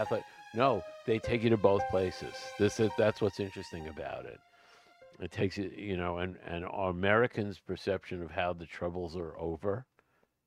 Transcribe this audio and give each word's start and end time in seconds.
Catholic. 0.00 0.24
No, 0.54 0.82
they 1.04 1.18
take 1.18 1.42
you 1.42 1.50
to 1.50 1.58
both 1.58 1.86
places. 1.90 2.34
This 2.58 2.80
is 2.80 2.90
that's 2.96 3.20
what's 3.20 3.38
interesting 3.38 3.88
about 3.88 4.24
it. 4.24 4.40
It 5.20 5.30
takes 5.30 5.58
you, 5.58 5.70
you 5.76 5.98
know, 5.98 6.18
and 6.18 6.36
and 6.46 6.64
our 6.64 6.88
Americans' 6.88 7.58
perception 7.58 8.22
of 8.22 8.30
how 8.30 8.54
the 8.54 8.64
troubles 8.64 9.14
are 9.14 9.38
over 9.38 9.84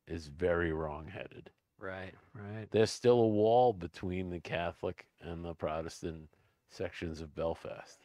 is 0.07 0.25
very 0.25 0.73
wrong-headed. 0.73 1.51
Right, 1.79 2.15
right. 2.33 2.68
There's 2.71 2.89
still 2.89 3.19
a 3.19 3.27
wall 3.27 3.73
between 3.73 4.31
the 4.31 4.39
Catholic 4.39 5.05
and 5.21 5.45
the 5.45 5.54
Protestant 5.54 6.29
sections 6.71 7.21
of 7.21 7.35
Belfast. 7.35 7.99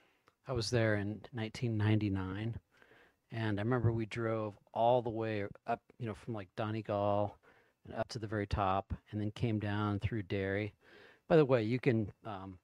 I 0.46 0.52
was 0.52 0.68
there 0.68 0.96
in 0.96 1.22
1999, 1.32 2.58
and 3.32 3.58
I 3.58 3.62
remember 3.62 3.90
we 3.90 4.04
drove 4.04 4.54
all 4.74 5.00
the 5.00 5.08
way 5.08 5.46
up, 5.66 5.80
you 5.98 6.06
know, 6.06 6.14
from 6.14 6.34
like 6.34 6.48
Donegal 6.56 7.38
and 7.86 7.94
up 7.94 8.08
to 8.08 8.18
the 8.18 8.26
very 8.26 8.46
top, 8.46 8.92
and 9.10 9.20
then 9.20 9.30
came 9.30 9.58
down 9.58 9.98
through 9.98 10.24
Derry. 10.24 10.74
By 11.28 11.36
the 11.36 11.44
way, 11.44 11.62
you 11.62 11.78
can 11.78 12.10
um, 12.24 12.58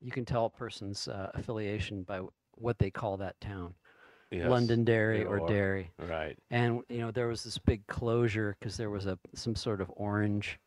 you 0.00 0.10
can 0.10 0.24
tell 0.24 0.46
a 0.46 0.50
person's 0.50 1.08
uh, 1.08 1.30
affiliation 1.34 2.02
by 2.02 2.20
what 2.56 2.78
they 2.78 2.90
call 2.90 3.16
that 3.18 3.40
town, 3.40 3.74
Yes. 4.30 4.48
Londonderry 4.50 5.24
or 5.24 5.38
or- 5.40 5.48
Derry. 5.48 5.90
Right. 5.98 6.36
And 6.50 6.82
you 6.88 6.98
know, 6.98 7.10
there 7.10 7.28
was 7.28 7.44
this 7.44 7.58
big 7.58 7.86
closure 7.86 8.56
because 8.58 8.76
there 8.76 8.90
was 8.90 9.06
a 9.06 9.18
some 9.34 9.54
sort 9.54 9.80
of 9.80 9.90
orange. 9.96 10.58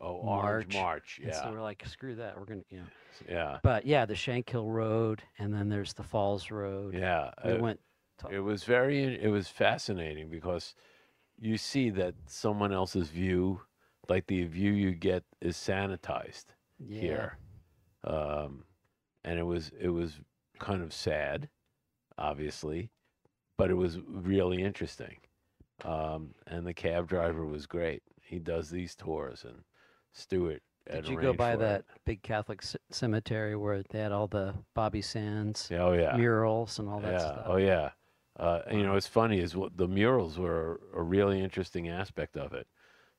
Oh, 0.00 0.16
Orange 0.16 0.74
March, 0.74 0.82
March. 0.82 1.20
and 1.22 1.32
so 1.34 1.44
Yeah. 1.44 1.50
we're 1.52 1.62
like, 1.62 1.82
screw 1.86 2.16
that, 2.16 2.38
we're 2.38 2.44
gonna, 2.44 2.64
you 2.68 2.78
know. 2.78 2.84
Yeah. 3.28 3.58
But 3.62 3.86
yeah, 3.86 4.04
the 4.04 4.12
Shankill 4.14 4.70
Road, 4.70 5.22
and 5.38 5.54
then 5.54 5.68
there's 5.70 5.94
the 5.94 6.02
Falls 6.02 6.50
Road. 6.50 6.94
Yeah. 6.94 7.30
We 7.44 7.52
uh, 7.52 7.58
went. 7.62 7.80
To, 8.18 8.28
It 8.28 8.40
was 8.40 8.64
very 8.64 9.04
it 9.22 9.28
was 9.28 9.48
fascinating 9.48 10.28
because 10.28 10.74
you 11.38 11.56
see 11.56 11.90
that 11.90 12.14
someone 12.26 12.72
else's 12.72 13.08
view, 13.08 13.60
like 14.08 14.26
the 14.26 14.44
view 14.44 14.72
you 14.72 14.90
get 14.92 15.24
is 15.40 15.56
sanitized 15.56 16.46
yeah. 16.78 17.00
here. 17.00 17.38
Um, 18.04 18.64
and 19.24 19.38
it 19.38 19.44
was 19.44 19.72
it 19.80 19.88
was 19.88 20.20
kind 20.58 20.82
of 20.82 20.92
sad, 20.92 21.48
obviously, 22.18 22.90
but 23.56 23.70
it 23.70 23.74
was 23.74 23.98
really 24.06 24.62
interesting. 24.62 25.16
Um, 25.84 26.34
and 26.46 26.66
the 26.66 26.74
cab 26.74 27.08
driver 27.08 27.44
was 27.44 27.66
great. 27.66 28.02
He 28.22 28.38
does 28.38 28.70
these 28.70 28.94
tours 28.94 29.44
and 29.44 29.64
Stuart 30.12 30.62
Did 30.90 31.08
you 31.08 31.20
go 31.20 31.32
by 31.32 31.56
that 31.56 31.80
it. 31.80 31.86
big 32.04 32.22
Catholic 32.22 32.62
c- 32.62 32.78
cemetery 32.90 33.56
where 33.56 33.82
they 33.90 33.98
had 33.98 34.12
all 34.12 34.28
the 34.28 34.54
Bobby 34.74 35.02
Sands 35.02 35.68
Oh 35.72 35.92
yeah. 35.92 36.16
murals 36.16 36.78
and 36.78 36.88
all 36.88 37.00
that 37.00 37.12
yeah. 37.12 37.18
stuff? 37.18 37.42
Oh 37.46 37.56
yeah. 37.56 37.90
Uh, 38.38 38.60
you 38.70 38.82
know, 38.82 38.94
what's 38.94 39.06
funny 39.06 39.38
is 39.40 39.54
what 39.54 39.76
the 39.76 39.86
murals 39.88 40.38
were 40.38 40.80
a 40.92 41.02
really 41.02 41.40
interesting 41.40 41.88
aspect 41.88 42.36
of 42.36 42.52
it, 42.52 42.66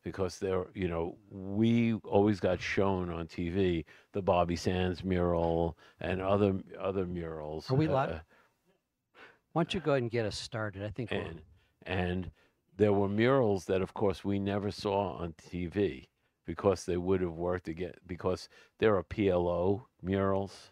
because 0.06 0.40
they're 0.40 0.68
you 0.74 0.88
know 0.88 1.18
we 1.30 1.96
always 2.06 2.40
got 2.40 2.62
shown 2.62 3.10
on 3.10 3.28
TV 3.28 3.84
the 4.14 4.22
Bobby 4.22 4.56
Sands 4.56 5.04
mural 5.04 5.78
and 6.00 6.22
other 6.22 6.56
other 6.80 7.06
murals. 7.06 7.70
Are 7.70 7.76
we 7.76 7.88
live? 7.88 8.12
uh, 8.12 8.20
Why 9.52 9.64
don't 9.64 9.74
you 9.74 9.82
go 9.82 9.92
ahead 9.92 10.04
and 10.04 10.12
get 10.12 10.26
us 10.26 10.38
started? 10.38 10.84
I 10.84 10.90
think 10.90 11.12
and 11.12 11.42
and 11.86 12.32
there 12.78 12.94
were 12.94 13.10
murals 13.10 13.66
that, 13.66 13.82
of 13.82 13.94
course, 13.94 14.24
we 14.26 14.38
never 14.38 14.70
saw 14.70 15.14
on 15.14 15.34
TV 15.34 16.08
because 16.46 16.86
they 16.86 16.98
would 16.98 17.22
have 17.22 17.34
worked 17.34 17.68
again 17.68 17.94
because 18.06 18.48
there 18.80 18.96
are 18.96 19.04
PLO 19.04 19.84
murals 20.02 20.72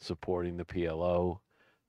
supporting 0.00 0.56
the 0.56 0.64
PLO. 0.64 1.38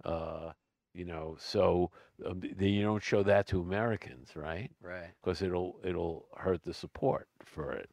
Uh, 0.03 0.51
you 0.95 1.05
know, 1.05 1.35
so 1.37 1.91
um, 2.25 2.41
th- 2.41 2.55
you 2.59 2.81
don't 2.81 3.03
show 3.03 3.23
that 3.23 3.47
to 3.47 3.59
Americans, 3.59 4.31
right? 4.35 4.71
right. 4.81 5.11
Because 5.21 5.41
it'll 5.41 5.79
it'll 5.83 6.27
hurt 6.37 6.63
the 6.63 6.73
support 6.73 7.27
for 7.43 7.73
it. 7.73 7.89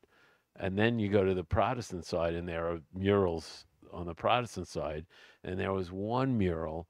And 0.56 0.78
then 0.78 0.98
you 0.98 1.09
go 1.09 1.25
to 1.25 1.34
the 1.34 1.44
Protestant 1.44 2.05
side, 2.05 2.34
and 2.34 2.48
there 2.48 2.69
are 2.69 2.81
murals 2.94 3.65
on 3.93 4.06
the 4.06 4.15
Protestant 4.15 4.69
side, 4.69 5.06
and 5.43 5.59
there 5.59 5.72
was 5.72 5.91
one 5.91 6.38
mural, 6.38 6.87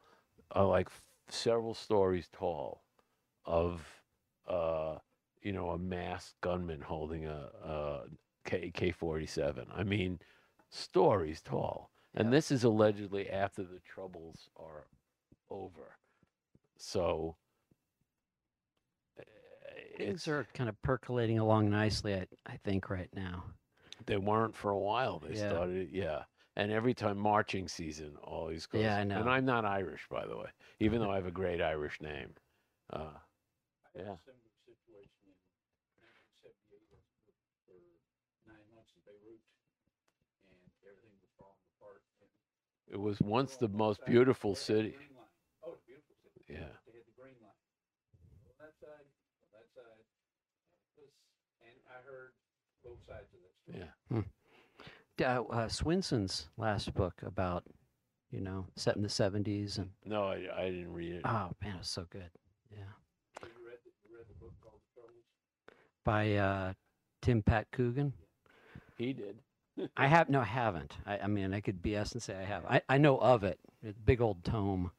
uh, 0.55 0.67
like 0.67 0.89
f- 0.89 1.03
several 1.29 1.75
stories 1.75 2.29
tall, 2.33 2.83
of 3.47 3.81
uh, 4.49 4.97
you 5.41 5.53
know 5.53 5.71
a 5.71 5.79
masked 5.79 6.41
gunman 6.43 6.81
holding 6.83 7.27
a, 7.27 7.49
a 7.65 8.01
K 8.45 8.71
K 8.75 8.91
forty 8.91 9.27
seven. 9.27 9.67
I 9.75 9.83
mean, 9.85 10.19
stories 10.69 11.41
tall. 11.41 11.91
And 12.15 12.31
this 12.31 12.51
is 12.51 12.63
allegedly 12.63 13.31
after 13.31 13.63
the 13.63 13.81
troubles 13.81 14.51
are 14.57 14.87
over. 15.49 15.97
So 16.85 17.37
uh, 19.19 19.23
Things 19.97 20.27
are 20.27 20.47
kind 20.53 20.69
of 20.69 20.81
percolating 20.83 21.39
along 21.39 21.71
nicely, 21.71 22.15
I, 22.15 22.27
I 22.45 22.57
think, 22.65 22.91
right 22.91 23.09
now. 23.15 23.45
they 24.07 24.17
weren't 24.17 24.57
for 24.57 24.73
a 24.73 24.79
while. 24.79 25.21
They 25.21 25.37
Yeah. 25.37 25.49
started, 25.51 25.91
yeah. 25.93 26.25
And 26.57 26.73
every 26.73 26.93
time 26.93 27.19
marching 27.19 27.69
season 27.69 28.17
always 28.25 28.67
goes. 28.67 28.83
Yeah, 28.83 28.97
I 28.97 29.05
know. 29.05 29.21
And 29.21 29.31
I'm 29.31 29.45
not 29.45 29.65
Irish, 29.65 30.07
by 30.11 30.27
the 30.27 30.37
way, 30.37 30.49
even 30.81 31.01
though 31.01 31.11
I 31.11 31.15
have 31.15 31.27
a 31.27 31.31
great 31.31 31.63
Irish 31.63 32.01
name. 32.01 32.35
Uh, 32.93 33.15
yeah. 33.95 34.19
similar 34.27 34.51
situation 34.67 35.23
in 35.23 35.39
1978. 36.03 36.91
I 36.91 36.99
was 37.31 37.39
for 37.65 37.79
nine 38.51 38.67
months 38.75 38.91
in 38.99 39.01
Beirut, 39.07 39.39
and 40.51 40.59
everything 40.83 41.15
was 41.23 41.31
falling 41.39 41.63
apart. 41.79 42.03
And 42.19 42.93
It 42.93 42.99
was 43.01 43.21
once 43.23 43.57
the 43.57 43.69
most 43.71 44.05
beautiful 44.05 44.55
they 44.55 44.59
had 44.59 44.67
the 44.67 44.91
city. 44.91 44.91
green 44.99 45.15
line. 45.17 45.31
Oh, 45.65 45.73
it's 45.79 45.81
a 45.81 45.87
beautiful 45.89 46.17
city. 46.21 46.42
Yeah. 46.53 46.73
They 46.87 46.93
had 46.99 47.07
the 47.09 47.17
green 47.19 47.35
line. 47.41 47.61
On 48.47 48.55
that 48.61 48.75
side, 48.81 49.07
on 49.43 49.49
that 49.57 49.69
side. 49.75 50.03
It 50.97 51.01
was, 51.01 51.13
and 51.65 51.77
I 51.89 51.99
heard 52.05 52.33
both 52.85 53.01
sides 53.09 53.29
of 53.33 53.41
that 53.41 53.55
story. 53.65 53.89
Yeah. 54.13 54.23
D- 55.17 55.25
Uh, 55.25 55.43
uh, 55.45 55.69
Swinson's 55.69 56.49
last 56.57 56.93
book 56.95 57.23
about, 57.23 57.65
you 58.31 58.41
know, 58.41 58.67
set 58.77 58.97
in 58.97 59.03
the 59.03 59.09
70s. 59.09 59.79
And 59.79 59.91
No, 60.05 60.25
I, 60.25 60.47
I 60.57 60.71
didn't 60.71 60.93
read 60.93 61.13
it. 61.15 61.23
oh, 61.25 61.51
man, 61.63 61.75
it 61.75 61.79
was 61.79 61.89
so 61.89 62.07
good. 62.11 62.31
Yeah. 62.71 62.79
You 63.43 63.49
read 63.67 63.79
the, 63.85 63.91
you 64.09 64.17
read 64.17 64.27
the 64.29 64.35
book 64.41 64.53
called 64.63 64.81
The 64.81 65.01
Troubles? 65.01 65.25
By 66.05 66.35
uh, 66.37 66.73
Tim 67.21 67.43
Pat 67.43 67.67
Coogan. 67.73 68.13
He 68.99 69.13
did. 69.13 69.39
I 69.97 70.07
have 70.07 70.29
no, 70.29 70.41
I 70.41 70.45
haven't. 70.45 70.97
I, 71.07 71.19
I 71.21 71.27
mean, 71.29 71.55
I 71.55 71.61
could 71.61 71.83
BS 71.83 72.13
and 72.13 72.23
say 72.23 72.35
I 72.37 72.45
have. 72.45 72.65
I, 72.67 72.83
I 72.89 72.99
know 72.99 73.17
of 73.19 73.43
it. 73.45 73.59
It's 73.83 73.97
a 73.99 74.03
big 74.03 74.21
old 74.21 74.45
tome. 74.45 74.91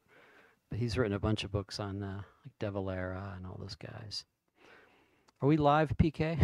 But 0.70 0.78
he's 0.78 0.98
written 0.98 1.14
a 1.14 1.18
bunch 1.20 1.44
of 1.44 1.52
books 1.52 1.78
on 1.78 2.02
uh, 2.02 2.16
like 2.44 2.52
De 2.58 2.70
Valera 2.70 3.34
and 3.36 3.46
all 3.46 3.56
those 3.60 3.76
guys. 3.76 4.24
Are 5.40 5.48
we 5.48 5.56
live, 5.56 5.92
PK? 5.96 6.38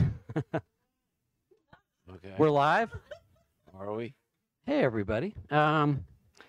Okay. 2.13 2.35
We're 2.39 2.51
live. 2.51 2.91
Are 3.79 3.93
we? 3.95 4.15
Hey, 4.67 4.81
everybody. 4.81 5.35
Um, 5.51 6.05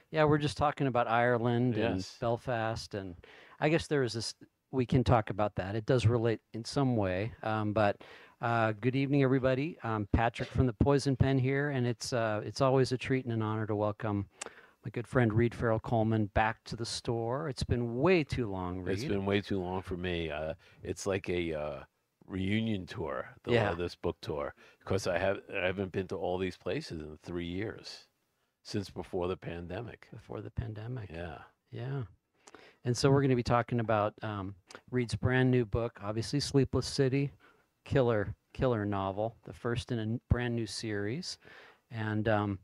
yeah, 0.09 0.23
we're 0.23 0.39
just 0.39 0.57
talking 0.57 0.87
about 0.87 1.07
Ireland 1.07 1.75
and 1.77 2.05
Belfast, 2.19 2.93
and 2.95 3.15
I 3.59 3.69
guess 3.69 3.87
there 3.87 4.03
is 4.03 4.13
this. 4.13 4.33
We 4.71 4.85
can 4.85 5.03
talk 5.03 5.29
about 5.29 5.55
that. 5.55 5.75
It 5.75 5.85
does 5.85 6.05
relate 6.07 6.39
in 6.53 6.65
some 6.65 6.95
way. 6.95 7.31
Um, 7.43 7.73
but 7.73 7.97
uh, 8.41 8.73
good 8.81 8.95
evening, 8.95 9.21
everybody. 9.21 9.77
I'm 9.83 10.07
Patrick 10.11 10.49
from 10.49 10.65
the 10.65 10.73
Poison 10.73 11.15
Pen 11.15 11.37
here, 11.37 11.69
and 11.69 11.85
it's 11.85 12.11
uh, 12.11 12.41
it's 12.43 12.59
always 12.61 12.91
a 12.91 12.97
treat 12.97 13.25
and 13.25 13.33
an 13.33 13.41
honor 13.41 13.67
to 13.67 13.75
welcome 13.75 14.25
my 14.83 14.89
good 14.89 15.07
friend 15.07 15.33
Reed 15.33 15.53
Farrel 15.53 15.79
Coleman 15.81 16.27
back 16.27 16.63
to 16.65 16.75
the 16.75 16.85
store. 16.85 17.49
It's 17.49 17.63
been 17.63 17.99
way 17.99 18.23
too 18.23 18.49
long, 18.49 18.81
Reed. 18.81 18.97
It's 18.97 19.05
been 19.07 19.25
way 19.25 19.41
too 19.41 19.61
long 19.61 19.81
for 19.81 19.95
me. 19.97 20.31
Uh, 20.31 20.53
it's 20.83 21.05
like 21.05 21.29
a 21.29 21.53
uh, 21.53 21.79
reunion 22.27 22.85
tour, 22.85 23.29
the, 23.43 23.53
Yeah. 23.53 23.71
uh, 23.71 23.75
this 23.75 23.95
book 23.95 24.17
tour, 24.21 24.53
because 24.79 25.07
I 25.07 25.17
have 25.17 25.39
I 25.53 25.65
haven't 25.65 25.91
been 25.91 26.07
to 26.07 26.15
all 26.15 26.37
these 26.37 26.57
places 26.57 27.01
in 27.01 27.17
three 27.23 27.45
years, 27.45 28.07
since 28.63 28.89
before 28.89 29.27
the 29.27 29.37
pandemic. 29.37 30.07
before 30.11 30.41
the 30.41 30.51
pandemic. 30.51 31.09
Yeah. 31.11 31.39
Yeah. 31.71 32.03
And 32.83 32.97
so 32.97 33.11
we're 33.11 33.21
going 33.21 33.29
to 33.29 33.35
be 33.35 33.43
talking 33.43 33.79
about 33.79 34.13
um, 34.23 34.55
Reed's 34.89 35.15
brand 35.15 35.51
new 35.51 35.65
book, 35.65 35.99
obviously 36.03 36.39
Sleepless 36.39 36.87
City, 36.87 37.31
killer 37.85 38.33
killer 38.53 38.85
novel, 38.85 39.35
the 39.45 39.53
first 39.53 39.91
in 39.91 39.99
a 39.99 40.33
brand 40.33 40.55
new 40.55 40.65
series. 40.65 41.37
And 41.91 42.27
um, 42.27 42.59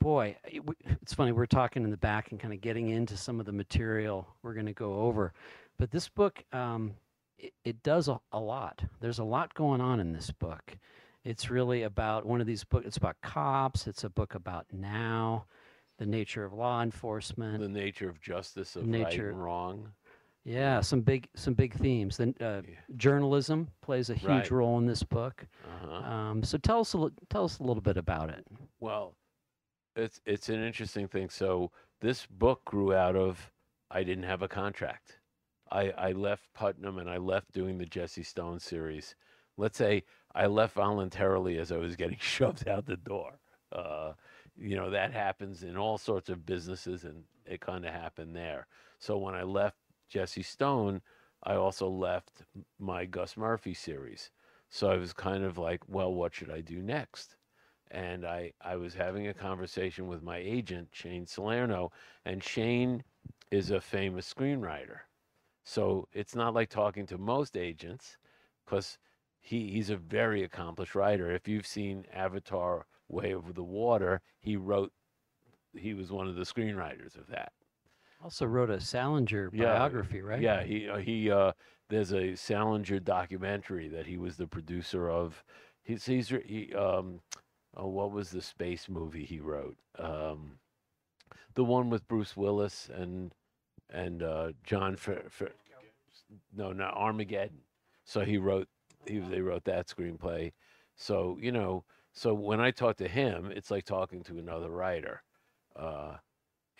boy, 0.00 0.36
it 0.44 0.62
it's 1.02 1.14
funny 1.14 1.32
we're 1.32 1.46
talking 1.46 1.84
in 1.84 1.90
the 1.90 1.96
back 1.96 2.30
and 2.32 2.40
kind 2.40 2.52
of 2.52 2.60
getting 2.60 2.88
into 2.88 3.16
some 3.16 3.38
of 3.38 3.46
the 3.46 3.52
material 3.52 4.26
we're 4.42 4.54
going 4.54 4.66
to 4.66 4.72
go 4.72 5.00
over. 5.02 5.32
But 5.78 5.90
this 5.90 6.08
book, 6.08 6.42
um, 6.52 6.94
it, 7.38 7.52
it 7.64 7.82
does 7.82 8.08
a, 8.08 8.20
a 8.32 8.40
lot. 8.40 8.82
There's 9.00 9.18
a 9.18 9.24
lot 9.24 9.54
going 9.54 9.80
on 9.80 10.00
in 10.00 10.12
this 10.12 10.30
book. 10.30 10.76
It's 11.24 11.50
really 11.50 11.82
about 11.82 12.26
one 12.26 12.40
of 12.40 12.46
these 12.46 12.64
books. 12.64 12.86
It's 12.86 12.96
about 12.96 13.16
cops. 13.22 13.86
It's 13.86 14.04
a 14.04 14.10
book 14.10 14.34
about 14.34 14.66
now, 14.72 15.44
the 15.98 16.06
nature 16.06 16.44
of 16.44 16.52
law 16.54 16.82
enforcement. 16.82 17.60
The 17.60 17.68
nature 17.68 18.08
of 18.08 18.20
justice, 18.20 18.76
of 18.76 18.88
right 18.90 19.14
and 19.14 19.42
wrong. 19.42 19.92
Yeah, 20.44 20.80
some 20.80 21.02
big 21.02 21.28
some 21.34 21.52
big 21.52 21.74
themes. 21.74 22.16
Then 22.16 22.34
uh, 22.40 22.62
Yeah. 22.66 22.74
journalism 22.96 23.68
plays 23.82 24.08
a 24.08 24.14
huge 24.14 24.28
Right. 24.30 24.50
role 24.50 24.78
in 24.78 24.86
this 24.86 25.02
book. 25.02 25.46
Uh-huh. 25.66 25.92
Um, 26.10 26.42
so 26.42 26.56
tell 26.56 26.80
us 26.80 26.94
a 26.94 27.10
tell 27.28 27.44
us 27.44 27.58
a 27.58 27.62
little 27.62 27.82
bit 27.82 27.98
about 27.98 28.30
it. 28.30 28.46
Well, 28.80 29.14
it's 29.96 30.20
it's 30.24 30.48
an 30.48 30.62
interesting 30.62 31.08
thing. 31.08 31.28
So 31.30 31.70
this 32.00 32.26
book 32.26 32.64
grew 32.64 32.94
out 32.94 33.16
of 33.16 33.50
I 33.90 34.02
didn't 34.04 34.24
have 34.24 34.42
a 34.42 34.48
contract. 34.48 35.18
I 35.70 35.90
I 35.90 36.12
left 36.12 36.52
Putnam 36.54 36.98
and 36.98 37.08
I 37.08 37.18
left 37.18 37.52
doing 37.52 37.78
the 37.78 37.86
Jesse 37.86 38.22
Stone 38.22 38.60
series. 38.60 39.14
Let's 39.56 39.78
say 39.78 40.04
I 40.34 40.46
left 40.46 40.74
voluntarily 40.74 41.58
as 41.58 41.72
I 41.72 41.76
was 41.76 41.96
getting 41.96 42.18
shoved 42.20 42.68
out 42.68 42.86
the 42.86 42.96
door. 42.96 43.38
Uh, 43.72 44.12
you 44.56 44.76
know 44.76 44.90
that 44.90 45.12
happens 45.12 45.62
in 45.62 45.76
all 45.76 45.98
sorts 45.98 46.28
of 46.28 46.46
businesses, 46.46 47.04
and 47.04 47.24
it 47.46 47.60
kind 47.60 47.84
of 47.84 47.92
happened 47.92 48.34
there. 48.36 48.66
So 48.98 49.18
when 49.18 49.34
I 49.34 49.42
left 49.42 49.76
Jesse 50.08 50.42
Stone, 50.42 51.02
I 51.42 51.54
also 51.54 51.88
left 51.88 52.42
my 52.78 53.04
Gus 53.06 53.36
Murphy 53.36 53.74
series. 53.74 54.30
So 54.68 54.90
I 54.90 54.96
was 54.96 55.12
kind 55.12 55.42
of 55.44 55.58
like, 55.58 55.80
well, 55.88 56.12
what 56.14 56.34
should 56.34 56.50
I 56.50 56.60
do 56.60 56.80
next? 56.80 57.36
And 57.90 58.24
I, 58.24 58.52
I 58.60 58.76
was 58.76 58.94
having 58.94 59.26
a 59.28 59.34
conversation 59.34 60.06
with 60.06 60.22
my 60.22 60.38
agent, 60.38 60.88
Shane 60.92 61.26
Salerno, 61.26 61.90
and 62.24 62.42
Shane 62.42 63.02
is 63.50 63.70
a 63.70 63.80
famous 63.80 64.32
screenwriter. 64.32 65.00
So 65.64 66.08
it's 66.12 66.34
not 66.34 66.54
like 66.54 66.68
talking 66.68 67.06
to 67.06 67.18
most 67.18 67.56
agents 67.56 68.16
because 68.64 68.98
he, 69.40 69.70
he's 69.70 69.90
a 69.90 69.96
very 69.96 70.44
accomplished 70.44 70.94
writer. 70.94 71.30
If 71.32 71.48
you've 71.48 71.66
seen 71.66 72.06
Avatar 72.12 72.86
Way 73.08 73.32
of 73.32 73.54
the 73.54 73.64
Water, 73.64 74.20
he 74.38 74.56
wrote, 74.56 74.92
he 75.74 75.94
was 75.94 76.12
one 76.12 76.28
of 76.28 76.36
the 76.36 76.42
screenwriters 76.42 77.16
of 77.18 77.26
that. 77.28 77.52
Also 78.22 78.44
wrote 78.46 78.70
a 78.70 78.80
Salinger 78.80 79.50
Yeah, 79.50 79.72
biography, 79.72 80.20
right? 80.20 80.40
Yeah, 80.40 80.62
he 80.62 80.88
uh, 80.88 80.98
he 80.98 81.30
uh 81.30 81.52
there's 81.88 82.12
a 82.12 82.34
Salinger 82.36 83.00
documentary 83.00 83.88
that 83.88 84.06
he 84.06 84.18
was 84.18 84.36
the 84.36 84.46
producer 84.46 85.10
of. 85.10 85.42
He's 85.82 86.04
he's 86.04 86.28
he 86.28 86.72
um 86.74 87.20
oh, 87.76 87.88
what 87.88 88.12
was 88.12 88.30
the 88.30 88.42
space 88.42 88.88
movie 88.88 89.24
he 89.24 89.40
wrote? 89.40 89.76
Um 89.98 90.58
the 91.54 91.64
one 91.64 91.90
with 91.90 92.08
Bruce 92.08 92.36
Willis 92.36 92.88
and 92.92 93.34
and 93.90 94.22
uh 94.22 94.52
John 94.64 94.96
Fer, 94.96 95.22
no, 96.54 96.72
not 96.72 96.94
Armageddon. 96.94 97.62
So 98.04 98.20
he 98.20 98.38
wrote 98.38 98.68
he 99.06 99.18
they 99.18 99.40
wrote 99.40 99.64
that 99.64 99.88
screenplay. 99.88 100.52
So, 100.96 101.38
you 101.40 101.52
know, 101.52 101.84
so 102.12 102.34
when 102.34 102.60
I 102.60 102.70
talk 102.70 102.96
to 102.98 103.08
him, 103.08 103.52
it's 103.54 103.70
like 103.70 103.84
talking 103.84 104.22
to 104.24 104.38
another 104.38 104.70
writer. 104.70 105.22
Uh 105.76 106.16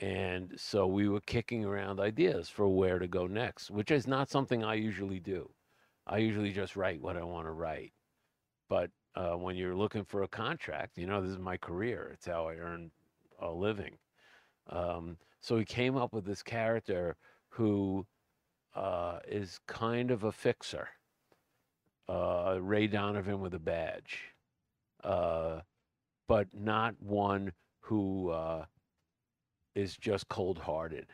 and 0.01 0.55
so 0.57 0.87
we 0.87 1.09
were 1.09 1.21
kicking 1.21 1.65
around 1.65 2.01
ideas 2.01 2.49
for 2.49 2.69
where 2.69 2.99
to 2.99 3.07
go 3.07 3.27
next, 3.27 3.71
which 3.71 3.91
is 3.91 4.07
not 4.07 4.31
something 4.31 4.65
I 4.65 4.75
usually 4.75 5.21
do. 5.21 5.51
I 6.07 6.19
usually 6.19 6.53
just 6.53 6.75
write 6.77 7.03
what 7.03 7.17
I 7.17 7.25
want 7.25 7.47
to 7.47 7.53
write. 7.53 7.93
But 8.69 8.91
uh, 9.15 9.33
when 9.33 9.57
you're 9.57 9.75
looking 9.75 10.05
for 10.05 10.23
a 10.23 10.29
contract, 10.29 10.97
you 10.99 11.07
know, 11.07 11.21
this 11.21 11.31
is 11.31 11.39
my 11.39 11.57
career. 11.57 12.11
It's 12.15 12.27
how 12.27 12.49
I 12.49 12.55
earn 12.55 12.91
a 13.41 13.51
living. 13.51 13.99
Um, 14.69 15.17
so 15.41 15.59
he 15.59 15.65
came 15.65 15.97
up 15.97 16.12
with 16.12 16.25
this 16.25 16.43
character 16.43 17.17
who 17.49 18.07
uh, 18.75 19.19
is 19.27 19.59
kind 19.67 20.11
of 20.11 20.25
a 20.25 20.33
fixer, 20.33 20.89
uh, 22.09 22.59
Ray 22.61 22.87
Donovan 22.87 23.41
with 23.41 23.55
a 23.55 23.59
badge, 23.59 24.19
uh, 25.03 25.61
but 26.29 26.47
not 26.53 26.95
one 27.01 27.53
who 27.81 28.31
uh, 28.31 28.65
is 29.75 29.97
just 29.97 30.29
cold-hearted. 30.29 31.06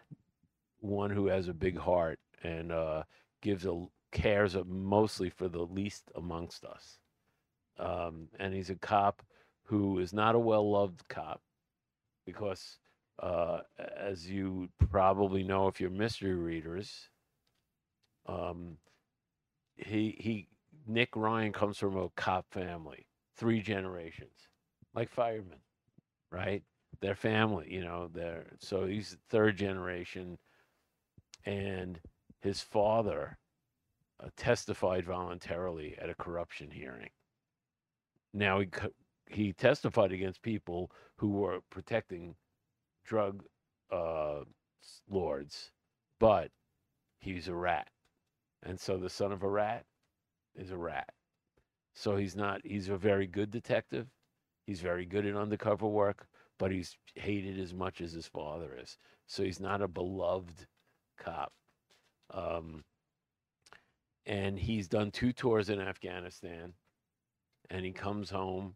One 0.81 1.11
who 1.11 1.27
has 1.29 1.49
a 1.49 1.55
big 1.55 1.79
heart 1.79 2.19
and 2.43 2.71
uh, 2.71 3.05
gives 3.41 3.65
a 3.65 3.87
cares 4.13 4.57
mostly 4.67 5.31
for 5.31 5.49
the 5.49 5.63
least 5.63 6.11
amongst 6.15 6.65
us. 6.65 6.99
Um, 7.79 8.29
and 8.39 8.55
he's 8.55 8.71
a 8.71 8.77
cop 8.77 9.23
who 9.65 9.99
is 9.99 10.13
not 10.13 10.35
a 10.35 10.39
well-loved 10.39 11.07
cop 11.09 11.43
because, 12.25 12.79
uh, 13.23 13.61
as 13.99 14.29
you 14.29 14.69
probably 14.91 15.43
know 15.43 15.69
if 15.69 15.81
you're 15.81 15.91
mystery 15.91 16.35
readers, 16.35 17.09
um, 18.27 18.79
he 19.77 20.17
he 20.19 20.49
Nick 20.87 21.17
Ryan 21.17 21.53
comes 21.53 21.79
from 21.79 21.97
a 21.97 22.09
cop 22.11 22.47
family, 22.51 23.07
three 23.37 23.61
generations, 23.61 24.49
like 24.95 25.11
firemen, 25.11 25.59
right? 26.31 26.63
Their 27.01 27.15
family, 27.15 27.67
you 27.71 27.83
know, 27.83 28.09
they're 28.13 28.47
so 28.59 28.87
he's 28.87 29.17
third 29.29 29.57
generation, 29.57 30.39
and 31.45 32.01
his 32.41 32.61
father 32.61 33.39
uh, 34.23 34.29
testified 34.37 35.05
voluntarily 35.05 35.97
at 36.01 36.11
a 36.11 36.15
corruption 36.15 36.71
hearing. 36.71 37.11
Now 38.33 38.61
he 38.61 38.69
he 39.29 39.53
testified 39.53 40.13
against 40.13 40.43
people 40.43 40.91
who 41.17 41.31
were 41.31 41.61
protecting 41.71 42.37
drug 43.05 43.45
uh, 43.91 44.41
lords, 45.09 45.73
but 46.21 46.51
he's 47.21 47.49
a 47.49 47.55
rat, 47.55 47.89
and 48.63 48.79
so 48.79 48.99
the 48.99 49.11
son 49.11 49.33
of 49.33 49.43
a 49.43 49.49
rat 49.49 49.85
is 50.55 50.71
a 50.71 50.77
rat. 50.77 51.13
So 51.95 52.17
he's 52.17 52.37
not. 52.37 52.61
He's 52.65 52.89
a 52.89 52.97
very 52.97 53.27
good 53.27 53.51
detective. 53.51 54.07
He's 54.67 54.81
very 54.81 55.07
good 55.07 55.27
at 55.27 55.37
undercover 55.37 55.87
work, 55.87 56.27
but 56.59 56.71
he's 56.71 56.97
hated 57.15 57.59
as 57.59 57.73
much 57.73 58.01
as 58.01 58.13
his 58.13 58.27
father 58.27 58.77
is. 58.81 58.99
So 59.27 59.43
he's 59.43 59.61
not 59.61 59.81
a 59.83 59.89
beloved 59.89 60.67
cop. 61.19 61.53
Um, 62.33 62.85
and 64.27 64.59
he's 64.59 64.89
done 64.89 65.11
two 65.11 65.33
tours 65.33 65.71
in 65.71 65.81
Afghanistan, 65.81 66.75
and 67.71 67.85
he 67.85 67.93
comes 67.93 68.31
home, 68.31 68.75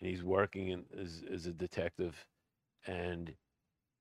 and 0.00 0.08
he's 0.08 0.24
working 0.24 0.68
in, 0.68 0.84
as, 0.98 1.22
as 1.32 1.46
a 1.46 1.52
detective, 1.52 2.26
and 2.86 3.34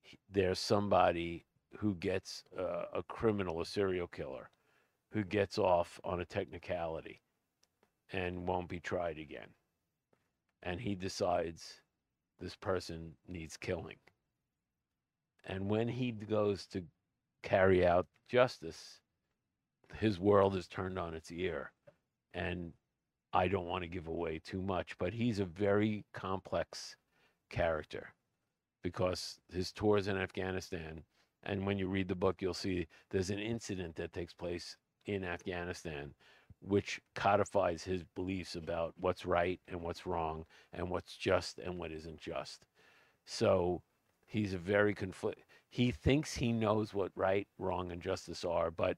he, 0.01 0.18
there's 0.31 0.60
somebody 0.60 1.45
who 1.78 1.95
gets 1.95 2.44
uh, 2.57 2.86
a 2.94 3.04
criminal, 3.04 3.62
a 3.62 3.66
serial 3.66 4.07
killer, 4.07 4.50
who 5.12 5.24
gets 5.24 5.57
off 5.57 6.00
on 6.04 6.22
a 6.22 6.25
technicality 6.25 7.22
and 8.12 8.48
won't 8.48 8.68
be 8.68 8.80
tried 8.80 9.18
again. 9.18 9.48
And 10.63 10.80
he 10.80 10.95
decides 10.95 11.81
this 12.39 12.56
person 12.56 13.13
needs 13.28 13.57
killing. 13.57 13.98
And 15.45 15.69
when 15.69 15.88
he 15.88 16.12
goes 16.12 16.66
to 16.68 16.83
carry 17.44 17.86
out 17.86 18.07
justice, 18.30 19.00
his 19.98 20.19
world 20.19 20.56
is 20.56 20.68
turned 20.68 21.00
on 21.00 21.13
its 21.13 21.31
ear. 21.31 21.72
And 22.33 22.74
I 23.33 23.48
don't 23.48 23.68
want 23.68 23.83
to 23.83 23.89
give 23.89 24.07
away 24.07 24.39
too 24.39 24.62
much, 24.62 24.98
but 24.98 25.13
he's 25.13 25.39
a 25.39 25.45
very 25.45 26.06
complex 26.13 26.95
character 27.50 28.13
because 28.83 29.39
his 29.51 29.72
tours 29.72 30.07
in 30.07 30.18
Afghanistan, 30.18 31.04
and 31.44 31.66
when 31.66 31.78
you 31.78 31.88
read 31.88 32.07
the 32.07 32.16
book, 32.16 32.42
you'll 32.42 32.54
see 32.54 32.88
there's 33.10 33.30
an 33.30 33.39
incident 33.39 33.95
that 33.95 34.13
takes 34.13 34.33
place 34.33 34.78
in 35.06 35.24
Afghanistan 35.24 36.13
which 36.62 37.01
codifies 37.16 37.83
his 37.83 38.04
beliefs 38.16 38.56
about 38.56 38.94
what's 39.00 39.26
right 39.26 39.59
and 39.68 39.81
what's 39.81 40.06
wrong 40.06 40.45
and 40.73 40.90
what's 40.90 41.16
just 41.16 41.57
and 41.59 41.78
what 41.78 41.92
isn't 41.92 42.19
just. 42.19 42.66
So 43.26 43.81
he's 44.28 44.54
a 44.54 44.59
very 44.59 44.94
conflict. 44.94 45.44
He 45.69 45.92
thinks 45.92 46.35
he 46.35 46.52
knows 46.52 46.94
what 46.94 47.11
right, 47.16 47.47
wrong, 47.57 47.92
and 47.92 48.02
justice 48.02 48.45
are, 48.45 48.69
but 48.69 48.97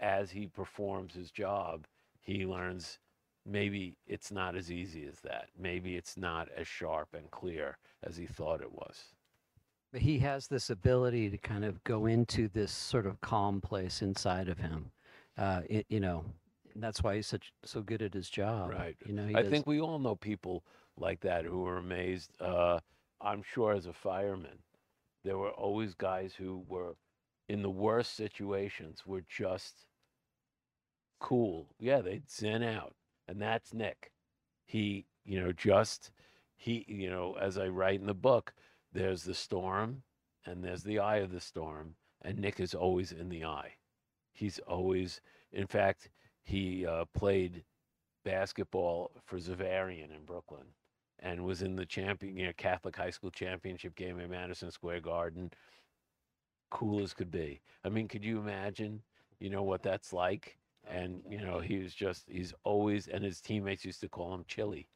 as 0.00 0.30
he 0.30 0.46
performs 0.46 1.14
his 1.14 1.30
job, 1.30 1.86
he 2.20 2.46
learns 2.46 2.98
maybe 3.46 3.96
it's 4.06 4.30
not 4.30 4.56
as 4.56 4.70
easy 4.70 5.06
as 5.06 5.20
that. 5.20 5.48
Maybe 5.58 5.96
it's 5.96 6.16
not 6.16 6.48
as 6.56 6.66
sharp 6.66 7.08
and 7.14 7.30
clear 7.30 7.78
as 8.02 8.16
he 8.16 8.26
thought 8.26 8.60
it 8.60 8.72
was. 8.72 8.96
He 9.94 10.18
has 10.20 10.46
this 10.46 10.70
ability 10.70 11.28
to 11.30 11.36
kind 11.38 11.64
of 11.64 11.82
go 11.84 12.06
into 12.06 12.48
this 12.48 12.72
sort 12.72 13.06
of 13.06 13.20
calm 13.20 13.60
place 13.60 14.00
inside 14.00 14.48
of 14.48 14.58
him. 14.58 14.90
Uh, 15.36 15.62
it, 15.68 15.86
you 15.88 16.00
know, 16.00 16.24
that's 16.76 17.02
why 17.02 17.16
he's 17.16 17.26
such 17.26 17.52
so 17.64 17.82
good 17.82 18.00
at 18.00 18.14
his 18.14 18.30
job. 18.30 18.70
Right. 18.70 18.96
You 19.04 19.12
know, 19.12 19.28
I 19.34 19.42
does- 19.42 19.50
think 19.50 19.66
we 19.66 19.80
all 19.80 19.98
know 19.98 20.14
people 20.14 20.64
like 20.96 21.20
that 21.20 21.44
who 21.44 21.66
are 21.66 21.76
amazed. 21.76 22.30
Uh, 22.40 22.80
I'm 23.20 23.42
sure 23.42 23.72
as 23.72 23.86
a 23.86 23.92
fireman, 23.92 24.58
there 25.24 25.36
were 25.36 25.50
always 25.50 25.94
guys 25.94 26.34
who 26.34 26.64
were 26.68 26.96
in 27.48 27.60
the 27.62 27.70
worst 27.70 28.14
situations 28.16 29.02
were 29.06 29.22
just 29.28 29.84
cool. 31.20 31.68
Yeah, 31.78 32.00
they'd 32.00 32.30
zen 32.30 32.62
out. 32.62 32.94
And 33.28 33.40
that's 33.40 33.72
Nick. 33.74 34.12
He, 34.64 35.06
you 35.24 35.40
know, 35.40 35.52
just 35.52 36.10
he, 36.56 36.84
you 36.88 37.10
know, 37.10 37.36
as 37.40 37.58
I 37.58 37.66
write 37.68 38.00
in 38.00 38.06
the 38.06 38.14
book, 38.14 38.52
there's 38.92 39.24
the 39.24 39.34
storm 39.34 40.02
and 40.46 40.62
there's 40.62 40.82
the 40.82 40.98
eye 40.98 41.18
of 41.18 41.32
the 41.32 41.40
storm, 41.40 41.94
and 42.22 42.38
Nick 42.38 42.60
is 42.60 42.74
always 42.74 43.12
in 43.12 43.28
the 43.28 43.44
eye. 43.44 43.74
He's 44.32 44.58
always, 44.60 45.20
in 45.52 45.66
fact, 45.66 46.10
he 46.42 46.86
uh, 46.86 47.04
played 47.14 47.64
basketball 48.24 49.12
for 49.24 49.38
Xaverian 49.38 50.14
in 50.14 50.24
Brooklyn 50.24 50.66
and 51.18 51.44
was 51.44 51.62
in 51.62 51.76
the 51.76 51.86
champion, 51.86 52.36
you 52.36 52.46
know, 52.46 52.52
Catholic 52.56 52.96
high 52.96 53.10
school 53.10 53.30
championship 53.30 53.94
game 53.94 54.18
in 54.18 54.30
Madison 54.30 54.70
Square 54.70 55.00
Garden. 55.00 55.50
Cool 56.70 57.02
as 57.02 57.14
could 57.14 57.30
be. 57.30 57.60
I 57.84 57.88
mean, 57.88 58.08
could 58.08 58.24
you 58.24 58.38
imagine, 58.38 59.02
you 59.38 59.50
know, 59.50 59.62
what 59.62 59.82
that's 59.82 60.12
like? 60.12 60.58
And, 60.90 61.22
you 61.28 61.40
know, 61.40 61.60
he 61.60 61.78
was 61.78 61.94
just, 61.94 62.24
he's 62.28 62.52
always, 62.64 63.08
and 63.08 63.24
his 63.24 63.40
teammates 63.40 63.84
used 63.84 64.00
to 64.00 64.08
call 64.08 64.34
him 64.34 64.44
Chili 64.48 64.88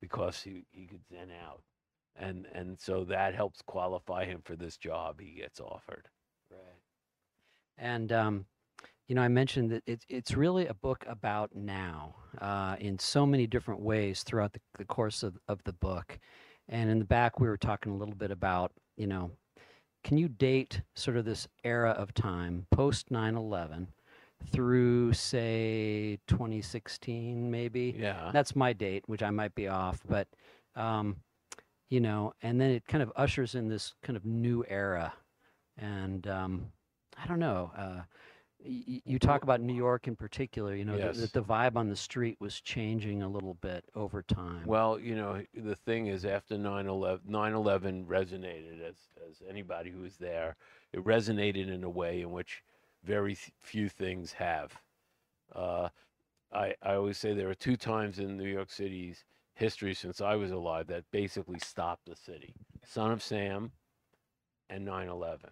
because 0.00 0.42
he, 0.42 0.64
he 0.70 0.86
could 0.86 1.06
zen 1.08 1.30
out. 1.46 1.62
And, 2.16 2.46
and 2.52 2.78
so 2.78 3.04
that 3.04 3.34
helps 3.34 3.62
qualify 3.62 4.24
him 4.24 4.40
for 4.44 4.56
this 4.56 4.76
job 4.76 5.20
he 5.20 5.40
gets 5.40 5.60
offered. 5.60 6.08
Right. 6.50 6.58
And 7.78 8.12
um, 8.12 8.46
you 9.10 9.16
know, 9.16 9.22
I 9.22 9.28
mentioned 9.28 9.72
that 9.72 9.82
it's 9.86 10.06
it's 10.08 10.36
really 10.36 10.68
a 10.68 10.74
book 10.74 11.04
about 11.08 11.50
now 11.52 12.14
uh, 12.40 12.76
in 12.78 12.96
so 12.96 13.26
many 13.26 13.44
different 13.44 13.80
ways 13.80 14.22
throughout 14.22 14.52
the, 14.52 14.60
the 14.78 14.84
course 14.84 15.24
of, 15.24 15.36
of 15.48 15.60
the 15.64 15.72
book. 15.72 16.20
And 16.68 16.88
in 16.88 17.00
the 17.00 17.04
back, 17.04 17.40
we 17.40 17.48
were 17.48 17.56
talking 17.56 17.90
a 17.90 17.96
little 17.96 18.14
bit 18.14 18.30
about, 18.30 18.70
you 18.96 19.08
know, 19.08 19.32
can 20.04 20.16
you 20.16 20.28
date 20.28 20.82
sort 20.94 21.16
of 21.16 21.24
this 21.24 21.48
era 21.64 21.90
of 21.90 22.14
time 22.14 22.68
post 22.70 23.10
9 23.10 23.34
11 23.34 23.88
through, 24.52 25.12
say, 25.12 26.18
2016, 26.26 27.50
maybe? 27.50 27.94
Yeah. 27.98 28.30
That's 28.32 28.56
my 28.56 28.72
date, 28.72 29.04
which 29.06 29.22
I 29.22 29.30
might 29.30 29.54
be 29.54 29.68
off, 29.68 30.00
but, 30.08 30.28
um, 30.76 31.16
you 31.88 32.00
know, 32.00 32.32
and 32.42 32.60
then 32.60 32.70
it 32.70 32.86
kind 32.86 33.02
of 33.02 33.12
ushers 33.16 33.54
in 33.54 33.68
this 33.68 33.94
kind 34.02 34.16
of 34.16 34.24
new 34.24 34.64
era. 34.68 35.12
And 35.76 36.26
um, 36.28 36.66
I 37.22 37.26
don't 37.26 37.38
know. 37.38 37.70
Uh, 37.76 38.00
y- 38.64 39.02
you 39.04 39.18
talk 39.18 39.42
about 39.42 39.60
New 39.60 39.74
York 39.74 40.06
in 40.06 40.14
particular, 40.14 40.74
you 40.74 40.84
know, 40.84 40.96
that 40.96 41.16
Yes. 41.16 41.30
the, 41.32 41.40
the 41.40 41.42
vibe 41.42 41.76
on 41.76 41.88
the 41.88 41.96
street 41.96 42.36
was 42.40 42.60
changing 42.60 43.22
a 43.22 43.28
little 43.28 43.54
bit 43.54 43.84
over 43.94 44.22
time. 44.22 44.62
Well, 44.66 44.98
you 45.00 45.16
know, 45.16 45.42
the 45.54 45.74
thing 45.74 46.06
is, 46.06 46.24
after 46.24 46.56
9 46.58 46.86
11, 46.86 47.28
9/11 47.28 48.06
resonated, 48.06 48.80
as, 48.88 48.96
as 49.28 49.42
anybody 49.48 49.90
who 49.90 50.02
was 50.02 50.16
there, 50.16 50.56
it 50.92 51.02
resonated 51.04 51.68
in 51.72 51.82
a 51.84 51.90
way 51.90 52.20
in 52.20 52.30
which 52.30 52.62
very 53.04 53.36
few 53.62 53.88
things 53.88 54.32
have. 54.32 54.80
Uh, 55.54 55.88
I, 56.52 56.74
I 56.82 56.94
always 56.94 57.18
say 57.18 57.32
there 57.32 57.50
are 57.50 57.54
two 57.54 57.76
times 57.76 58.18
in 58.18 58.36
New 58.36 58.48
York 58.48 58.70
City's 58.70 59.24
history 59.54 59.94
since 59.94 60.20
I 60.20 60.36
was 60.36 60.50
alive 60.50 60.86
that 60.88 61.04
basically 61.10 61.58
stopped 61.58 62.06
the 62.06 62.16
city 62.16 62.54
Son 62.84 63.10
of 63.10 63.22
Sam 63.22 63.72
and 64.68 64.84
9 64.84 65.08
11. 65.08 65.50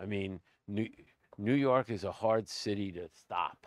I 0.00 0.06
mean, 0.06 0.40
New, 0.68 0.88
New 1.36 1.54
York 1.54 1.90
is 1.90 2.04
a 2.04 2.12
hard 2.12 2.48
city 2.48 2.92
to 2.92 3.08
stop, 3.08 3.66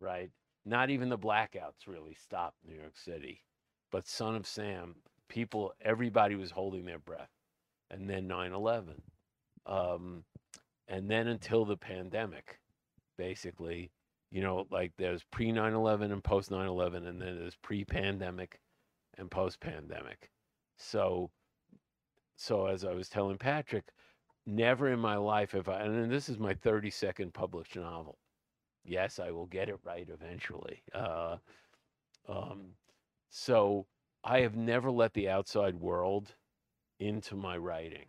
right? 0.00 0.30
Not 0.64 0.90
even 0.90 1.08
the 1.08 1.18
blackouts 1.18 1.86
really 1.86 2.14
stopped 2.14 2.56
New 2.66 2.74
York 2.74 2.96
City. 2.96 3.42
But 3.90 4.06
Son 4.06 4.36
of 4.36 4.46
Sam, 4.46 4.96
people, 5.28 5.72
everybody 5.80 6.36
was 6.36 6.50
holding 6.50 6.84
their 6.84 6.98
breath. 6.98 7.30
And 7.90 8.08
then 8.08 8.28
9 8.28 8.52
11. 8.52 9.02
Um, 9.66 10.24
and 10.90 11.08
then 11.08 11.28
until 11.28 11.64
the 11.64 11.76
pandemic, 11.76 12.58
basically, 13.16 13.92
you 14.30 14.42
know, 14.42 14.66
like 14.70 14.92
there's 14.98 15.22
pre 15.30 15.52
9 15.52 15.72
11 15.72 16.12
and 16.12 16.22
post 16.22 16.50
9 16.50 16.66
11, 16.66 17.06
and 17.06 17.22
then 17.22 17.38
there's 17.38 17.56
pre 17.56 17.84
pandemic 17.84 18.60
and 19.16 19.30
post 19.30 19.60
pandemic. 19.60 20.30
So, 20.76 21.30
so 22.36 22.66
as 22.66 22.84
I 22.84 22.92
was 22.92 23.08
telling 23.08 23.38
Patrick, 23.38 23.84
never 24.46 24.88
in 24.88 24.98
my 24.98 25.16
life 25.16 25.52
have 25.52 25.68
I, 25.68 25.82
and 25.82 26.10
this 26.10 26.28
is 26.28 26.38
my 26.38 26.54
32nd 26.54 27.32
published 27.32 27.76
novel. 27.76 28.18
Yes, 28.84 29.20
I 29.20 29.30
will 29.30 29.46
get 29.46 29.68
it 29.68 29.78
right 29.84 30.08
eventually. 30.08 30.82
Uh, 30.92 31.36
um, 32.28 32.70
so 33.30 33.86
I 34.24 34.40
have 34.40 34.56
never 34.56 34.90
let 34.90 35.14
the 35.14 35.28
outside 35.28 35.76
world 35.76 36.34
into 36.98 37.36
my 37.36 37.56
writing. 37.56 38.06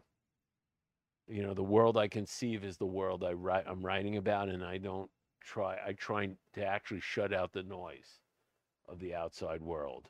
You 1.27 1.43
know, 1.43 1.53
the 1.53 1.63
world 1.63 1.97
I 1.97 2.07
conceive 2.07 2.63
is 2.63 2.77
the 2.77 2.85
world 2.85 3.23
I 3.23 3.33
write, 3.33 3.65
I'm 3.67 3.85
writing 3.85 4.17
about, 4.17 4.49
and 4.49 4.63
I 4.63 4.77
don't 4.77 5.09
try. 5.41 5.77
I 5.85 5.93
try 5.93 6.29
to 6.53 6.65
actually 6.65 6.99
shut 6.99 7.33
out 7.33 7.53
the 7.53 7.63
noise 7.63 8.19
of 8.87 8.99
the 8.99 9.15
outside 9.15 9.61
world. 9.61 10.09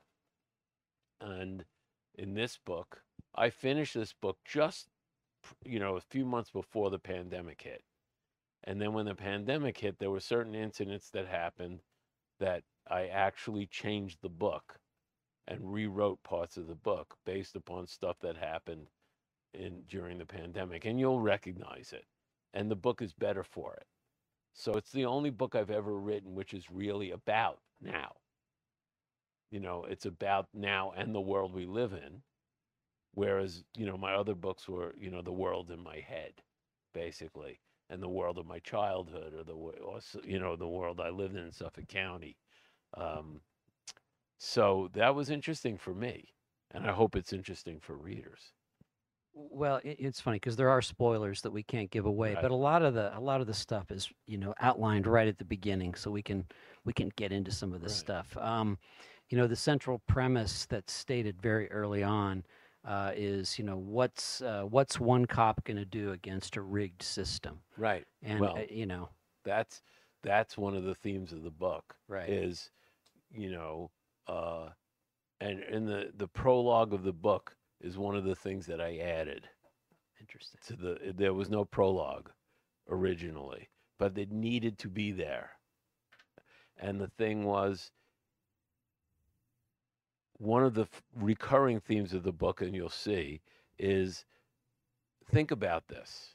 And 1.19 1.65
in 2.15 2.33
this 2.33 2.57
book, 2.65 3.03
I 3.35 3.49
finished 3.49 3.93
this 3.93 4.13
book 4.13 4.37
just, 4.45 4.87
you 5.63 5.79
know, 5.79 5.95
a 5.95 6.01
few 6.01 6.25
months 6.25 6.49
before 6.49 6.89
the 6.89 6.99
pandemic 6.99 7.61
hit. 7.61 7.83
And 8.63 8.81
then 8.81 8.93
when 8.93 9.05
the 9.05 9.15
pandemic 9.15 9.77
hit, 9.77 9.99
there 9.99 10.11
were 10.11 10.19
certain 10.19 10.55
incidents 10.55 11.09
that 11.11 11.27
happened 11.27 11.81
that 12.39 12.63
I 12.89 13.07
actually 13.07 13.67
changed 13.67 14.19
the 14.21 14.29
book 14.29 14.79
and 15.47 15.73
rewrote 15.73 16.21
parts 16.23 16.57
of 16.57 16.67
the 16.67 16.75
book 16.75 17.15
based 17.25 17.55
upon 17.55 17.87
stuff 17.87 18.17
that 18.21 18.37
happened 18.37 18.87
in 19.53 19.83
during 19.87 20.17
the 20.17 20.25
pandemic 20.25 20.85
and 20.85 20.99
you'll 20.99 21.19
recognize 21.19 21.93
it 21.93 22.05
and 22.53 22.69
the 22.69 22.75
book 22.75 23.01
is 23.01 23.13
better 23.13 23.43
for 23.43 23.73
it. 23.75 23.85
So 24.53 24.73
it's 24.73 24.91
the 24.91 25.05
only 25.05 25.29
book 25.29 25.55
i've 25.55 25.71
ever 25.71 25.97
written 25.97 26.35
which 26.35 26.53
is 26.53 26.71
really 26.71 27.11
about 27.11 27.59
now. 27.81 28.13
You 29.49 29.59
know 29.59 29.85
it's 29.85 30.05
about 30.05 30.47
now 30.53 30.93
and 30.95 31.13
the 31.13 31.21
world 31.21 31.53
we 31.53 31.65
live 31.65 31.93
in 31.93 32.21
whereas 33.13 33.63
you 33.77 33.85
know 33.85 33.97
my 33.97 34.13
other 34.13 34.35
books 34.35 34.67
were 34.67 34.95
you 34.99 35.11
know 35.11 35.21
the 35.21 35.31
world 35.31 35.71
in 35.71 35.83
my 35.83 35.97
head 35.99 36.33
basically 36.93 37.59
and 37.89 38.01
the 38.01 38.09
world 38.09 38.37
of 38.37 38.45
my 38.45 38.59
childhood 38.59 39.33
or 39.33 39.43
the 39.43 39.53
or, 39.53 39.99
you 40.23 40.39
know 40.39 40.55
the 40.55 40.67
world 40.67 41.01
i 41.01 41.09
lived 41.09 41.35
in 41.35 41.43
in 41.43 41.51
suffolk 41.51 41.87
county. 41.87 42.37
Um, 42.95 43.41
so 44.37 44.89
that 44.93 45.13
was 45.15 45.29
interesting 45.29 45.77
for 45.77 45.93
me 45.93 46.33
and 46.71 46.85
i 46.85 46.91
hope 46.91 47.15
it's 47.15 47.33
interesting 47.33 47.79
for 47.79 47.95
readers 47.95 48.53
Well, 49.33 49.77
it, 49.83 49.97
it's 49.99 50.19
funny 50.19 50.35
because 50.37 50.57
there 50.57 50.69
are 50.69 50.81
spoilers 50.81 51.41
that 51.41 51.51
we 51.51 51.63
can't 51.63 51.89
give 51.89 52.05
away, 52.05 52.35
Right. 52.35 52.41
but 52.41 52.51
a 52.51 52.55
lot 52.55 52.81
of 52.83 52.93
the 52.93 53.17
a 53.17 53.19
lot 53.19 53.39
of 53.41 53.47
the 53.47 53.53
stuff 53.53 53.89
is 53.91 54.11
you 54.27 54.37
know 54.37 54.53
outlined 54.59 55.07
right 55.07 55.27
at 55.27 55.37
the 55.37 55.45
beginning, 55.45 55.95
so 55.95 56.11
we 56.11 56.21
can 56.21 56.45
we 56.83 56.91
can 56.93 57.09
get 57.15 57.31
into 57.31 57.51
some 57.51 57.73
of 57.73 57.81
this 57.81 57.93
Right. 57.93 57.99
stuff. 57.99 58.35
Um, 58.37 58.77
you 59.29 59.37
know, 59.37 59.47
the 59.47 59.55
central 59.55 59.99
premise 59.99 60.65
that's 60.65 60.91
stated 60.93 61.41
very 61.41 61.71
early 61.71 62.03
on 62.03 62.43
uh, 62.83 63.13
is 63.15 63.57
you 63.57 63.63
know 63.65 63.77
what's 63.77 64.41
uh, 64.41 64.63
what's 64.63 64.99
one 64.99 65.25
cop 65.25 65.63
going 65.63 65.77
to 65.77 65.85
do 65.85 66.11
against 66.11 66.57
a 66.57 66.61
rigged 66.61 67.01
system, 67.01 67.61
right 67.77 68.05
and 68.21 68.39
Well, 68.39 68.57
uh, 68.57 68.65
you 68.69 68.85
know, 68.85 69.09
that's 69.43 69.81
that's 70.23 70.57
one 70.57 70.75
of 70.75 70.83
the 70.83 70.95
themes 70.95 71.33
of 71.33 71.43
the 71.43 71.51
book 71.51 71.95
right, 72.07 72.35
is 72.35 72.71
you 73.31 73.51
know 73.51 73.91
uh 74.27 74.69
and 75.41 75.61
in 75.63 75.85
the 75.85 76.11
the 76.15 76.27
prologue 76.27 76.93
of 76.93 77.03
the 77.03 77.13
book 77.13 77.55
is 77.81 77.97
one 77.97 78.15
of 78.15 78.23
the 78.23 78.35
things 78.35 78.65
that 78.67 78.79
i 78.81 78.97
added 78.97 79.49
interesting. 80.19 80.59
to 80.65 80.75
the 80.75 81.13
there 81.15 81.33
was 81.33 81.49
no 81.49 81.65
prologue 81.65 82.29
originally 82.89 83.69
but 83.97 84.17
it 84.17 84.31
needed 84.31 84.79
to 84.79 84.87
be 84.87 85.11
there. 85.11 85.51
And 86.75 86.99
the 86.99 87.07
thing 87.19 87.43
was 87.43 87.91
one 90.39 90.63
of 90.63 90.73
the 90.73 90.81
f- 90.91 91.03
recurring 91.15 91.79
themes 91.79 92.11
of 92.13 92.23
the 92.23 92.31
book 92.31 92.61
and 92.61 92.73
you'll 92.75 92.89
see 92.89 93.41
is 93.77 94.25
think 95.29 95.51
about 95.51 95.87
this. 95.87 96.33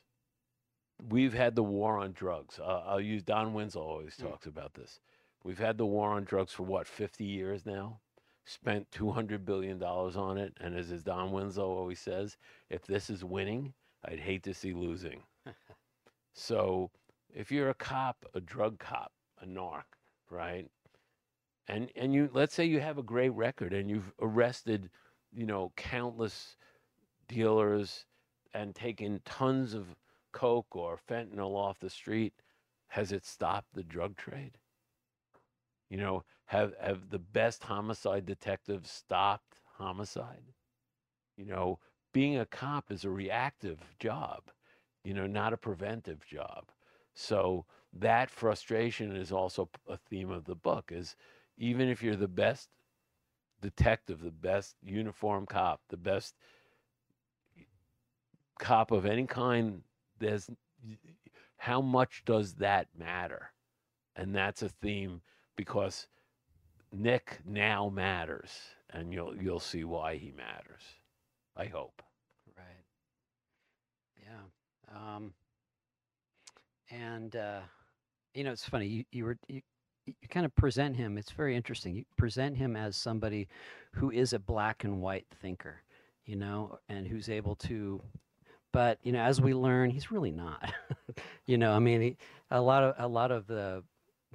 We've 1.11 1.35
had 1.35 1.57
the 1.57 1.65
war 1.65 1.99
on 1.99 2.13
drugs. 2.13 2.61
Uh, 2.61 2.85
i'll 2.87 3.01
use 3.01 3.25
don 3.25 3.53
winslow 3.53 3.83
always 3.83 4.17
Mm. 4.17 4.31
talks 4.31 4.47
about 4.47 4.75
this. 4.75 5.01
We've 5.43 5.59
had 5.59 5.77
the 5.77 5.87
war 5.87 6.11
on 6.13 6.23
drugs 6.25 6.53
for 6.53 6.63
what 6.63 6.87
50 6.87 7.25
years 7.25 7.67
now 7.67 7.99
spent 8.47 8.91
200 8.93 9.45
billion 9.45 9.79
dollars 9.79 10.17
on 10.17 10.39
it 10.39 10.55
and 10.61 10.75
as, 10.77 10.93
as 10.93 11.03
don 11.03 11.33
winslow 11.33 11.69
always 11.69 11.99
says 12.01 12.37
if 12.71 12.87
this 12.87 13.11
is 13.11 13.25
winning 13.25 13.75
i'd 14.09 14.21
hate 14.21 14.45
to 14.45 14.55
see 14.55 14.73
losing. 14.73 15.21
So 16.35 16.91
if 17.35 17.51
you're 17.51 17.71
a 17.71 17.75
cop 17.75 18.25
a 18.35 18.41
drug 18.41 18.79
cop 18.79 19.13
a 19.43 19.47
narc 19.47 19.85
right 20.31 20.69
and 21.69 21.91
and 21.97 22.15
you 22.15 22.31
let's 22.33 22.55
say 22.55 22.65
you 22.65 22.81
have 22.81 22.99
a 22.99 23.03
great 23.03 23.31
record 23.31 23.73
and 23.73 23.91
you've 23.91 24.13
arrested 24.21 24.91
you 25.35 25.47
know 25.47 25.73
countless 25.77 26.57
dealers 27.29 28.07
and 28.55 28.75
taken 28.75 29.21
tons 29.25 29.75
of 29.75 29.97
coke 30.33 30.77
or 30.77 30.99
fentanyl 31.09 31.57
off 31.57 31.79
the 31.81 31.91
street 31.91 32.35
has 32.89 33.13
it 33.13 33.27
stopped 33.27 33.75
the 33.75 33.83
drug 33.83 34.17
trade 34.17 34.59
you 35.91 35.97
know 35.97 36.25
have 36.47 36.73
have 36.81 37.11
the 37.11 37.19
best 37.19 37.65
homicide 37.65 38.27
detectives 38.27 38.91
stopped 38.91 39.59
homicide? 39.79 40.45
You 41.37 41.47
know 41.47 41.79
being 42.13 42.39
a 42.39 42.47
cop 42.47 42.91
is 42.91 43.05
a 43.05 43.11
reactive 43.11 43.79
job 43.99 44.51
you 45.05 45.15
know 45.15 45.27
not 45.27 45.53
a 45.53 45.57
preventive 45.57 46.27
job. 46.27 46.71
So 47.15 47.65
that 47.93 48.31
frustration 48.31 49.15
is 49.17 49.33
also 49.33 49.71
a 49.89 49.97
theme 49.97 50.31
of 50.31 50.45
the 50.45 50.55
book 50.55 50.91
is 50.93 51.17
even 51.57 51.89
if 51.89 52.03
you're 52.03 52.17
the 52.17 52.29
best 52.29 52.69
detective 53.63 54.21
the 54.21 54.31
best 54.31 54.77
uniform 54.83 55.47
cop 55.47 55.81
the 55.89 55.97
best 55.97 56.35
cop 58.59 58.91
of 58.91 59.07
any 59.07 59.27
kind 59.27 59.83
there's 60.19 60.51
how 61.59 61.81
much 61.81 62.23
does 62.25 62.55
that 62.55 62.89
matter? 62.97 63.53
And 64.15 64.35
that's 64.35 64.63
a 64.63 64.69
theme 64.69 65.21
because 65.57 66.07
nick 66.93 67.41
now 67.47 67.89
matters 67.89 68.51
and 68.91 69.13
you'll 69.13 69.37
you'll 69.37 69.61
see 69.61 69.85
why 69.85 70.17
he 70.17 70.33
matters 70.33 70.83
i 71.57 71.67
hope 71.67 72.03
Right. 72.57 72.85
Yeah. 74.23 75.17
Um, 75.17 75.33
and 76.91 77.35
uh, 77.35 77.61
you 78.35 78.45
know, 78.45 78.53
it's 78.53 78.69
funny. 78.69 78.87
You 78.87 79.05
you 79.13 79.25
were 79.25 79.39
you, 79.49 79.61
you 80.07 80.15
kind 80.31 80.47
of 80.47 80.55
present 80.55 80.97
him. 80.97 81.19
It's 81.19 81.33
very 81.33 81.57
interesting. 81.57 81.95
You 81.97 82.05
present 82.17 82.57
him 82.57 82.77
as 82.77 82.97
somebody 82.97 83.49
who 83.93 84.11
is 84.11 84.33
a 84.33 84.39
black 84.39 84.85
and 84.85 85.01
white 85.01 85.27
thinker, 85.41 85.83
you 86.25 86.37
know, 86.37 86.79
and 86.89 87.07
who's 87.07 87.29
able 87.29 87.57
to. 87.57 88.03
But 88.73 88.99
you 89.03 89.13
know, 89.13 89.21
as 89.21 89.41
we 89.41 89.55
learn, 89.55 89.91
he's 89.91 90.11
really 90.11 90.31
not. 90.31 90.73
you 91.47 91.59
know, 91.59 91.73
I 91.73 91.79
mean, 91.79 92.01
he, 92.01 92.17
a 92.51 92.61
lot 92.61 92.85
of 92.85 92.95
a 92.99 93.09
lot 93.09 93.31
of 93.31 93.47
the 93.47 93.83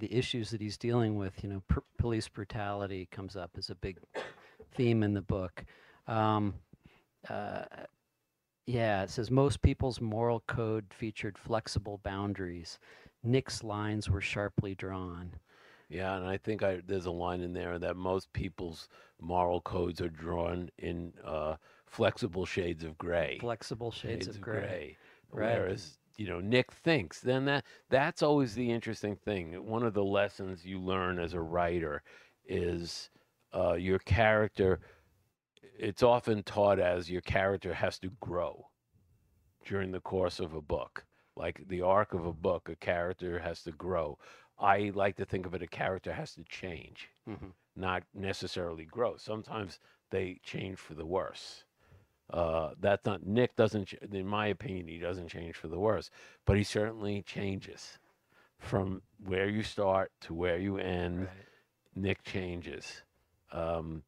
the 0.01 0.13
issues 0.13 0.50
that 0.50 0.60
he's 0.60 0.77
dealing 0.77 1.15
with, 1.15 1.41
you 1.43 1.50
know, 1.50 1.62
pr- 1.67 1.79
police 1.98 2.27
brutality 2.27 3.08
comes 3.12 3.36
up 3.36 3.51
as 3.58 3.70
a 3.70 3.75
big 3.75 4.00
theme 4.74 5.03
in 5.03 5.13
the 5.13 5.22
book. 5.22 5.63
Um, 6.08 6.55
uh, 7.29 7.63
yeah, 8.65 9.03
it 9.03 9.12
says 9.12 9.31
most 9.31 9.62
people's 9.62 10.01
moral 10.01 10.41
code 10.48 10.86
featured 10.89 11.38
flexible 11.38 12.00
boundaries. 12.03 12.79
Nick's 13.24 13.63
lines 13.63 14.10
were 14.10 14.22
sharply 14.22 14.75
drawn. 14.75 15.31
Yeah, 15.88 16.15
and 16.17 16.25
I 16.25 16.38
think 16.38 16.63
I, 16.63 16.81
there's 16.86 17.05
a 17.05 17.12
line 17.12 17.41
in 17.41 17.53
there 17.53 17.77
that 17.77 17.96
most 17.96 18.34
people's 18.34 18.88
moral 19.20 19.62
codes 19.62 20.01
are 20.01 20.10
drawn 20.10 20.70
in 20.79 21.13
uh, 21.24 21.58
flexible 21.86 22.46
shades 22.46 22.84
of 22.84 22.98
gray. 22.98 23.38
Flexible 23.39 23.91
shades, 23.91 24.27
of 24.27 24.41
gray. 24.41 24.98
Right. 25.31 25.60
Whereas, 25.60 26.00
you 26.18 26.27
know, 26.27 26.39
Nick 26.39 26.72
thinks. 26.72 27.20
Then 27.22 27.46
that 27.46 27.65
that's 27.89 28.22
always 28.22 28.56
the 28.56 28.72
interesting 28.72 29.15
thing. 29.15 29.65
One 29.65 29.84
of 29.84 29.94
the 29.94 30.03
lessons 30.03 30.65
you 30.65 30.80
learn 30.80 31.20
as 31.20 31.34
a 31.34 31.41
writer 31.41 32.03
is 32.46 33.10
uh, 33.53 33.74
your 33.74 34.00
character. 34.00 34.80
It's 35.77 36.03
often 36.03 36.44
taught 36.44 36.80
as 36.80 37.10
your 37.10 37.22
character 37.22 37.74
has 37.74 37.98
to 38.00 38.10
grow 38.20 38.68
during 39.65 39.91
the 39.91 40.01
course 40.01 40.39
of 40.39 40.53
a 40.53 40.62
book. 40.62 41.06
Like 41.36 41.68
the 41.68 41.82
arc 41.82 42.13
of 42.13 42.25
a 42.25 42.34
book, 42.34 42.70
a 42.70 42.75
character 42.75 43.39
has 43.39 43.63
to 43.63 43.72
grow. 43.72 44.18
I 44.60 44.91
like 44.94 45.15
to 45.18 45.25
think 45.25 45.46
of 45.46 45.53
it 45.56 45.62
a 45.63 45.68
character 45.68 46.13
has 46.13 46.36
to 46.36 46.44
change, 46.44 47.10
Mhm. 47.27 47.53
not 47.75 48.03
necessarily 48.13 48.86
grow. 48.86 49.18
Sometimes 49.18 49.80
they 50.10 50.39
change 50.44 50.77
for 50.77 50.94
the 50.94 51.06
worse. 51.06 51.63
Uh, 52.32 52.72
that's 52.80 53.06
not 53.06 53.26
Nick 53.26 53.56
doesn't, 53.56 53.94
in 54.12 54.26
my 54.26 54.48
opinion, 54.48 54.88
he 54.88 54.98
doesn't 54.98 55.28
change 55.28 55.56
for 55.56 55.68
the 55.68 55.80
worse, 55.80 56.10
but 56.46 56.58
he 56.58 56.64
certainly 56.64 57.22
changes 57.22 58.00
from 58.58 59.02
where 59.26 59.50
you 59.50 59.64
start 59.64 60.12
to 60.22 60.34
where 60.34 60.58
you 60.58 60.78
end. 60.78 61.22
Right. 61.22 61.30
Nick 61.94 62.24
changes, 62.24 63.04
um, 63.52 64.04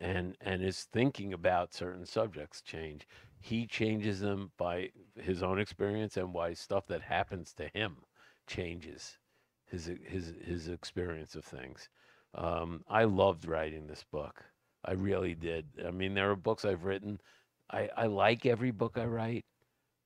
and 0.00 0.36
and 0.40 0.62
his 0.62 0.84
thinking 0.84 1.32
about 1.32 1.74
certain 1.74 2.06
subjects 2.06 2.62
change. 2.62 3.08
He 3.40 3.66
changes 3.66 4.20
them 4.20 4.52
by 4.56 4.90
his 5.20 5.42
own 5.42 5.58
experience 5.58 6.16
and 6.16 6.32
by 6.32 6.54
stuff 6.54 6.86
that 6.86 7.02
happens 7.02 7.52
to 7.54 7.68
him 7.74 7.96
changes 8.46 9.18
his 9.66 9.90
his 10.04 10.34
his 10.44 10.68
experience 10.68 11.34
of 11.34 11.44
things. 11.44 11.88
Um, 12.34 12.84
I 12.88 13.04
loved 13.04 13.46
writing 13.46 13.86
this 13.86 14.04
book. 14.04 14.44
I 14.84 14.92
really 14.92 15.34
did. 15.34 15.66
I 15.84 15.90
mean, 15.90 16.14
there 16.14 16.30
are 16.30 16.36
books 16.36 16.64
I've 16.64 16.84
written. 16.84 17.20
I, 17.70 17.88
I 17.96 18.06
like 18.06 18.46
every 18.46 18.70
book 18.70 18.96
I 18.98 19.04
write, 19.04 19.44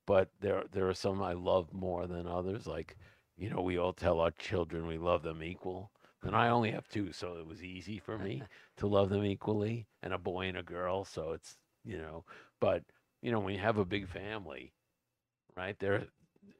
but 0.06 0.30
there 0.40 0.64
there 0.72 0.88
are 0.88 0.94
some 0.94 1.22
I 1.22 1.32
love 1.34 1.72
more 1.72 2.06
than 2.06 2.26
others. 2.26 2.66
Like, 2.66 2.96
you 3.36 3.50
know, 3.50 3.60
we 3.62 3.78
all 3.78 3.92
tell 3.92 4.20
our 4.20 4.30
children 4.32 4.86
we 4.86 4.98
love 4.98 5.22
them 5.22 5.42
equal. 5.42 5.90
And 6.22 6.36
I 6.36 6.48
only 6.50 6.70
have 6.72 6.88
two, 6.88 7.12
so 7.12 7.36
it 7.38 7.46
was 7.46 7.62
easy 7.64 7.98
for 7.98 8.18
me 8.18 8.42
to 8.78 8.86
love 8.86 9.08
them 9.10 9.24
equally, 9.24 9.86
and 10.02 10.12
a 10.12 10.18
boy 10.18 10.48
and 10.48 10.58
a 10.58 10.62
girl. 10.62 11.04
So 11.04 11.32
it's 11.32 11.56
you 11.84 11.98
know, 11.98 12.24
but 12.60 12.84
you 13.22 13.30
know, 13.32 13.40
when 13.40 13.54
you 13.54 13.60
have 13.60 13.78
a 13.78 13.84
big 13.84 14.08
family, 14.08 14.72
right? 15.56 15.78
There, 15.78 16.06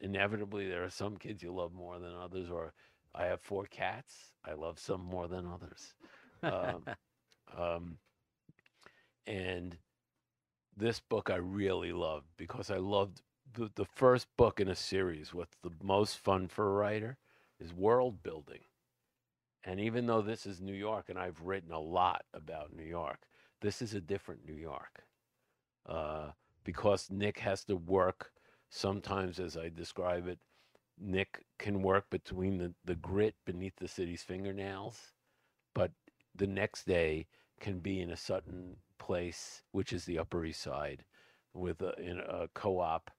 inevitably 0.01 0.69
there 0.69 0.85
are 0.85 0.91
some 0.91 1.17
kids 1.17 1.43
you 1.43 1.53
love 1.53 1.73
more 1.73 1.99
than 1.99 2.13
others. 2.15 2.51
Or 2.51 2.73
I 3.15 3.27
have 3.27 3.41
four 3.41 3.67
cats, 3.67 4.33
I 4.45 4.55
love 4.55 4.79
some 4.79 5.03
more 5.03 5.29
than 5.29 5.47
others. 5.47 5.95
Um, 6.43 6.89
um, 7.59 7.99
and 9.27 9.77
this 10.81 10.99
book 10.99 11.31
I 11.31 11.37
really 11.37 11.93
loved 11.93 12.27
because 12.37 12.71
I 12.71 12.79
loved 12.79 13.21
the, 13.53 13.71
the 13.75 13.85
first 13.85 14.27
book 14.37 14.61
in 14.61 14.69
a 14.69 14.75
series. 14.75 15.33
What's 15.33 15.57
the 15.63 15.71
most 15.83 16.19
fun 16.19 16.49
for 16.49 16.67
a 16.67 16.73
writer 16.73 17.19
is 17.61 17.73
world 17.73 18.23
building. 18.23 18.61
And 19.63 19.79
even 19.79 20.07
though 20.07 20.23
this 20.23 20.47
is 20.47 20.61
New 20.61 20.75
York, 20.75 21.11
and 21.11 21.19
I've 21.19 21.43
written 21.43 21.71
a 21.71 21.79
lot 21.79 22.25
about 22.33 22.75
New 22.75 22.85
York, 22.85 23.21
this 23.61 23.83
is 23.83 23.93
a 23.93 24.01
different 24.01 24.47
New 24.47 24.55
York. 24.55 25.05
Uh, 25.87 26.31
because 26.65 27.11
Nick 27.11 27.39
has 27.41 27.65
to 27.65 27.77
work 27.77 28.33
sometimes, 28.71 29.39
as 29.39 29.57
I 29.57 29.69
describe 29.69 30.27
it, 30.27 30.39
Nick 30.99 31.45
can 31.59 31.83
work 31.83 32.09
between 32.11 32.57
the, 32.59 32.73
the 32.85 32.95
grit 32.95 33.35
beneath 33.45 33.77
the 33.77 33.89
city's 33.89 34.23
fingernails, 34.23 35.13
but 35.75 35.91
the 36.35 36.47
next 36.47 36.87
day 36.87 37.27
can 37.59 37.81
be 37.81 38.01
in 38.01 38.11
a 38.11 38.17
certain 38.17 38.77
place, 39.11 39.65
which 39.73 39.93
is 39.93 40.05
the 40.05 40.21
Upper 40.21 40.45
East 40.45 40.63
Side, 40.63 41.03
with 41.53 41.83
a, 41.83 42.01
in 42.01 42.21
a 42.21 42.47
co-op 42.55 43.11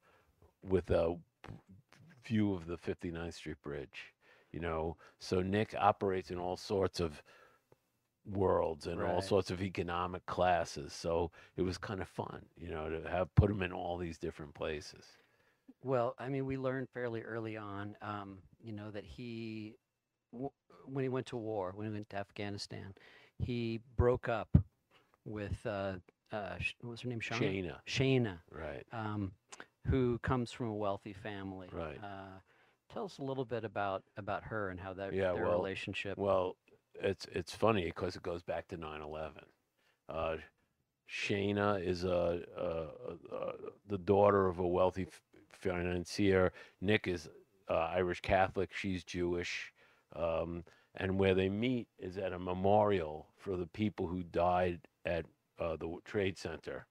with 0.64 0.90
a 0.90 1.18
view 2.26 2.54
of 2.54 2.66
the 2.66 2.78
59th 2.78 3.34
Street 3.34 3.62
Bridge. 3.62 4.14
You 4.54 4.62
know, 4.62 4.96
so 5.20 5.42
Nick 5.42 5.76
operates 5.78 6.32
in 6.32 6.40
all 6.40 6.56
sorts 6.56 7.02
of 7.02 7.22
worlds 8.26 8.88
and 8.88 9.02
all 9.02 9.22
sorts 9.22 9.52
of 9.52 9.62
economic 9.62 10.26
classes. 10.28 10.94
So 10.94 11.32
it 11.58 11.64
was 11.64 11.78
kind 11.78 12.02
of 12.02 12.08
fun, 12.08 12.46
you 12.58 12.70
know, 12.70 12.90
to 12.90 13.10
have 13.10 13.36
put 13.36 13.52
him 13.52 13.62
in 13.62 13.74
all 13.74 13.98
these 13.98 14.18
different 14.18 14.54
places. 14.54 15.04
Well, 15.84 16.16
I 16.18 16.30
mean, 16.30 16.46
we 16.46 16.58
learned 16.58 16.88
fairly 16.94 17.22
early 17.22 17.58
on, 17.58 17.98
um, 18.02 18.38
you 18.64 18.72
know, 18.72 18.92
that 18.92 19.04
he, 19.04 19.76
w- 20.32 20.52
when 20.86 21.04
he 21.04 21.10
went 21.10 21.26
to 21.28 21.38
war, 21.38 21.74
when 21.76 21.88
he 21.88 21.94
went 21.94 22.10
to 22.12 22.18
Afghanistan, 22.18 22.94
he 23.40 23.82
broke 23.98 24.30
up 24.30 24.58
with, 25.26 25.66
uh, 25.66 25.94
uh, 26.32 26.56
what 26.82 26.92
was 26.92 27.02
her 27.02 27.10
name? 27.10 27.20
Shauna? 27.20 27.40
Shayna, 27.40 27.76
Shayna, 27.88 28.38
right? 28.52 28.86
um, 28.92 29.32
who 29.88 30.18
comes 30.20 30.52
from 30.52 30.68
a 30.68 30.74
wealthy 30.76 31.14
family. 31.14 31.68
Right. 31.72 31.98
Uh, 32.04 32.40
tell 32.94 33.06
us 33.06 33.18
a 33.20 33.24
little 33.24 33.46
bit 33.46 33.64
about 33.64 34.04
about 34.18 34.44
her 34.44 34.70
and 34.70 34.80
how 34.80 34.94
that 34.94 35.14
Yeah, 35.14 35.34
their 35.34 35.44
well- 35.46 35.58
relationship. 35.58 36.18
Well, 36.18 36.56
it's 36.96 37.26
it's 37.32 37.54
funny 37.56 37.86
because 37.86 38.16
it 38.16 38.24
goes 38.24 38.44
back 38.44 38.68
to 38.70 38.78
9/11. 38.78 39.32
Uh, 40.08 40.38
Shayna 41.10 41.86
is 41.86 42.04
a, 42.04 42.42
a, 42.58 43.36
a, 43.36 43.54
the 43.88 43.98
daughter 43.98 44.48
of 44.48 44.60
a 44.60 44.68
wealthy 44.68 45.04
f- 45.04 45.22
financier. 45.52 46.54
Nick 46.80 47.08
is 47.08 47.28
uh, 47.70 47.74
Irish 47.74 48.22
Catholic. 48.22 48.72
She's 48.74 49.04
Jewish, 49.04 49.74
um, 50.16 50.64
and 50.96 51.18
where 51.20 51.34
they 51.34 51.50
meet 51.50 51.88
is 52.00 52.18
at 52.18 52.32
a 52.34 52.40
memorial 52.40 53.28
for 53.42 53.58
the 53.58 53.68
people 53.68 54.08
who 54.08 54.24
died 54.24 54.80
at 55.06 55.26
uh, 55.60 55.76
the 55.76 55.98
Trade 56.06 56.38
Center 56.38 56.86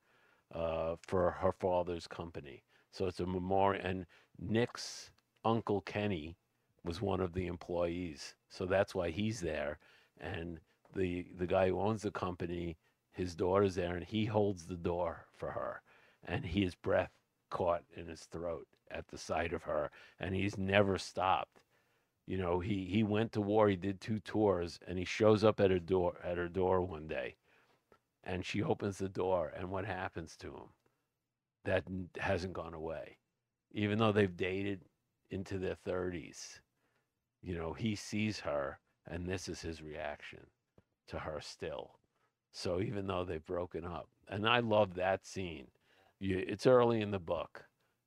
uh, 0.54 0.96
for 1.06 1.30
her 1.30 1.52
father's 1.52 2.06
company. 2.06 2.62
So 2.90 3.06
it's 3.06 3.20
a 3.20 3.26
memorial, 3.26 3.84
and 3.84 4.06
Nick's 4.38 5.10
uncle 5.44 5.80
Kenny 5.82 6.36
was 6.84 7.00
one 7.00 7.20
of 7.20 7.32
the 7.34 7.46
employees, 7.46 8.34
so 8.48 8.66
that's 8.66 8.94
why 8.94 9.10
he's 9.10 9.40
there. 9.40 9.78
And 10.20 10.58
the 10.94 11.26
the 11.38 11.46
guy 11.46 11.68
who 11.68 11.80
owns 11.80 12.02
the 12.02 12.10
company, 12.10 12.76
his 13.12 13.34
daughter's 13.36 13.76
there, 13.76 13.94
and 13.94 14.04
he 14.04 14.24
holds 14.24 14.66
the 14.66 14.76
door 14.76 15.26
for 15.36 15.52
her, 15.52 15.82
and 16.26 16.44
his 16.44 16.74
breath 16.74 17.12
caught 17.48 17.84
in 17.96 18.08
his 18.08 18.22
throat 18.22 18.66
at 18.90 19.06
the 19.08 19.18
sight 19.18 19.52
of 19.52 19.62
her, 19.62 19.90
and 20.18 20.34
he's 20.34 20.58
never 20.58 20.98
stopped. 20.98 21.60
You 22.26 22.38
know, 22.38 22.60
he 22.60 22.84
he 22.84 23.02
went 23.02 23.32
to 23.32 23.40
war. 23.40 23.68
He 23.68 23.76
did 23.76 24.00
two 24.00 24.20
tours, 24.20 24.78
and 24.86 24.98
he 24.98 25.04
shows 25.04 25.42
up 25.42 25.60
at 25.60 25.70
her 25.70 25.78
door 25.80 26.18
at 26.22 26.38
her 26.38 26.48
door 26.48 26.82
one 26.82 27.08
day, 27.08 27.36
and 28.24 28.44
she 28.44 28.62
opens 28.62 28.98
the 28.98 29.08
door, 29.08 29.52
and 29.56 29.70
what 29.70 29.84
happens 29.84 30.36
to 30.38 30.48
him? 30.48 30.68
That 31.64 31.84
hasn't 32.18 32.52
gone 32.54 32.74
away, 32.74 33.18
even 33.72 33.98
though 33.98 34.12
they've 34.12 34.36
dated 34.36 34.82
into 35.30 35.58
their 35.58 35.74
thirties. 35.74 36.60
You 37.42 37.56
know, 37.56 37.72
he 37.72 37.96
sees 37.96 38.40
her, 38.40 38.78
and 39.06 39.26
this 39.26 39.48
is 39.48 39.62
his 39.62 39.82
reaction 39.82 40.46
to 41.08 41.18
her 41.18 41.40
still. 41.40 41.98
So 42.52 42.80
even 42.80 43.06
though 43.06 43.24
they've 43.24 43.44
broken 43.44 43.84
up, 43.84 44.08
and 44.28 44.48
I 44.48 44.60
love 44.60 44.94
that 44.94 45.26
scene. 45.26 45.68
You, 46.18 46.44
it's 46.46 46.66
early 46.66 47.00
in 47.00 47.10
the 47.10 47.18
book, 47.18 47.64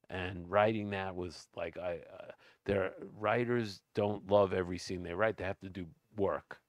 and 0.10 0.50
writing 0.50 0.92
that 0.92 1.16
was 1.16 1.48
like 1.56 1.78
I. 1.78 2.00
Uh, 2.20 2.32
their 2.66 2.94
writers 3.18 3.82
don't 3.96 4.30
love 4.30 4.54
every 4.54 4.78
scene 4.78 5.04
they 5.04 5.14
write. 5.14 5.38
They 5.38 5.44
have 5.44 5.60
to 5.60 5.70
do 5.70 5.88
work. 6.16 6.60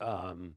Um, 0.00 0.54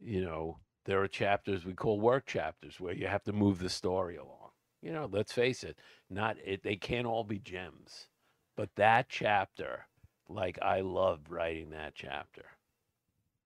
you 0.00 0.22
know, 0.24 0.58
there 0.86 1.00
are 1.02 1.08
chapters 1.08 1.64
we 1.64 1.74
call 1.74 2.00
work 2.00 2.26
chapters 2.26 2.80
where 2.80 2.94
you 2.94 3.06
have 3.06 3.22
to 3.24 3.32
move 3.32 3.58
the 3.58 3.68
story 3.68 4.16
along. 4.16 4.50
You 4.82 4.92
know, 4.92 5.08
let's 5.10 5.32
face 5.32 5.62
it, 5.62 5.78
not 6.08 6.36
it. 6.44 6.62
They 6.62 6.76
can't 6.76 7.06
all 7.06 7.22
be 7.24 7.38
gems, 7.38 8.08
but 8.56 8.70
that 8.76 9.08
chapter, 9.10 9.86
like 10.28 10.58
I 10.62 10.80
loved 10.80 11.28
writing 11.30 11.70
that 11.70 11.94
chapter. 11.94 12.46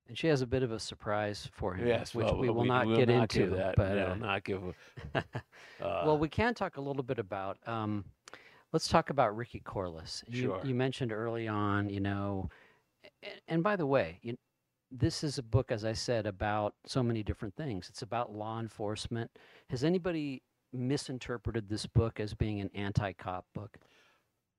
and 0.07 0.16
she 0.16 0.29
has 0.29 0.42
a 0.42 0.47
bit 0.47 0.62
of 0.62 0.70
a 0.70 0.79
surprise 0.79 1.49
for 1.53 1.75
him, 1.75 1.88
Yes, 1.88 2.14
which 2.14 2.25
well, 2.27 2.38
we 2.38 2.49
will 2.51 2.62
we 2.62 2.68
not 2.68 2.87
will 2.87 2.97
get 2.97 3.09
not 3.09 3.35
into. 3.35 3.57
that. 3.57 3.75
but 3.77 3.94
no, 3.97 4.07
uh, 4.12 4.14
not 4.14 4.44
give. 4.44 4.62
a- 5.14 5.25
Uh, 5.83 6.05
well, 6.07 6.16
we 6.16 6.29
can 6.29 6.55
talk 6.55 6.77
a 6.77 6.81
little 6.81 7.03
bit 7.03 7.18
about. 7.18 7.59
Um, 7.66 8.05
let's 8.74 8.88
talk 8.88 9.08
about 9.10 9.37
Ricky 9.37 9.60
Corliss. 9.60 10.24
You, 10.28 10.42
Sure. 10.42 10.60
you 10.64 10.74
mentioned 10.74 11.12
early 11.12 11.46
on, 11.46 11.88
you 11.88 12.00
know, 12.00 12.50
and, 13.22 13.40
and 13.46 13.62
by 13.62 13.76
the 13.76 13.87
way, 13.87 14.18
you, 14.20 14.37
this 14.90 15.22
is 15.22 15.38
a 15.38 15.42
book, 15.44 15.70
as 15.70 15.84
I 15.84 15.92
said, 15.92 16.26
about 16.26 16.74
so 16.84 17.00
many 17.00 17.22
different 17.22 17.54
things. 17.54 17.88
It's 17.88 18.02
about 18.02 18.32
law 18.34 18.58
enforcement. 18.58 19.30
Has 19.70 19.84
anybody 19.84 20.42
misinterpreted 20.72 21.68
this 21.68 21.87
book 21.87 22.18
as 22.18 22.34
being 22.34 22.60
an 22.60 22.70
anti-cop 22.74 23.46
book? 23.54 23.78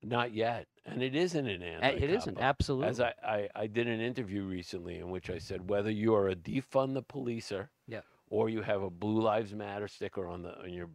not 0.04 0.34
yet, 0.34 0.67
and 0.86 1.01
it 1.01 1.15
isn't 1.15 1.47
an 1.47 1.63
anti. 1.63 1.88
it 1.88 2.12
isn't 2.12 2.38
absolutely. 2.39 2.88
As 2.89 2.99
I, 3.01 3.13
I, 3.23 3.49
I 3.56 3.65
did 3.67 3.88
an 3.88 3.99
interview 3.99 4.43
recently 4.43 4.99
in 4.99 5.10
which 5.10 5.32
I 5.32 5.39
said 5.39 5.67
whether 5.67 5.89
you 5.89 6.13
are 6.13 6.30
a 6.30 6.36
defund 6.36 6.93
the 6.93 7.01
policer 7.01 7.69
Yeah. 7.88 8.01
or 8.30 8.47
you 8.47 8.62
have 8.62 8.84
a 8.84 8.89
Blue 8.91 9.19
Lives 9.19 9.56
Matter 9.56 9.88
sticker 9.88 10.28
on 10.28 10.43
the 10.43 10.60
on 10.62 10.71
your 10.71 10.89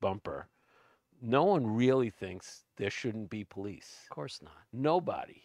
bumper, 0.00 0.48
no 1.22 1.44
one 1.44 1.66
really 1.66 2.10
thinks 2.10 2.64
there 2.76 2.90
shouldn't 2.90 3.30
be 3.30 3.44
police. 3.44 4.00
Of 4.04 4.14
course 4.14 4.40
not. 4.42 4.52
Nobody. 4.72 5.42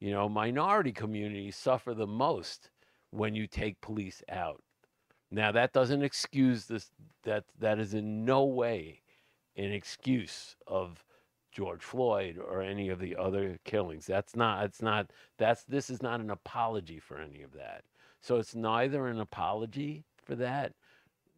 You 0.00 0.12
know, 0.12 0.28
minority 0.28 0.92
communities 0.92 1.56
suffer 1.56 1.94
the 1.94 2.06
most 2.06 2.70
when 3.10 3.34
you 3.34 3.46
take 3.46 3.80
police 3.80 4.22
out. 4.28 4.62
Now 5.30 5.52
that 5.52 5.72
doesn't 5.72 6.02
excuse 6.02 6.66
this 6.66 6.90
that 7.24 7.44
that 7.58 7.78
is 7.78 7.94
in 7.94 8.24
no 8.24 8.44
way 8.44 9.02
an 9.56 9.72
excuse 9.72 10.56
of 10.66 11.04
George 11.52 11.82
Floyd 11.82 12.38
or 12.38 12.62
any 12.62 12.88
of 12.88 13.00
the 13.00 13.16
other 13.16 13.58
killings. 13.64 14.06
That's 14.06 14.36
not 14.36 14.64
it's 14.64 14.80
not 14.80 15.10
that's 15.36 15.64
this 15.64 15.90
is 15.90 16.02
not 16.02 16.20
an 16.20 16.30
apology 16.30 16.98
for 16.98 17.18
any 17.18 17.42
of 17.42 17.52
that. 17.54 17.82
So 18.20 18.36
it's 18.36 18.54
neither 18.54 19.06
an 19.08 19.20
apology 19.20 20.04
for 20.24 20.34
that 20.36 20.72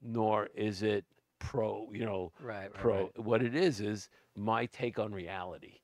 nor 0.02 0.48
is 0.54 0.82
it 0.82 1.04
pro, 1.40 1.88
you 1.92 2.04
know, 2.04 2.32
Right. 2.40 2.70
right, 2.72 2.74
pro 2.74 2.96
right. 3.04 3.18
what 3.18 3.42
it 3.42 3.54
is 3.56 3.80
is 3.80 4.08
my 4.36 4.66
take 4.66 4.98
on 4.98 5.12
reality 5.12 5.80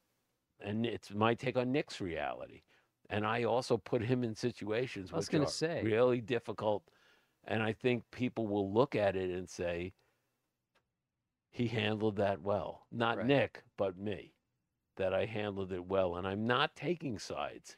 and 0.61 0.87
it's 0.87 1.13
my 1.13 1.35
take 1.35 1.57
on 1.57 1.71
nick's 1.73 2.01
reality 2.01 2.63
and 3.11 3.27
i 3.27 3.45
also 3.45 3.77
put 3.77 4.01
him 4.03 4.25
in 4.25 4.35
situations 4.35 5.13
I 5.13 5.17
was 5.17 5.27
which 5.27 5.33
gonna 5.33 5.45
are 5.45 5.49
say. 5.51 5.83
really 5.83 6.21
difficult 6.21 6.85
and 7.45 7.63
i 7.63 7.73
think 7.73 8.05
people 8.11 8.47
will 8.47 8.73
look 8.73 8.95
at 8.95 9.17
it 9.17 9.31
and 9.31 9.49
say 9.49 9.93
he 11.51 11.67
handled 11.69 12.17
that 12.17 12.41
well 12.41 12.87
not 12.91 13.19
Right. 13.19 13.27
nick 13.27 13.65
but 13.77 13.99
me 13.99 14.33
that 14.97 15.13
i 15.13 15.27
handled 15.27 15.73
it 15.73 15.85
well 15.85 16.17
and 16.17 16.27
i'm 16.27 16.47
not 16.47 16.75
taking 16.77 17.19
sides 17.19 17.77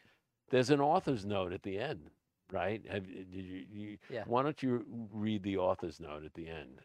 there's 0.51 0.71
an 0.71 0.81
author's 0.81 1.25
note 1.25 1.53
at 1.53 1.63
the 1.63 1.79
end 1.79 2.11
right 2.53 2.85
Have, 2.91 3.07
did 3.07 3.27
you, 3.35 3.65
you 3.71 3.99
Yeah. 4.09 4.25
why 4.27 4.43
don't 4.43 4.63
you 4.63 4.85
read 5.13 5.43
the 5.43 5.57
author's 5.57 5.99
note 6.01 6.25
at 6.25 6.35
the 6.35 6.49
end? 6.49 6.81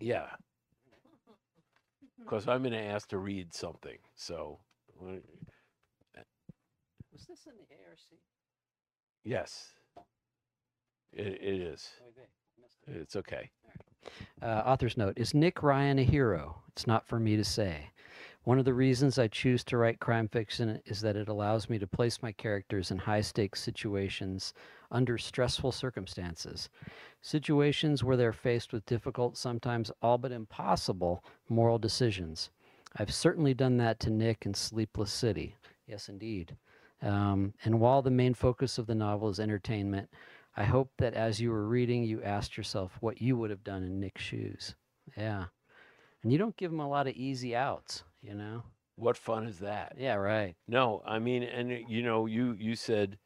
Yeah 0.00 0.26
because 2.28 2.46
I'm 2.48 2.62
going 2.62 2.72
to 2.72 2.78
ask 2.82 3.08
to 3.08 3.18
read 3.18 3.54
something. 3.54 3.96
So, 4.14 4.58
Was 5.00 5.20
this 7.28 7.46
in 7.46 7.52
the 7.56 7.74
ARC? 7.88 7.98
yes, 9.24 9.68
it, 11.12 11.26
it 11.40 11.60
is. 11.60 11.88
It's 12.86 13.16
okay. 13.16 13.50
Uh, 14.40 14.62
author's 14.64 14.96
note 14.96 15.14
Is 15.16 15.34
Nick 15.34 15.62
Ryan 15.62 15.98
a 15.98 16.02
hero? 16.02 16.62
It's 16.68 16.86
not 16.86 17.06
for 17.06 17.18
me 17.18 17.36
to 17.36 17.44
say. 17.44 17.90
One 18.48 18.58
of 18.58 18.64
the 18.64 18.72
reasons 18.72 19.18
I 19.18 19.28
choose 19.28 19.62
to 19.64 19.76
write 19.76 20.00
crime 20.00 20.26
fiction 20.26 20.80
is 20.86 21.02
that 21.02 21.16
it 21.16 21.28
allows 21.28 21.68
me 21.68 21.78
to 21.80 21.86
place 21.86 22.22
my 22.22 22.32
characters 22.32 22.90
in 22.90 22.96
high 22.96 23.20
stakes 23.20 23.60
situations 23.60 24.54
under 24.90 25.18
stressful 25.18 25.70
circumstances. 25.70 26.70
Situations 27.20 28.02
where 28.02 28.16
they're 28.16 28.32
faced 28.32 28.72
with 28.72 28.86
difficult, 28.86 29.36
sometimes 29.36 29.92
all 30.00 30.16
but 30.16 30.32
impossible, 30.32 31.22
moral 31.50 31.78
decisions. 31.78 32.48
I've 32.96 33.12
certainly 33.12 33.52
done 33.52 33.76
that 33.76 34.00
to 34.00 34.10
Nick 34.10 34.46
in 34.46 34.54
Sleepless 34.54 35.12
City. 35.12 35.54
Yes, 35.86 36.08
indeed. 36.08 36.56
Um, 37.02 37.52
and 37.66 37.78
while 37.78 38.00
the 38.00 38.10
main 38.10 38.32
focus 38.32 38.78
of 38.78 38.86
the 38.86 38.94
novel 38.94 39.28
is 39.28 39.40
entertainment, 39.40 40.08
I 40.56 40.64
hope 40.64 40.90
that 40.96 41.12
as 41.12 41.38
you 41.38 41.50
were 41.50 41.68
reading, 41.68 42.02
you 42.02 42.22
asked 42.22 42.56
yourself 42.56 42.96
what 43.00 43.20
you 43.20 43.36
would 43.36 43.50
have 43.50 43.62
done 43.62 43.82
in 43.82 44.00
Nick's 44.00 44.22
shoes. 44.22 44.74
Yeah. 45.18 45.44
And 46.22 46.32
you 46.32 46.38
don't 46.38 46.56
give 46.56 46.72
him 46.72 46.80
a 46.80 46.88
lot 46.88 47.06
of 47.06 47.14
easy 47.14 47.54
outs, 47.54 48.04
you 48.22 48.34
know? 48.34 48.62
What 48.96 49.16
fun 49.16 49.46
is 49.46 49.58
that? 49.60 49.94
Yeah, 49.96 50.14
right. 50.14 50.56
No, 50.66 51.02
I 51.06 51.18
mean, 51.20 51.44
and 51.44 51.70
you 51.88 52.02
know, 52.02 52.26
you 52.26 52.56
you 52.58 52.74
said 52.74 53.16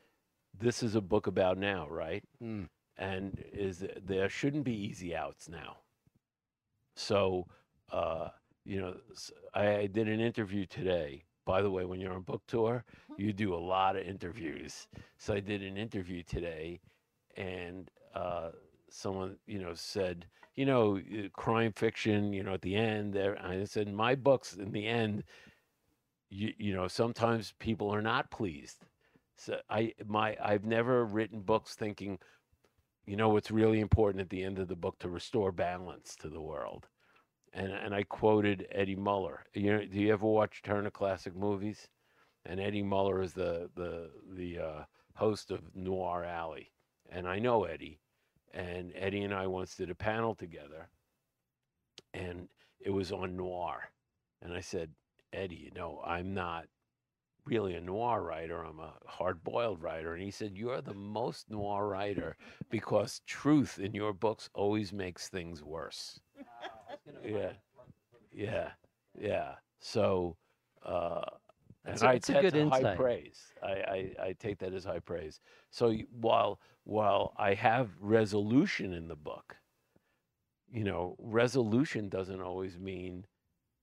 this 0.59 0.83
is 0.83 0.95
a 0.95 1.01
book 1.01 1.27
about 1.27 1.57
now, 1.57 1.87
right? 1.89 2.23
Mm. 2.43 2.69
And 2.99 3.43
is 3.53 3.85
there 4.05 4.29
shouldn't 4.29 4.65
be 4.65 4.75
easy 4.75 5.17
outs 5.17 5.49
now. 5.49 5.79
So, 6.95 7.47
uh, 7.91 8.29
you 8.65 8.81
know, 8.81 8.97
I, 9.55 9.77
I 9.77 9.87
did 9.87 10.09
an 10.09 10.21
interview 10.21 10.67
today. 10.67 11.25
By 11.45 11.63
the 11.63 11.71
way, 11.71 11.85
when 11.85 12.01
you're 12.01 12.13
on 12.13 12.23
book 12.23 12.43
tour, 12.47 12.85
you 13.17 13.33
do 13.33 13.55
a 13.55 13.57
lot 13.57 13.97
of 13.97 14.07
interviews. 14.07 14.87
So 15.19 15.35
I 15.35 15.41
did 15.41 15.63
an 15.63 15.77
interview 15.77 16.23
today, 16.23 16.81
and 17.37 17.91
uh, 18.15 18.51
someone, 18.93 19.37
you 19.47 19.59
know, 19.59 19.75
said, 19.75 20.27
you 20.55 20.67
know, 20.67 21.01
crime 21.35 21.73
fiction, 21.73 22.33
you 22.33 22.43
know, 22.43 22.55
at 22.55 22.63
the 22.63 22.77
end 22.77 23.17
I 23.17 23.65
said, 23.65 23.89
in 23.89 23.95
my 23.95 24.15
books, 24.15 24.55
in 24.55 24.73
the 24.73 24.87
end, 24.87 25.25
you, 26.31 26.53
you 26.59 26.75
know, 26.75 26.89
sometimes 26.89 27.55
people 27.59 27.91
are 27.91 28.03
not 28.03 28.31
pleased. 28.31 28.85
So 29.37 29.59
I, 29.69 29.93
my, 30.07 30.37
I've 30.43 30.65
never 30.65 31.05
written 31.05 31.41
books 31.41 31.75
thinking, 31.75 32.19
you 33.07 33.17
know, 33.17 33.31
what's 33.31 33.51
really 33.51 33.81
important 33.81 34.21
at 34.21 34.31
the 34.31 34.45
end 34.45 34.59
of 34.59 34.69
the 34.69 34.77
book 34.77 34.99
to 35.01 35.09
restore 35.09 35.53
balance 35.53 36.15
to 36.17 36.29
the 36.29 36.41
world. 36.41 36.87
And, 37.55 37.73
and 37.73 37.95
I 37.95 38.05
quoted 38.05 38.67
Eddie 38.71 38.97
Muller. 38.97 39.45
You 39.55 39.73
know, 39.73 39.85
do 39.85 39.99
you 39.99 40.13
ever 40.13 40.27
watch 40.27 40.63
Turner 40.63 40.91
Classic 40.91 41.35
Movies? 41.35 41.89
And 42.45 42.59
Eddie 42.59 42.83
Muller 42.83 43.23
is 43.23 43.35
the 43.35 43.71
the 43.77 44.11
the 44.35 44.59
uh, 44.59 44.85
host 45.15 45.53
of 45.53 45.61
Noir 45.77 46.25
Alley, 46.25 46.73
and 47.09 47.29
I 47.29 47.39
know 47.39 47.63
Eddie, 47.65 48.01
and 48.53 48.93
Eddie 48.95 49.23
and 49.23 49.35
I 49.35 49.47
once 49.47 49.77
did 49.77 49.91
a 49.91 49.95
panel 49.95 50.35
together, 50.35 50.88
and 52.15 52.49
it 52.81 52.91
was 52.91 53.12
on 53.12 53.37
noir, 53.37 53.91
and 54.41 54.53
I 54.53 54.61
said, 54.61 54.91
Eddie, 55.33 55.57
you 55.57 55.71
know, 55.75 56.01
I'm 56.07 56.35
not 56.35 56.67
really 57.45 57.75
a 57.75 57.81
noir 57.81 58.23
writer. 58.23 58.62
I'm 58.62 58.81
a 58.81 58.95
hard-boiled 59.07 59.83
writer, 59.83 60.15
and 60.15 60.23
he 60.23 60.31
said, 60.31 60.57
you're 60.57 60.81
the 60.81 60.95
most 60.95 61.51
noir 61.51 61.88
writer 61.88 62.37
because 62.71 63.21
truth 63.27 63.79
in 63.79 63.95
your 63.95 64.12
books 64.12 64.49
always 64.55 64.93
makes 64.93 65.29
things 65.29 65.62
worse. 65.62 66.21
Yeah, 67.25 67.53
yeah, 68.33 68.71
yeah. 69.19 69.55
So. 69.81 70.37
Uh, 70.85 71.23
and 71.85 71.95
That's 71.95 72.03
a- 72.03 72.07
I, 72.09 72.12
it's 72.14 72.29
a 72.29 72.35
good 72.35 72.55
high 72.55 72.83
insight. 72.83 72.97
praise. 72.97 73.40
I, 73.62 73.68
I, 73.68 74.14
I 74.27 74.33
take 74.38 74.59
that 74.59 74.73
as 74.73 74.85
high 74.85 75.01
praise. 75.01 75.40
So 75.71 75.92
while 76.12 76.61
while 76.85 77.33
I 77.37 77.55
have 77.55 77.90
resolution 78.01 78.92
in 78.92 79.09
the 79.09 79.16
book, 79.16 79.57
you 80.73 80.85
know, 80.85 81.16
resolution 81.18 82.09
doesn't 82.09 82.40
always 82.40 82.79
mean, 82.79 83.27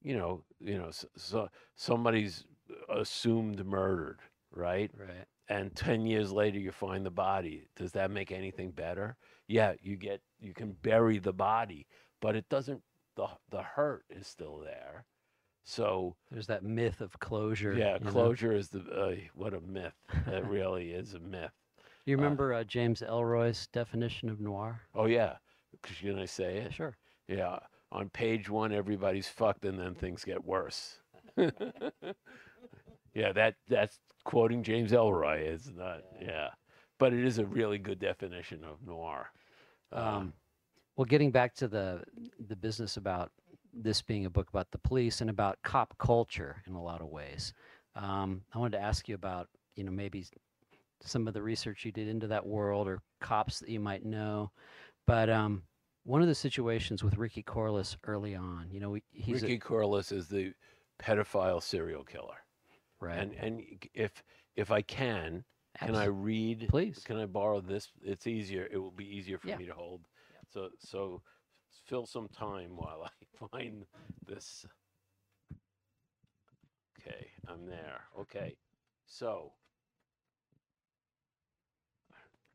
you 0.02 0.18
know, 0.18 0.44
you 0.60 0.78
know, 0.78 0.92
so, 0.92 1.08
so 1.18 1.50
somebody's 1.76 2.46
assumed 2.90 3.66
murdered, 3.66 4.20
right? 4.52 4.92
Right. 4.98 5.26
And 5.50 5.76
ten 5.76 6.06
years 6.06 6.32
later, 6.32 6.60
you 6.60 6.72
find 6.72 7.06
the 7.06 7.12
body. 7.12 7.68
Does 7.76 7.92
that 7.94 8.12
make 8.12 8.32
anything 8.32 8.72
better? 8.72 9.18
Yeah, 9.48 9.74
you 9.82 9.96
get 9.98 10.22
you 10.40 10.54
can 10.54 10.74
bury 10.74 11.20
the 11.20 11.34
body, 11.34 11.88
but 12.22 12.36
it 12.36 12.48
doesn't. 12.50 12.84
the 13.16 13.28
The 13.50 13.64
hurt 13.64 14.06
is 14.10 14.28
still 14.28 14.60
there. 14.60 15.06
So 15.70 16.16
There's 16.32 16.48
that 16.48 16.64
myth 16.64 17.00
of 17.00 17.20
closure. 17.20 17.74
yeah, 17.74 18.00
you 18.00 18.06
know? 18.06 18.12
closure 18.12 18.54
is 18.54 18.70
the 18.70 18.80
uh, 18.80 19.16
what 19.36 19.54
a 19.54 19.62
myth. 19.62 19.94
It 20.26 20.44
really 20.46 20.92
is 20.92 21.14
a 21.14 21.20
myth. 21.20 21.52
You 22.06 22.18
remember 22.18 22.56
uh, 22.56 22.64
James 22.64 23.04
Ellroy's 23.08 23.68
definition 23.68 24.30
of 24.30 24.40
noir? 24.40 24.82
Oh 24.96 25.06
yeah, 25.06 25.36
can 25.84 26.18
I 26.18 26.26
say 26.26 26.58
it? 26.58 26.74
Sure. 26.74 26.98
Yeah, 27.28 27.60
on 27.92 28.10
page 28.10 28.50
one, 28.50 28.74
everybody's 28.74 29.28
fucked, 29.28 29.64
and 29.64 29.80
then 29.80 29.94
things 29.94 30.24
get 30.24 30.44
worse. 30.44 31.02
yeah, 31.38 33.32
that 33.34 33.54
that's 33.68 34.00
quoting 34.24 34.64
James 34.64 34.92
Elroy. 34.92 35.44
Is 35.44 35.72
not. 35.76 36.02
Yeah, 36.20 36.48
but 36.98 37.14
it 37.14 37.24
is 37.24 37.38
a 37.38 37.46
really 37.46 37.78
good 37.78 38.00
definition 38.00 38.64
of 38.64 38.82
noir. 38.84 39.32
Uh, 39.94 40.00
Um, 40.00 40.34
well, 40.96 41.06
getting 41.06 41.30
back 41.30 41.54
to 41.56 41.68
the 41.68 42.04
the 42.48 42.56
business 42.56 42.98
about 42.98 43.32
this 43.74 44.02
being 44.02 44.26
a 44.26 44.30
book 44.30 44.50
about 44.50 44.72
the 44.72 44.78
police 44.78 45.22
and 45.22 45.30
about 45.30 45.58
cop 45.64 45.98
culture 45.98 46.62
in 46.68 46.74
a 46.74 46.82
lot 46.82 47.02
of 47.02 47.08
ways, 47.08 47.54
um, 47.96 48.42
I 48.54 48.60
wanted 48.60 48.78
to 48.78 48.84
ask 48.84 49.08
you 49.08 49.16
about 49.16 49.48
you 49.76 49.84
know 49.84 49.92
maybe 49.92 50.26
some 51.02 51.28
of 51.28 51.34
the 51.34 51.42
research 51.42 51.86
you 51.86 51.92
did 51.92 52.08
into 52.08 52.28
that 52.28 52.46
world 52.46 52.88
or 52.88 53.02
cops 53.22 53.60
that 53.60 53.70
you 53.70 53.80
might 53.80 54.06
know, 54.06 54.52
but 55.08 55.30
um, 55.30 55.64
one 56.04 56.22
of 56.22 56.28
the 56.28 56.36
situations 56.36 57.04
with 57.04 57.18
Ricky 57.18 57.42
Corliss 57.42 57.96
early 58.06 58.36
on, 58.36 58.68
you 58.72 58.80
know, 58.80 58.98
he's 59.12 59.44
a- 59.44 59.46
Ricky 59.46 59.60
Corliss 59.60 60.12
is 60.12 60.28
the 60.28 60.54
pedophile 61.02 61.62
serial 61.64 62.04
killer, 62.04 62.38
right. 63.00 63.18
and 63.20 63.34
and 63.36 63.64
if 63.94 64.24
if 64.56 64.72
I 64.72 64.82
can, 64.82 65.44
can 65.78 65.96
I 65.96 66.06
read? 66.06 66.68
Please. 66.70 67.02
Can 67.06 67.18
I 67.18 67.26
borrow 67.26 67.62
this? 67.62 67.90
It's 68.04 68.28
easier. 68.28 68.68
It 68.72 68.78
will 68.78 68.92
be 68.92 69.06
easier 69.06 69.38
for 69.38 69.48
Yeah. 69.48 69.58
me 69.58 69.66
to 69.66 69.74
hold. 69.74 70.02
So 70.50 70.70
so 70.80 71.22
fill 71.90 72.06
some 72.06 72.28
time 72.28 72.76
while 72.76 73.04
I 73.06 73.48
find 73.52 73.86
this. 74.28 74.66
Okay, 77.00 77.28
I'm 77.48 77.66
there. 77.66 78.02
Okay, 78.20 78.56
so 79.08 79.54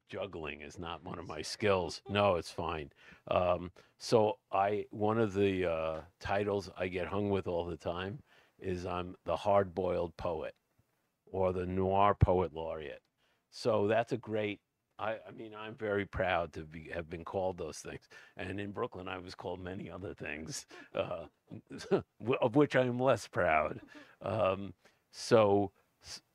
juggling 0.09 0.61
is 0.61 0.79
not 0.79 1.03
one 1.03 1.19
of 1.19 1.27
my 1.27 1.43
skills. 1.43 2.01
No, 2.09 2.37
it's 2.37 2.51
fine. 2.51 2.91
Um, 3.29 3.73
so 3.99 4.39
I 4.53 4.85
one 4.91 5.19
of 5.19 5.35
the 5.35 5.69
uh, 5.69 6.01
titles 6.21 6.71
I 6.79 6.87
get 6.87 7.09
hung 7.09 7.31
with 7.31 7.49
all 7.49 7.65
the 7.65 7.77
time 7.77 8.21
is 8.61 8.87
I'm 8.87 9.17
the 9.25 9.37
hard-boiled 9.37 10.17
poet 10.17 10.55
or 11.27 11.53
the 11.53 11.67
noir 11.67 12.15
poet 12.15 12.53
laureate. 12.55 13.03
So 13.51 13.89
that's 13.89 14.13
a 14.13 14.17
great 14.17 14.61
I, 14.99 15.17
I 15.27 15.33
mean, 15.37 15.53
I'm 15.59 15.75
very 15.75 16.07
proud 16.07 16.53
to 16.55 16.63
be 16.63 16.91
have 16.95 17.11
been 17.11 17.25
called 17.25 17.59
those 17.59 17.79
things. 17.79 18.09
And 18.37 18.61
in 18.61 18.71
Brooklyn, 18.71 19.09
I 19.09 19.19
was 19.19 19.35
called 19.35 19.61
many 19.61 19.91
other 19.91 20.15
things, 20.15 20.67
uh, 20.95 21.25
of 22.41 22.57
which 22.57 22.77
I 22.77 22.83
am 22.83 22.99
less 22.99 23.27
proud. 23.27 23.81
Um, 24.23 24.73
so, 25.13 25.71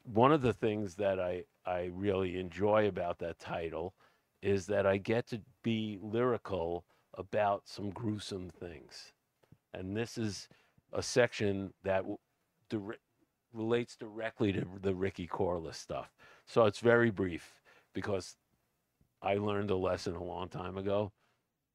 one 0.04 0.32
of 0.32 0.44
the 0.44 0.54
things 0.54 0.94
that 0.96 1.20
I 1.20 1.44
I 1.66 1.90
really 1.92 2.40
enjoy 2.40 2.88
about 2.88 3.18
that 3.18 3.40
title 3.40 3.96
is 4.44 4.68
that 4.68 4.86
I 4.86 4.98
get 4.98 5.26
to 5.30 5.42
be 5.64 5.98
lyrical 6.04 6.86
about 7.16 7.64
some 7.66 7.90
gruesome 7.90 8.52
things, 8.52 9.14
and 9.74 9.98
this 9.98 10.20
is 10.20 10.50
a 10.94 11.02
section 11.02 11.74
that 11.84 12.06
dire- 12.70 13.00
relates 13.54 13.96
directly 13.96 14.54
to 14.54 14.68
the 14.82 14.94
Ricky 14.94 15.26
Corliss 15.26 15.78
stuff. 15.78 16.14
So 16.46 16.66
it's 16.66 16.80
very 16.80 17.10
brief 17.10 17.56
because 17.94 18.36
I 19.22 19.36
learned 19.36 19.70
a 19.70 19.76
lesson 19.76 20.16
a 20.16 20.24
long 20.24 20.48
time 20.48 20.78
ago. 20.78 21.12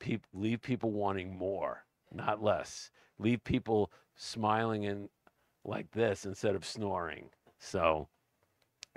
Peop 0.01 0.25
leave 0.33 0.63
people 0.63 0.91
wanting 0.91 1.37
more, 1.37 1.85
not 2.13 2.43
less. 2.43 2.91
Leave 3.19 3.45
people 3.45 3.91
smiling 4.17 4.87
and 4.87 5.09
like 5.65 5.91
this 5.93 6.25
instead 6.25 6.55
of 6.55 6.65
snoring. 6.65 7.31
So 7.59 8.09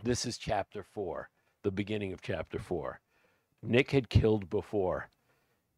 this 0.04 0.26
is 0.26 0.38
chapter 0.38 0.84
four, 0.84 1.30
the 1.64 1.72
beginning 1.72 2.14
of 2.14 2.22
chapter 2.22 2.60
four. 2.60 3.00
Nick 3.62 3.92
had 3.92 4.10
killed 4.10 4.50
before. 4.50 5.10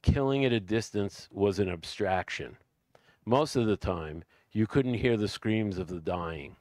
Killing 0.01 0.45
at 0.45 0.53
a 0.53 0.59
distance 0.59 1.27
was 1.31 1.59
an 1.59 1.69
abstraction. 1.69 2.57
Most 3.25 3.55
of 3.55 3.67
the 3.67 3.77
time, 3.77 4.23
you 4.51 4.65
couldn't 4.65 4.95
hear 4.95 5.17
the 5.17 5.27
screams 5.27 5.77
of 5.77 5.87
the 5.87 5.99
dying. 5.99 6.55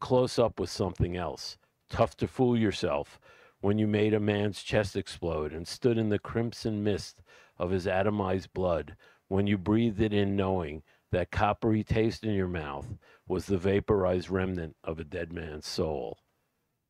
Close 0.00 0.38
up 0.38 0.58
was 0.58 0.70
something 0.70 1.16
else. 1.16 1.56
Tough 1.88 2.16
to 2.16 2.26
fool 2.26 2.56
yourself 2.56 3.20
when 3.62 3.78
you 3.78 3.86
made 3.86 4.12
a 4.12 4.20
man's 4.20 4.60
chest 4.60 4.96
explode 4.96 5.52
and 5.52 5.66
stood 5.66 5.96
in 5.96 6.08
the 6.08 6.18
crimson 6.18 6.82
mist 6.82 7.22
of 7.56 7.70
his 7.70 7.86
atomized 7.86 8.48
blood, 8.52 8.96
when 9.28 9.46
you 9.46 9.56
breathed 9.56 10.00
it 10.00 10.12
in 10.12 10.34
knowing 10.34 10.82
that 11.12 11.30
coppery 11.30 11.84
taste 11.84 12.24
in 12.24 12.34
your 12.34 12.48
mouth 12.48 12.86
was 13.28 13.46
the 13.46 13.56
vaporized 13.56 14.28
remnant 14.28 14.74
of 14.82 14.98
a 14.98 15.04
dead 15.04 15.32
man's 15.32 15.66
soul. 15.66 16.18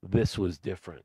This 0.02 0.38
was 0.38 0.56
different. 0.56 1.04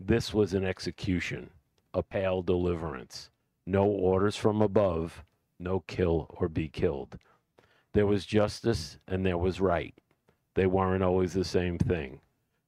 This 0.00 0.32
was 0.32 0.54
an 0.54 0.64
execution, 0.64 1.50
a 1.92 2.02
pale 2.02 2.40
deliverance. 2.40 3.28
No 3.66 3.84
orders 3.84 4.36
from 4.36 4.62
above, 4.62 5.24
no 5.58 5.80
kill 5.80 6.34
or 6.38 6.48
be 6.48 6.68
killed. 6.68 7.18
There 7.92 8.06
was 8.06 8.24
justice 8.24 8.98
and 9.06 9.26
there 9.26 9.36
was 9.36 9.60
right. 9.60 9.94
They 10.54 10.64
weren't 10.64 11.04
always 11.04 11.34
the 11.34 11.44
same 11.44 11.76
thing. 11.76 12.20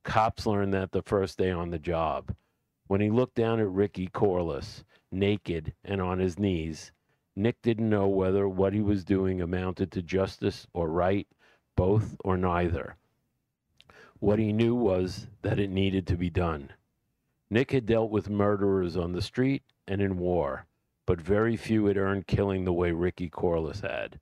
Cops 0.05 0.47
learned 0.47 0.75
that 0.75 0.93
the 0.93 1.03
first 1.03 1.38
day 1.38 1.51
on 1.51 1.71
the 1.71 1.79
job. 1.79 2.35
When 2.87 3.01
he 3.01 3.11
looked 3.11 3.37
down 3.37 3.61
at 3.61 3.69
Ricky 3.69 4.09
Corliss, 4.09 4.85
naked 5.11 5.75
and 5.85 6.01
on 6.01 6.19
his 6.19 6.38
knees, 6.38 6.93
Nick 7.37 7.62
didn't 7.62 7.88
know 7.88 8.09
whether 8.09 8.49
what 8.49 8.73
he 8.73 8.81
was 8.81 9.05
doing 9.05 9.41
amounted 9.41 9.91
to 9.93 10.03
justice 10.03 10.67
or 10.73 10.88
right, 10.88 11.27
both 11.77 12.17
or 12.25 12.37
neither. 12.37 12.97
What 14.19 14.38
he 14.38 14.53
knew 14.53 14.75
was 14.75 15.29
that 15.43 15.59
it 15.59 15.71
needed 15.71 16.07
to 16.09 16.17
be 16.17 16.31
done. 16.31 16.73
Nick 17.49 17.71
had 17.73 17.87
dealt 17.87 18.11
with 18.11 18.29
murderers 18.29 18.97
on 18.97 19.12
the 19.12 19.23
street 19.23 19.62
and 19.87 20.01
in 20.01 20.19
war, 20.19 20.67
but 21.07 21.21
very 21.21 21.57
few 21.57 21.87
had 21.87 21.97
earned 21.97 22.27
killing 22.27 22.65
the 22.65 22.73
way 22.73 22.93
Ricky 22.93 23.29
Corliss 23.29 23.81
had. 23.81 24.21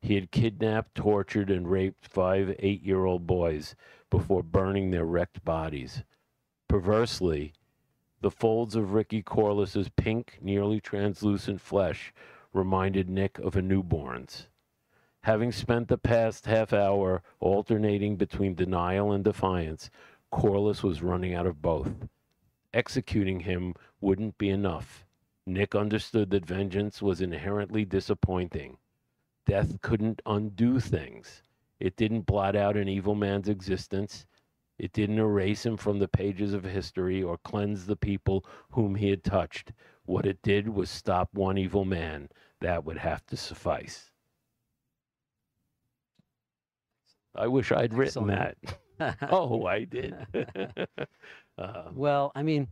He 0.00 0.14
had 0.14 0.30
kidnapped, 0.30 0.94
tortured, 0.94 1.50
and 1.50 1.70
raped 1.70 2.06
five 2.06 2.54
eight 2.58 2.82
year 2.82 3.04
old 3.04 3.26
boys 3.26 3.74
before 4.10 4.42
burning 4.42 4.90
their 4.90 5.04
wrecked 5.04 5.44
bodies. 5.44 6.02
Perversely, 6.68 7.52
the 8.20 8.30
folds 8.30 8.74
of 8.74 8.92
Ricky 8.92 9.22
Corliss's 9.22 9.88
pink, 9.88 10.38
nearly 10.40 10.80
translucent 10.80 11.60
flesh 11.60 12.12
reminded 12.52 13.08
Nick 13.08 13.38
of 13.38 13.56
a 13.56 13.62
newborn's. 13.62 14.48
Having 15.22 15.52
spent 15.52 15.88
the 15.88 15.98
past 15.98 16.46
half 16.46 16.72
hour 16.72 17.22
alternating 17.40 18.16
between 18.16 18.54
denial 18.54 19.12
and 19.12 19.22
defiance, 19.22 19.90
Corliss 20.30 20.82
was 20.82 21.02
running 21.02 21.34
out 21.34 21.46
of 21.46 21.62
both. 21.62 22.08
Executing 22.72 23.40
him 23.40 23.74
wouldn't 24.00 24.38
be 24.38 24.48
enough. 24.48 25.06
Nick 25.46 25.74
understood 25.74 26.30
that 26.30 26.44
vengeance 26.44 27.00
was 27.00 27.20
inherently 27.20 27.84
disappointing. 27.84 28.76
Death 29.46 29.80
couldn't 29.80 30.20
undo 30.26 30.78
things. 30.78 31.42
It 31.80 31.96
didn't 31.96 32.22
blot 32.26 32.56
out 32.56 32.76
an 32.76 32.88
evil 32.88 33.14
man's 33.14 33.48
existence. 33.48 34.26
It 34.78 34.92
didn't 34.92 35.18
erase 35.18 35.66
him 35.66 35.76
from 35.76 35.98
the 35.98 36.08
pages 36.08 36.54
of 36.54 36.64
history 36.64 37.22
or 37.22 37.38
cleanse 37.38 37.86
the 37.86 37.96
people 37.96 38.44
whom 38.70 38.94
he 38.94 39.10
had 39.10 39.24
touched. 39.24 39.72
What 40.04 40.24
it 40.26 40.40
did 40.42 40.68
was 40.68 40.88
stop 40.90 41.28
one 41.34 41.58
evil 41.58 41.84
man. 41.84 42.28
That 42.60 42.84
would 42.84 42.98
have 42.98 43.24
to 43.26 43.36
suffice. 43.36 44.10
I 47.34 47.46
wish 47.46 47.70
I'd 47.72 47.94
written 47.94 48.30
Excellent. 48.30 48.56
that. 48.98 49.18
Oh, 49.30 49.64
I 49.64 49.84
did. 49.84 50.12
uh, 51.58 51.84
Well, 51.94 52.32
I 52.34 52.42
mean, 52.42 52.66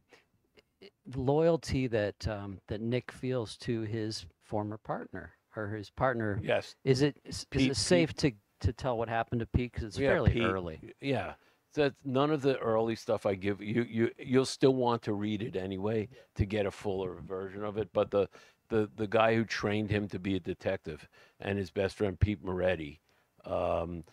loyalty 1.15 1.87
that 1.87 2.27
um, 2.27 2.59
that 2.67 2.81
Nick 2.81 3.13
feels 3.13 3.57
to 3.59 3.83
his 3.83 4.27
former 4.43 4.77
partner 4.77 5.35
or 5.55 5.69
his 5.69 5.91
partner 5.91 6.41
yes, 6.43 6.75
is 6.85 7.03
it 7.03 7.17
is 7.25 7.47
it 7.53 7.77
safe 7.77 8.13
to 8.15 8.33
to 8.61 8.73
tell 8.73 8.97
what 8.99 9.09
happened 9.09 9.41
to 9.41 9.47
Pete 9.47 9.73
because 9.73 9.85
it's 9.89 9.99
Yeah, 9.99 10.11
fairly 10.11 10.33
Pete. 10.33 10.43
early. 10.45 10.81
yeah. 11.01 11.35
That 11.75 11.95
none 12.05 12.31
of 12.31 12.41
the 12.41 12.57
early 12.59 12.95
stuff 12.97 13.27
I 13.27 13.35
give 13.35 13.61
you, 13.61 13.83
you 13.83 14.11
you'll 14.19 14.47
still 14.47 14.75
want 14.75 15.03
to 15.03 15.13
read 15.13 15.43
it 15.43 15.57
anyway 15.57 16.09
to 16.37 16.47
get 16.47 16.65
a 16.65 16.71
fuller 16.71 17.17
version 17.21 17.63
of 17.65 17.77
it. 17.77 17.91
But 17.93 18.11
the 18.11 18.29
the 18.71 18.91
the 18.97 19.07
guy 19.07 19.35
who 19.35 19.45
trained 19.45 19.91
him 19.91 20.09
to 20.09 20.19
be 20.19 20.37
a 20.37 20.41
detective 20.41 21.07
and 21.39 21.59
his 21.59 21.71
best 21.71 21.97
friend 21.97 22.19
Pete 22.19 22.43
Moretti 22.43 23.01
um, 23.45 24.05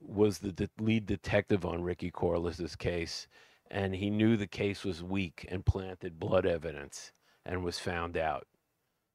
was 0.00 0.38
the 0.38 0.52
de- 0.52 0.70
lead 0.80 1.04
detective 1.06 1.66
on 1.66 1.82
Ricky 1.82 2.10
Corliss's 2.10 2.74
case, 2.74 3.28
and 3.70 3.94
he 3.94 4.08
knew 4.08 4.36
the 4.38 4.46
case 4.46 4.82
was 4.82 5.02
weak 5.02 5.46
and 5.50 5.64
planted 5.66 6.18
blood 6.18 6.46
evidence 6.46 7.12
and 7.44 7.62
was 7.62 7.78
found 7.78 8.16
out, 8.16 8.46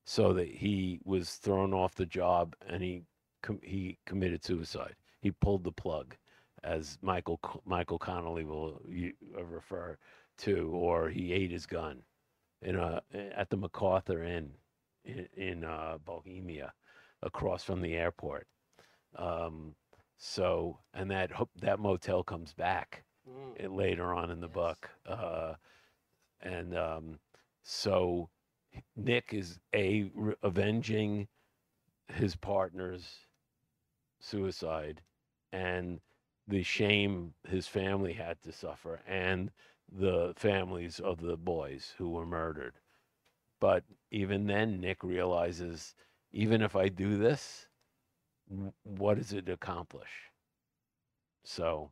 so 0.06 0.32
that 0.34 0.48
he 0.48 1.00
was 1.04 1.36
thrown 1.36 1.74
off 1.74 1.96
the 1.96 2.06
job 2.06 2.56
and 2.68 2.84
he 2.84 3.02
com- 3.41 3.62
he 3.63 3.97
committed 4.06 4.43
suicide. 4.43 4.95
He 5.21 5.32
pulled 5.32 5.63
the 5.63 5.71
plug, 5.71 6.15
as 6.63 6.97
Michael 7.02 7.39
Michael 7.65 7.99
Connelly 7.99 8.43
will 8.45 8.82
uh, 9.38 9.43
refer 9.43 9.97
to, 10.39 10.69
or 10.73 11.10
he 11.10 11.34
ate 11.34 11.52
his 11.52 11.65
gun 11.65 12.04
in 12.62 12.75
a 12.75 13.02
at 13.36 13.49
the 13.49 13.58
MacArthur 13.58 14.23
Inn 14.23 14.52
in, 15.06 15.28
in 15.36 15.63
uh, 15.63 15.97
Bohemia, 16.06 16.73
across 17.21 17.63
from 17.63 17.82
the 17.82 17.95
airport. 17.95 18.47
Um, 19.15 19.75
so, 20.17 20.80
and 20.93 21.10
that 21.12 21.32
that 21.62 21.80
motel 21.80 22.23
comes 22.23 22.54
back 22.54 23.04
it 23.58 23.71
later 23.71 24.13
on 24.13 24.32
in 24.32 24.39
the 24.39 24.47
Yes. 24.47 24.54
book. 24.54 24.89
Uh, 25.06 25.54
and 26.41 26.78
um, 26.78 27.19
so 27.63 28.30
Nick 28.95 29.34
is 29.34 29.60
a 29.73 30.10
re- 30.13 30.36
avenging 30.43 31.28
his 32.08 32.36
partner's 32.36 33.28
suicide 34.20 35.02
and 35.52 36.00
the 36.48 36.64
shame 36.64 37.34
his 37.48 37.68
family 37.68 38.14
had 38.14 38.42
to 38.42 38.52
suffer 38.52 39.02
and 39.08 39.52
the 39.92 40.34
families 40.36 41.00
of 41.00 41.22
the 41.22 41.38
boys 41.38 41.94
who 41.98 42.10
were 42.10 42.26
murdered. 42.26 42.76
But 43.60 43.84
even 44.12 44.48
then, 44.48 44.80
Nick 44.82 45.04
realizes 45.04 45.96
even 46.32 46.62
if 46.62 46.76
I 46.76 46.90
do 46.90 47.18
this, 47.18 47.68
what 48.84 49.18
does 49.18 49.34
it 49.34 49.50
accomplish? 49.50 50.32
So 51.44 51.92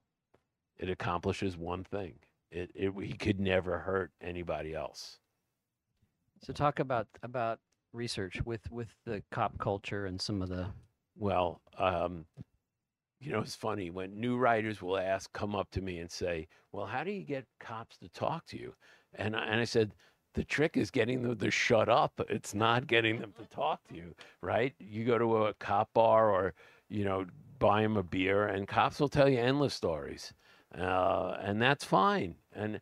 it 0.78 0.90
accomplishes 0.90 1.58
one 1.58 1.84
thing. 1.84 2.20
It, 2.52 2.72
it 2.76 2.94
he 3.04 3.14
could 3.14 3.40
never 3.40 3.80
hurt 3.80 4.12
anybody 4.22 4.74
else. 4.74 5.20
So 6.42 6.54
talk 6.54 6.80
about 6.80 7.08
about 7.24 7.60
research 7.94 8.42
with 8.46 8.70
with 8.72 8.90
the 9.06 9.24
cop 9.32 9.58
culture 9.60 10.06
and 10.06 10.22
some 10.22 10.42
of 10.42 10.50
the 10.50 10.68
Well, 11.18 11.62
um, 11.78 12.26
you 13.20 13.32
know, 13.32 13.40
it's 13.42 13.56
funny 13.56 13.90
when 13.90 14.20
new 14.20 14.38
writers 14.38 14.82
will 14.82 14.98
ask, 14.98 15.32
come 15.34 15.56
up 15.56 15.70
to 15.72 15.82
me 15.82 16.00
and 16.00 16.12
say, 16.12 16.48
"Well, 16.72 16.86
how 16.86 17.04
do 17.04 17.12
you 17.12 17.24
get 17.24 17.46
cops 17.60 17.98
to 17.98 18.10
talk 18.10 18.46
to 18.48 18.58
you?" 18.58 18.76
And 19.16 19.36
I, 19.36 19.46
and 19.46 19.60
I 19.62 19.66
said, 19.66 19.94
the 20.34 20.44
trick 20.44 20.78
is 20.78 20.92
getting 20.92 21.24
them 21.24 21.36
to 21.38 21.50
shut 21.50 21.90
up. 21.90 22.22
It's 22.30 22.54
not 22.54 22.86
getting 22.86 23.20
them 23.20 23.34
to 23.40 23.46
talk 23.48 23.84
to 23.88 23.96
you, 23.96 24.14
right? 24.42 24.74
You 24.80 25.04
go 25.04 25.18
to 25.18 25.46
a 25.46 25.54
cop 25.56 25.92
bar 25.96 26.30
or 26.30 26.54
you 26.90 27.04
know 27.06 27.26
buy 27.60 27.82
them 27.82 27.98
a 27.98 28.04
beer, 28.04 28.46
and 28.48 28.68
cops 28.68 29.00
will 29.00 29.10
tell 29.10 29.28
you 29.28 29.40
endless 29.40 29.74
stories, 29.74 30.34
uh, 30.78 31.38
and 31.42 31.60
that's 31.62 31.84
fine. 31.84 32.36
And 32.54 32.80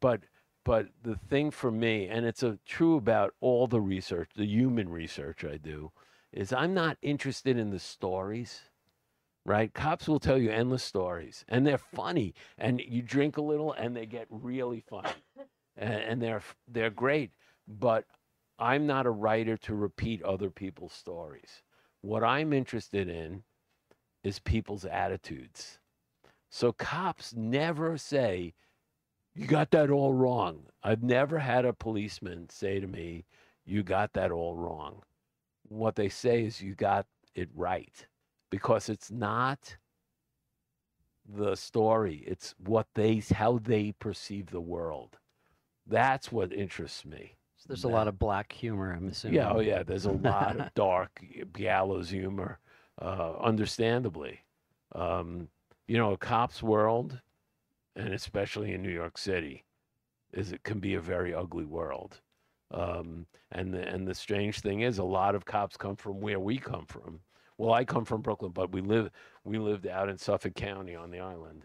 but 0.00 0.22
but 0.64 0.88
the 1.02 1.16
thing 1.16 1.50
for 1.50 1.70
me, 1.70 2.08
and 2.08 2.24
it's 2.26 2.42
a, 2.42 2.58
true 2.66 2.96
about 2.96 3.34
all 3.40 3.66
the 3.66 3.80
research, 3.82 4.30
the 4.34 4.46
human 4.46 4.88
research 4.88 5.44
I 5.44 5.58
do, 5.58 5.92
is 6.32 6.52
I'm 6.52 6.74
not 6.74 6.98
interested 7.02 7.56
in 7.56 7.70
the 7.70 7.78
stories, 7.78 8.62
right? 9.44 9.72
Cops 9.72 10.08
will 10.08 10.20
tell 10.20 10.38
you 10.38 10.50
endless 10.50 10.84
stories, 10.84 11.44
and 11.48 11.66
they're 11.66 11.78
funny, 11.78 12.34
and 12.58 12.80
you 12.80 13.02
drink 13.02 13.36
a 13.36 13.42
little, 13.42 13.72
and 13.72 13.96
they 13.96 14.06
get 14.06 14.26
really 14.30 14.80
funny. 14.80 15.10
and, 15.76 15.94
and 15.94 16.22
they're 16.22 16.42
they're 16.66 16.90
great. 16.90 17.32
But 17.66 18.04
I'm 18.58 18.86
not 18.86 19.06
a 19.06 19.10
writer 19.10 19.56
to 19.58 19.74
repeat 19.74 20.22
other 20.22 20.50
people's 20.50 20.92
stories. 20.92 21.62
What 22.00 22.24
I'm 22.24 22.52
interested 22.52 23.08
in 23.08 23.42
is 24.22 24.38
people's 24.38 24.84
attitudes. 24.84 25.78
So 26.50 26.72
cops 26.72 27.34
never 27.34 27.96
say, 27.98 28.54
"You 29.34 29.46
got 29.46 29.70
that 29.70 29.90
all 29.90 30.12
wrong." 30.12 30.66
I've 30.82 31.02
never 31.02 31.38
had 31.38 31.64
a 31.64 31.72
policeman 31.72 32.48
say 32.50 32.80
to 32.80 32.86
me, 32.86 33.26
"You 33.64 33.82
got 33.82 34.12
that 34.14 34.30
all 34.30 34.54
wrong." 34.54 35.02
What 35.68 35.96
they 35.96 36.08
say 36.08 36.44
is, 36.44 36.60
"You 36.62 36.74
got 36.74 37.06
it 37.34 37.48
right," 37.54 38.06
because 38.50 38.88
it's 38.88 39.10
not 39.10 39.76
the 41.28 41.54
story. 41.54 42.24
It's 42.26 42.54
what 42.58 42.86
they 42.94 43.22
how 43.32 43.58
they 43.58 43.92
perceive 43.92 44.46
the 44.46 44.60
world. 44.60 45.18
That's 45.86 46.32
what 46.32 46.52
interests 46.52 47.04
me. 47.04 47.36
So 47.56 47.66
there's 47.68 47.84
a 47.84 47.88
lot 47.88 48.08
of 48.08 48.18
black 48.18 48.52
humor, 48.52 48.92
I'm 48.92 49.08
assuming. 49.08 49.36
Yeah, 49.36 49.52
oh 49.52 49.60
yeah. 49.60 49.82
There's 49.82 50.06
a 50.06 50.12
lot 50.32 50.58
of 50.58 50.72
dark 50.74 51.22
gallows 51.52 52.08
humor, 52.10 52.60
uh, 53.00 53.34
understandably. 53.40 54.40
Um, 54.94 55.48
you 55.86 55.96
know, 55.96 56.12
a 56.12 56.18
cop's 56.18 56.62
world, 56.62 57.20
and 57.96 58.14
especially 58.14 58.72
in 58.72 58.82
New 58.82 58.90
York 58.92 59.18
City, 59.18 59.64
is 60.32 60.52
it 60.52 60.62
can 60.62 60.78
be 60.78 60.94
a 60.94 61.00
very 61.00 61.34
ugly 61.34 61.64
world. 61.64 62.20
Um, 62.70 63.26
and 63.52 63.72
the, 63.72 63.86
and 63.88 64.06
the 64.06 64.14
strange 64.14 64.60
thing 64.60 64.80
is, 64.80 64.98
a 64.98 65.04
lot 65.04 65.34
of 65.34 65.44
cops 65.44 65.76
come 65.76 65.96
from 65.96 66.20
where 66.20 66.40
we 66.40 66.58
come 66.58 66.86
from. 66.86 67.20
Well, 67.56 67.72
I 67.72 67.84
come 67.84 68.04
from 68.04 68.22
Brooklyn, 68.22 68.52
but 68.52 68.72
we 68.72 68.80
live 68.80 69.10
we 69.44 69.58
lived 69.58 69.86
out 69.86 70.08
in 70.08 70.16
Suffolk 70.18 70.54
County 70.54 70.94
on 70.94 71.10
the 71.10 71.18
island. 71.18 71.64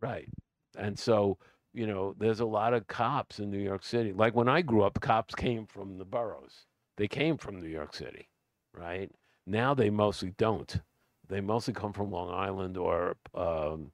Right. 0.00 0.28
And 0.76 0.98
so, 0.98 1.38
you 1.72 1.86
know, 1.86 2.14
there's 2.18 2.40
a 2.40 2.46
lot 2.46 2.74
of 2.74 2.86
cops 2.88 3.38
in 3.38 3.50
New 3.50 3.60
York 3.60 3.84
City. 3.84 4.12
Like 4.12 4.34
when 4.34 4.48
I 4.48 4.62
grew 4.62 4.82
up, 4.82 5.00
cops 5.00 5.34
came 5.34 5.66
from 5.66 5.98
the 5.98 6.04
boroughs. 6.04 6.66
They 6.96 7.06
came 7.06 7.36
from 7.36 7.60
New 7.60 7.68
York 7.68 7.94
City, 7.94 8.28
right? 8.74 9.10
Now 9.46 9.74
they 9.74 9.90
mostly 9.90 10.32
don't. 10.36 10.80
They 11.28 11.40
mostly 11.40 11.74
come 11.74 11.92
from 11.92 12.10
Long 12.10 12.30
Island 12.30 12.76
or 12.76 13.16
um, 13.34 13.92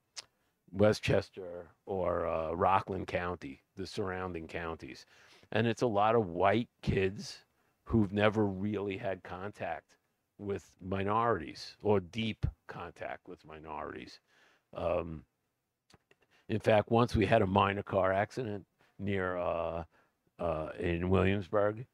Westchester 0.71 1.69
or 1.87 2.27
uh, 2.27 2.53
Rockland 2.53 3.07
County, 3.09 3.63
the 3.77 3.87
surrounding 3.87 4.47
counties. 4.47 5.05
And 5.53 5.67
it's 5.67 5.83
a 5.83 5.87
lot 5.87 6.15
of 6.15 6.29
white 6.29 6.69
kids 6.83 7.45
who've 7.85 8.13
never 8.13 8.47
really 8.47 8.97
had 8.97 9.23
contact 9.23 9.97
with 10.39 10.65
minorities 10.81 11.77
or 11.83 12.01
deep 12.01 12.47
contact 12.67 13.29
with 13.29 13.45
minorities. 13.45 14.19
Um, 14.75 15.25
in 16.49 16.59
fact, 16.59 16.91
once 16.91 17.15
we 17.15 17.27
had 17.27 17.43
a 17.43 17.47
minor 17.47 17.83
car 17.83 18.13
accident 18.13 18.65
near 18.99 19.37
uh, 19.37 19.85
uh, 20.39 20.69
in 20.79 21.11
Williamsburg, 21.11 21.87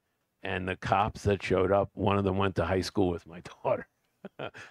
and 0.44 0.68
the 0.68 0.76
cops 0.76 1.24
that 1.24 1.42
showed 1.42 1.72
up, 1.72 1.90
one 1.94 2.16
of 2.16 2.24
them 2.24 2.38
went 2.38 2.54
to 2.56 2.64
high 2.64 2.80
school 2.80 3.08
with 3.08 3.26
my 3.26 3.42
daughter. 3.64 3.88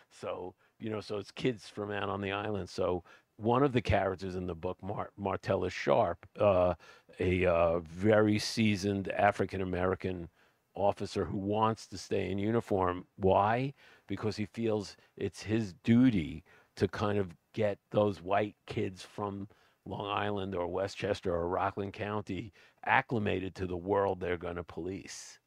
so 0.09 0.55
you 0.79 0.89
know, 0.89 1.01
so 1.01 1.17
it's 1.17 1.31
kids 1.31 1.67
from 1.67 1.91
out 1.91 2.09
on 2.09 2.21
the 2.21 2.31
island. 2.31 2.69
So 2.69 3.03
one 3.37 3.63
of 3.63 3.71
the 3.71 3.81
characters 3.81 4.35
in 4.35 4.47
the 4.47 4.55
book, 4.55 4.77
Mar- 4.81 5.11
Martellus 5.19 5.71
Sharp, 5.71 6.25
uh, 6.39 6.73
a 7.19 7.45
uh, 7.45 7.79
very 7.79 8.39
seasoned 8.39 9.09
African 9.09 9.61
American 9.61 10.29
officer 10.75 11.25
who 11.25 11.37
wants 11.37 11.87
to 11.87 11.97
stay 11.97 12.29
in 12.29 12.37
uniform. 12.37 13.05
Why? 13.15 13.73
Because 14.07 14.35
he 14.35 14.45
feels 14.45 14.95
it's 15.15 15.43
his 15.43 15.73
duty 15.83 16.43
to 16.75 16.87
kind 16.87 17.17
of 17.17 17.35
get 17.53 17.79
those 17.91 18.21
white 18.21 18.55
kids 18.67 19.01
from 19.01 19.47
Long 19.85 20.07
Island 20.07 20.53
or 20.53 20.67
Westchester 20.67 21.33
or 21.33 21.47
Rockland 21.47 21.93
County 21.93 22.53
acclimated 22.85 23.55
to 23.55 23.65
the 23.65 23.77
world 23.77 24.19
they're 24.19 24.37
going 24.37 24.57
to 24.57 24.63
police. 24.63 25.39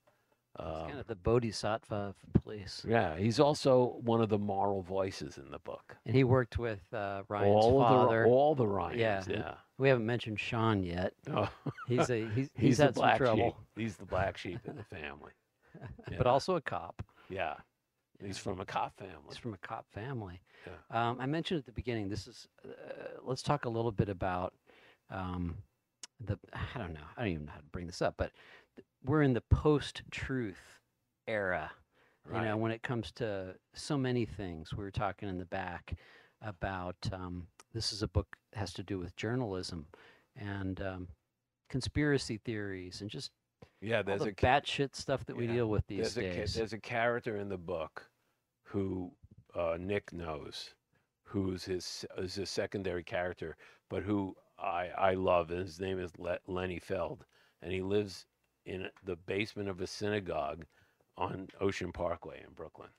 Um, 0.59 0.89
kind 0.89 0.99
of 0.99 1.07
the 1.07 1.15
bodhisattva 1.15 1.95
of 1.95 2.43
police. 2.43 2.85
yeah, 2.87 3.17
he's 3.17 3.39
also 3.39 4.01
one 4.03 4.21
of 4.21 4.29
the 4.29 4.39
moral 4.39 4.83
voices 4.83 5.39
in 5.39 5.51
the 5.51 5.61
book. 5.61 5.97
And 6.05 6.15
he 6.15 6.25
worked 6.25 6.59
with 6.59 6.81
uh, 6.93 7.23
Ryan's 7.29 7.55
all 7.65 7.81
father. 7.81 8.25
the 8.25 8.29
all 8.29 8.55
the 8.57 8.67
Ryans. 8.67 8.99
Yeah, 8.99 9.23
Yeah. 9.29 9.55
we 9.79 9.89
haven't 9.89 10.07
mentioned 10.07 10.41
Sean 10.41 10.83
yet. 10.83 11.15
Oh, 11.33 11.49
He's 11.87 12.11
a 12.11 12.27
he's 12.29 12.35
he's, 12.35 12.51
he's 12.57 12.79
had 12.79 12.97
some 12.97 13.17
trouble, 13.17 13.37
sheep. 13.51 13.55
He's 13.85 13.97
the 13.97 14.07
black 14.07 14.37
sheep 14.37 14.59
in 14.67 14.75
the 14.77 14.83
family. 14.85 15.33
but 16.19 16.27
also 16.27 16.57
a 16.57 16.61
cop. 16.61 17.01
Yeah. 17.29 17.55
He's 18.23 18.37
from 18.37 18.61
a 18.61 18.67
cop 18.67 18.99
family. 18.99 19.15
He's 19.29 19.39
from 19.39 19.55
a 19.55 19.59
cop 19.59 19.87
family. 19.95 20.43
Yeah. 20.67 21.09
Um, 21.11 21.19
I 21.21 21.27
mentioned 21.27 21.59
at 21.61 21.65
the 21.67 21.73
beginning. 21.73 22.09
This 22.09 22.27
is. 22.27 22.49
Uh, 22.65 22.69
let's 23.23 23.41
talk 23.41 23.65
a 23.65 23.69
little 23.69 23.93
bit 23.93 24.09
about 24.11 24.53
um, 25.11 25.57
the. 26.23 26.39
I 26.53 26.79
don't 26.79 26.93
know. 26.93 27.01
I 27.17 27.23
don't 27.23 27.31
even 27.33 27.47
know 27.47 27.53
how 27.53 27.61
to 27.61 27.65
bring 27.73 27.87
this 27.87 28.03
up, 28.03 28.15
but 28.19 28.33
we're 29.05 29.23
in 29.23 29.33
the 29.35 29.41
post-truth 29.43 30.79
era. 31.27 31.71
You 32.33 32.43
know, 32.43 32.57
when 32.57 32.71
it 32.71 32.83
comes 32.83 33.11
to 33.13 33.57
so 33.75 33.97
many 33.99 34.25
things, 34.25 34.73
we 34.73 34.85
were 34.85 34.91
talking 34.91 35.29
in 35.29 35.39
the 35.39 35.47
back 35.47 35.95
about. 36.43 36.97
Um, 37.13 37.49
this 37.73 37.93
is 37.93 38.03
a 38.03 38.09
book 38.09 38.37
that 38.53 38.59
has 38.61 38.73
to 38.75 38.83
do 38.83 38.99
with 38.99 39.17
journalism 39.17 39.87
and 40.37 40.81
um, 40.81 41.09
conspiracy 41.69 42.39
theories 42.45 43.01
and 43.01 43.11
just 43.11 43.31
Yeah, 43.81 44.03
all 44.07 44.19
the 44.19 44.27
a 44.27 44.33
batshit 44.33 44.95
stuff 44.95 45.25
that 45.27 45.37
we 45.37 45.47
deal 45.47 45.67
with 45.69 45.87
these 45.87 46.15
there's 46.15 46.17
a 46.19 46.21
days. 46.21 46.55
there's 46.55 46.73
a 46.73 46.79
character 46.79 47.37
in 47.37 47.49
the 47.49 47.59
book 47.59 48.09
who 48.65 49.13
uh, 49.55 49.77
Nick 49.81 50.13
knows, 50.13 50.75
who's 51.25 51.65
his 51.65 52.05
is 52.19 52.39
a 52.39 52.47
secondary 52.47 53.03
character, 53.03 53.57
but 53.89 54.03
who 54.03 54.37
I 54.59 54.91
I 54.97 55.15
love. 55.15 55.51
And 55.51 55.61
his 55.61 55.81
name 55.81 55.99
is 55.99 56.17
Le- 56.19 56.39
Lenny 56.47 56.79
Feld, 56.79 57.25
and 57.63 57.73
he 57.73 57.83
lives 57.83 58.27
in 58.71 58.89
the 59.05 59.17
basement 59.17 59.69
of 59.69 59.81
a 59.81 59.87
synagogue 59.87 60.65
on 61.17 61.49
Ocean 61.61 61.91
Parkway 61.93 62.41
in 62.47 62.55
Brooklyn, 62.55 62.91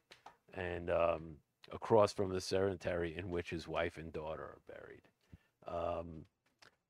and 0.54 0.90
um, 0.90 1.38
across 1.72 2.12
from 2.12 2.30
the 2.30 2.42
cemetery 2.42 3.16
in 3.18 3.30
which 3.30 3.50
his 3.52 3.70
wife 3.70 3.98
and 3.98 4.12
daughter 4.12 4.44
are 4.44 4.62
buried. 4.68 5.02
Um, 5.66 6.26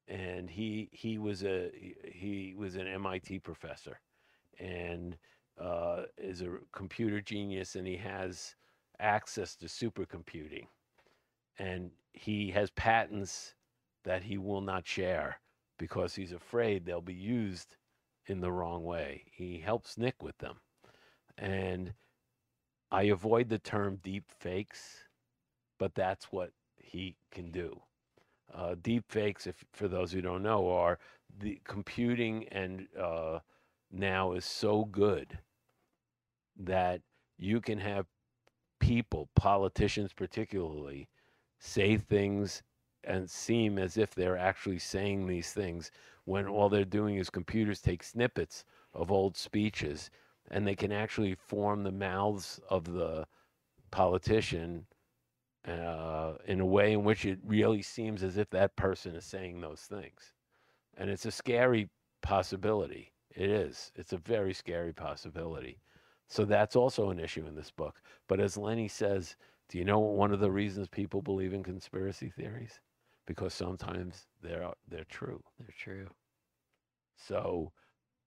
and 0.08 0.50
he 0.50 0.90
he 0.92 1.20
was 1.20 1.44
a 1.44 1.70
he- 2.12 2.56
was 2.58 2.76
an 2.76 2.88
MIT 2.88 3.40
professor, 3.40 4.00
and 4.60 5.16
uh, 5.60 6.04
is 6.18 6.42
a 6.42 6.58
computer 6.74 7.22
genius, 7.22 7.76
and 7.76 7.86
he 7.86 7.98
has 7.98 8.56
access 9.00 9.56
to 9.58 9.68
supercomputing, 9.68 10.66
and 11.60 11.92
he 12.14 12.50
has 12.50 12.72
patents 12.72 13.54
that 14.06 14.24
he 14.24 14.40
will 14.40 14.62
not 14.62 14.88
share 14.88 15.40
because 15.78 16.16
he's 16.16 16.32
afraid 16.32 16.84
they'll 16.84 17.00
be 17.02 17.14
used 17.14 17.78
in 18.32 18.42
the 18.42 18.52
wrong 18.52 18.84
way. 18.84 19.26
He 19.32 19.60
helps 19.60 19.98
Nick 19.98 20.24
with 20.24 20.38
them, 20.40 20.56
and 21.38 21.94
I 22.92 23.04
avoid 23.04 23.50
the 23.50 23.60
term 23.60 24.00
deep 24.04 24.26
fakes, 24.40 25.06
but 25.78 25.94
that's 25.94 26.32
what 26.32 26.52
he 26.78 27.16
can 27.32 27.52
do. 27.52 27.82
Uh, 28.54 28.76
deep 28.82 29.06
fakes, 29.10 29.48
if 29.48 29.64
for 29.72 29.88
those 29.88 30.12
who 30.12 30.22
don't 30.22 30.44
know, 30.44 30.70
are 30.70 31.00
the 31.40 31.62
computing 31.64 32.48
and 32.50 32.88
uh, 33.00 33.40
now 33.92 34.34
is 34.34 34.46
so 34.46 34.86
good 34.86 35.40
that 36.58 37.02
you 37.38 37.62
can 37.62 37.80
have 37.80 38.06
people, 38.80 39.30
politicians 39.36 40.12
particularly, 40.14 41.08
say 41.60 41.96
things 41.98 42.64
and 43.04 43.30
seem 43.30 43.78
as 43.78 43.98
if 43.98 44.14
they're 44.14 44.38
actually 44.38 44.80
saying 44.80 45.28
these 45.28 45.54
things 45.54 45.92
when 46.26 46.48
all 46.48 46.70
they're 46.70 46.86
doing 46.86 47.16
is 47.18 47.30
computers 47.30 47.82
take 47.82 48.04
snippets 48.04 48.64
of 48.94 49.12
old 49.12 49.36
speeches 49.36 50.10
and 50.50 50.68
they 50.68 50.76
can 50.76 50.92
actually 50.92 51.36
form 51.36 51.84
the 51.84 51.92
mouths 51.92 52.60
of 52.70 52.94
the 52.94 53.26
politician 53.90 54.86
uh, 55.68 56.34
in 56.46 56.60
a 56.60 56.66
way 56.66 56.94
in 56.94 57.04
which 57.04 57.26
it 57.26 57.40
really 57.46 57.82
seems 57.82 58.24
as 58.24 58.38
if 58.38 58.50
that 58.50 58.76
person 58.76 59.16
is 59.16 59.26
saying 59.26 59.62
those 59.62 59.82
things. 59.82 60.34
And 60.98 61.10
it's 61.10 61.26
a 61.26 61.32
scary 61.32 61.90
possibility. 62.22 63.14
It 63.36 63.50
is. 63.50 63.92
It's 63.96 64.14
a 64.14 64.18
very 64.18 64.54
scary 64.54 64.94
possibility. 64.94 65.80
So 66.28 66.46
that's 66.46 66.76
also 66.76 67.10
an 67.10 67.20
issue 67.20 67.46
in 67.46 67.56
this 67.56 67.72
book. 67.72 68.02
But 68.28 68.40
as 68.40 68.58
Lenny 68.58 68.88
says, 68.88 69.36
do 69.70 69.78
you 69.78 69.86
know 69.86 70.00
one 70.00 70.34
of 70.34 70.40
the 70.40 70.52
reasons 70.52 70.88
people 70.88 71.22
believe 71.22 71.54
in 71.54 71.64
conspiracy 71.64 72.30
theories? 72.30 72.80
Because 73.26 73.54
sometimes 73.54 74.28
they're 74.42 74.72
they're 74.88 75.06
true. 75.06 75.44
They're 75.60 75.76
true. 75.78 76.08
So, 77.16 77.72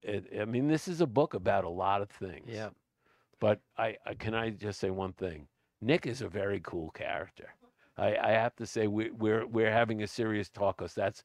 it, 0.03 0.27
I 0.41 0.45
mean, 0.45 0.69
this 0.69 0.89
is 0.89 1.01
a 1.01 1.07
book 1.07 1.35
about 1.35 1.65
a 1.65 1.69
lot 1.69 2.01
of 2.01 2.11
things. 2.11 2.49
Yeah. 2.49 2.71
But 3.41 3.61
I, 3.77 3.97
I 4.07 4.15
can 4.15 4.35
I 4.35 4.51
just 4.51 4.81
say 4.81 4.91
one 4.91 5.13
thing? 5.13 5.49
Nick 5.81 6.07
is 6.07 6.23
a 6.23 6.29
very 6.29 6.61
cool 6.63 6.91
character. 6.91 7.55
I, 7.97 8.17
I 8.17 8.31
have 8.31 8.57
to 8.57 8.67
say 8.67 8.87
we, 8.87 9.11
we're 9.11 9.47
we're 9.47 9.71
having 9.71 10.03
a 10.03 10.07
serious 10.07 10.49
talk 10.49 10.79
because 10.79 10.95
that's 10.95 11.23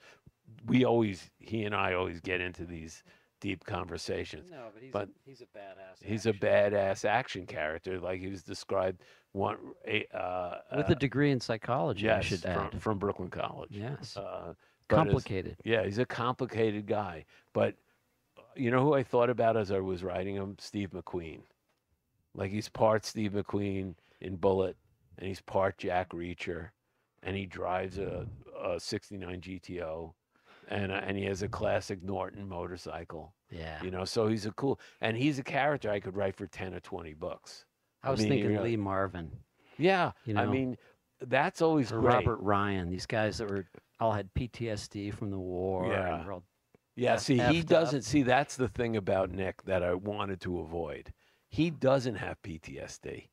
we 0.66 0.84
always 0.86 1.30
he 1.40 1.64
and 1.64 1.76
I 1.76 1.94
always 1.94 2.20
get 2.20 2.42
into 2.42 2.66
these 2.66 3.04
deep 3.40 3.66
conversations. 3.66 4.52
No, 4.52 4.68
but 4.74 4.84
he's 4.84 4.92
But 4.92 5.10
a, 5.10 5.12
he's 5.26 5.42
a 5.42 5.46
badass. 5.46 6.04
He's 6.04 6.26
a 6.26 6.34
badass 6.34 7.06
action 7.06 7.46
character, 7.46 8.00
like 8.00 8.20
he 8.20 8.28
was 8.28 8.44
described 8.44 9.02
one 9.32 9.58
uh, 9.88 10.56
with 10.76 10.90
uh, 10.90 10.94
a 10.94 10.96
degree 10.96 11.32
in 11.32 11.40
psychology. 11.40 12.10
I 12.10 12.18
yes 12.18 12.26
should 12.26 12.42
from, 12.42 12.52
add. 12.74 12.82
from 12.82 12.98
Brooklyn 12.98 13.30
College. 13.30 13.72
Yes. 13.72 14.18
Uh, 14.18 14.54
Complicated. 14.90 15.58
Yeah, 15.64 15.84
he's 15.84 16.00
a 16.00 16.06
complicated 16.06 16.88
guy. 16.88 17.26
But 17.54 17.76
uh, 18.38 18.42
you 18.56 18.72
know 18.72 18.84
who 18.84 18.94
I 18.94 19.04
thought 19.04 19.30
about 19.30 19.56
as 19.56 19.72
I 19.72 19.80
was 19.80 20.04
writing 20.04 20.36
him? 20.36 20.56
Steve 20.60 20.90
McQueen. 20.92 21.42
Like 22.34 22.52
he's 22.52 22.70
part 22.70 23.06
Steve 23.06 23.32
McQueen 23.34 23.96
in 24.20 24.36
Bullitt, 24.36 24.78
and 25.18 25.28
he's 25.28 25.42
part 25.42 25.78
Jack 25.78 26.10
Reacher, 26.10 26.70
and 27.24 27.36
he 27.36 27.46
drives 27.46 27.98
a, 27.98 28.28
a 28.64 28.80
69 28.80 29.42
GTO, 29.42 30.14
and, 30.70 30.92
uh, 30.92 31.02
and 31.04 31.18
he 31.18 31.26
has 31.26 31.42
a 31.42 31.48
classic 31.50 32.02
Norton 32.04 32.48
motorcycle. 32.48 33.34
Yeah. 33.52 33.82
You 33.84 33.92
know, 33.92 34.06
so 34.06 34.28
he's 34.28 34.46
a 34.46 34.52
cool, 34.52 34.80
and 35.02 35.18
he's 35.18 35.40
a 35.40 35.44
character 35.44 35.90
I 35.90 36.00
could 36.00 36.16
write 36.16 36.36
for 36.36 36.48
10 36.48 36.74
or 36.74 36.80
20 36.80 37.14
books. 37.16 37.66
I 38.04 38.12
was 38.12 38.20
mean, 38.22 38.30
you 38.30 38.34
thinking 38.36 38.56
know, 38.56 38.64
Lee 38.64 38.78
Marvin 38.78 39.32
Yeah, 39.78 40.12
You 40.26 40.36
know, 40.36 40.42
I 40.44 40.46
mean, 40.46 40.78
that's 41.20 41.62
always 41.62 41.92
great. 41.92 42.04
Robert 42.14 42.38
Ryan. 42.38 42.90
These 42.90 43.06
guys 43.08 43.40
that 43.40 43.50
were 43.50 43.66
all 44.00 44.14
had 44.14 44.34
PTSD 44.34 45.14
from 45.14 45.32
the 45.32 45.40
war. 45.40 45.88
Yeah. 45.92 46.16
And 46.16 46.26
were 46.26 46.34
all- 46.34 46.44
Yeah, 46.96 47.18
see, 47.18 47.38
he 47.40 47.62
doesn't 47.64 48.04
see 48.04 48.22
that's 48.24 48.56
the 48.56 48.68
thing 48.70 48.96
about 48.96 49.32
Nick 49.32 49.64
that 49.64 49.84
I 49.84 49.94
wanted 49.96 50.40
to 50.42 50.60
avoid. 50.60 51.14
He 51.50 51.70
doesn't 51.72 52.16
have 52.16 52.42
PTSD. 52.42 53.30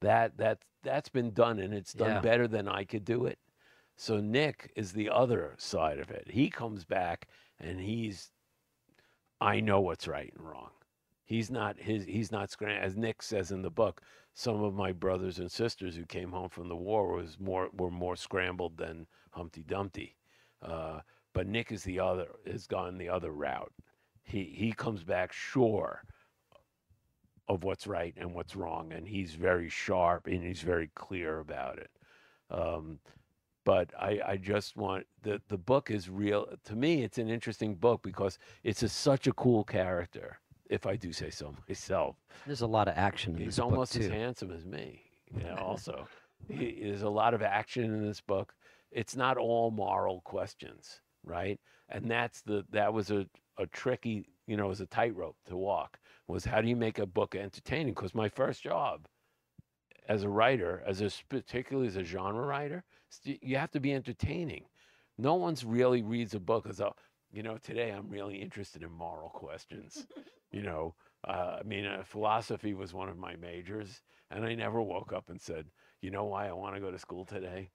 That 0.00 0.36
that 0.38 0.58
that's 0.82 1.08
been 1.08 1.32
done 1.32 1.58
and 1.58 1.74
it's 1.74 1.92
done 1.92 2.08
Yeah. 2.10 2.20
better 2.20 2.46
than 2.48 2.66
I 2.68 2.84
could 2.84 3.04
do 3.04 3.26
it. 3.26 3.38
So 4.00 4.20
Nick 4.20 4.70
is 4.76 4.92
the 4.92 5.10
other 5.10 5.56
side 5.58 5.98
of 5.98 6.08
it. 6.12 6.28
He 6.30 6.50
comes 6.50 6.84
back 6.84 7.26
and 7.58 7.80
he's 7.80 8.30
I 9.40 9.58
know 9.58 9.80
what's 9.80 10.06
right 10.06 10.32
and 10.36 10.48
wrong. 10.48 10.70
He's 11.24 11.50
not 11.50 11.76
his 11.80 12.04
he's 12.04 12.30
not 12.30 12.54
as 12.62 12.96
Nick 12.96 13.22
says 13.22 13.50
in 13.50 13.60
the 13.60 13.70
book, 13.70 14.00
some 14.34 14.62
of 14.62 14.72
my 14.72 14.92
brothers 14.92 15.40
and 15.40 15.50
sisters 15.50 15.96
who 15.96 16.06
came 16.06 16.30
home 16.30 16.48
from 16.48 16.68
the 16.68 16.76
war 16.76 17.12
was 17.12 17.40
more 17.40 17.70
were 17.72 17.90
more 17.90 18.14
scrambled 18.14 18.76
than 18.76 19.08
Humpty 19.32 19.64
Dumpty. 19.64 20.14
Uh, 20.62 21.00
but 21.34 21.48
Nick 21.48 21.72
is 21.72 21.82
the 21.82 21.98
other 21.98 22.28
has 22.46 22.68
gone 22.68 22.98
the 22.98 23.08
other 23.08 23.32
route. 23.32 23.72
He 24.22 24.44
he 24.44 24.70
comes 24.70 25.02
back 25.02 25.32
sure 25.32 26.04
of 27.48 27.64
what's 27.64 27.88
right 27.88 28.14
and 28.16 28.32
what's 28.32 28.54
wrong, 28.54 28.92
and 28.92 29.08
he's 29.08 29.34
very 29.34 29.68
sharp 29.68 30.28
and 30.28 30.44
he's 30.44 30.62
very 30.62 30.88
clear 30.94 31.40
about 31.40 31.78
it. 31.78 31.90
Um, 32.48 33.00
but 33.68 33.92
I, 34.00 34.18
I 34.26 34.36
just 34.38 34.78
want 34.78 35.04
the 35.20 35.42
the 35.48 35.58
book 35.58 35.90
is 35.90 36.08
real 36.08 36.46
to 36.64 36.74
me. 36.74 37.02
It's 37.02 37.18
an 37.18 37.28
interesting 37.28 37.74
book 37.74 38.00
because 38.02 38.38
it's 38.64 38.82
a, 38.82 38.88
such 38.88 39.26
a 39.26 39.32
cool 39.34 39.62
character, 39.62 40.38
if 40.70 40.86
I 40.86 40.96
do 40.96 41.12
say 41.12 41.28
so 41.28 41.54
myself. 41.68 42.16
There's 42.46 42.62
a 42.62 42.66
lot 42.66 42.88
of 42.88 42.94
action 42.96 43.34
in 43.34 43.40
He's 43.40 43.56
this 43.56 43.58
almost 43.58 43.92
book 43.92 44.04
as 44.04 44.08
handsome 44.08 44.52
as 44.52 44.64
me. 44.64 45.02
Yeah, 45.38 45.56
also, 45.60 46.08
he, 46.48 46.78
there's 46.82 47.02
a 47.02 47.10
lot 47.10 47.34
of 47.34 47.42
action 47.42 47.84
in 47.84 48.02
this 48.06 48.22
book. 48.22 48.54
It's 48.90 49.16
not 49.16 49.36
all 49.36 49.70
moral 49.70 50.22
questions, 50.22 51.02
right? 51.22 51.60
And 51.90 52.10
that's 52.10 52.40
the 52.40 52.64
that 52.70 52.94
was 52.94 53.10
a 53.10 53.26
a 53.58 53.66
tricky, 53.66 54.30
you 54.46 54.56
know, 54.56 54.64
it 54.64 54.68
was 54.68 54.80
a 54.80 54.86
tightrope 54.86 55.36
to 55.46 55.58
walk. 55.58 55.98
Was 56.26 56.46
how 56.46 56.62
do 56.62 56.68
you 56.68 56.76
make 56.76 56.98
a 56.98 57.04
book 57.04 57.34
entertaining? 57.34 57.92
Because 57.92 58.14
my 58.14 58.30
first 58.30 58.62
job 58.62 59.06
as 60.08 60.22
a 60.22 60.28
writer, 60.28 60.82
as 60.86 61.02
a 61.02 61.10
particularly 61.28 61.86
as 61.86 61.96
a 61.96 62.02
genre 62.02 62.46
writer, 62.46 62.82
you 63.24 63.56
have 63.56 63.70
to 63.72 63.80
be 63.80 63.92
entertaining. 63.92 64.64
No 65.18 65.34
one's 65.34 65.64
really 65.64 66.02
reads 66.02 66.34
a 66.34 66.40
book 66.40 66.66
as 66.68 66.80
a, 66.80 66.92
you 67.32 67.42
know, 67.42 67.58
today 67.58 67.90
I'm 67.90 68.08
really 68.08 68.36
interested 68.36 68.82
in 68.82 68.92
moral 68.92 69.30
questions. 69.30 70.06
you 70.52 70.62
know, 70.62 70.94
uh, 71.26 71.58
I 71.60 71.62
mean, 71.64 71.84
uh, 71.84 72.02
philosophy 72.04 72.74
was 72.74 72.94
one 72.94 73.08
of 73.08 73.18
my 73.18 73.36
majors, 73.36 74.02
and 74.30 74.44
I 74.44 74.54
never 74.54 74.80
woke 74.80 75.12
up 75.12 75.30
and 75.30 75.40
said, 75.40 75.66
you 76.00 76.10
know, 76.10 76.24
why 76.24 76.48
I 76.48 76.52
want 76.52 76.74
to 76.74 76.80
go 76.80 76.90
to 76.90 76.98
school 76.98 77.24
today? 77.24 77.70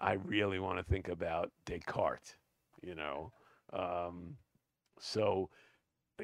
I 0.00 0.14
really 0.14 0.58
want 0.58 0.78
to 0.78 0.84
think 0.84 1.08
about 1.08 1.50
Descartes. 1.66 2.36
You 2.82 2.94
know, 2.94 3.32
um, 3.72 4.36
so 5.00 5.50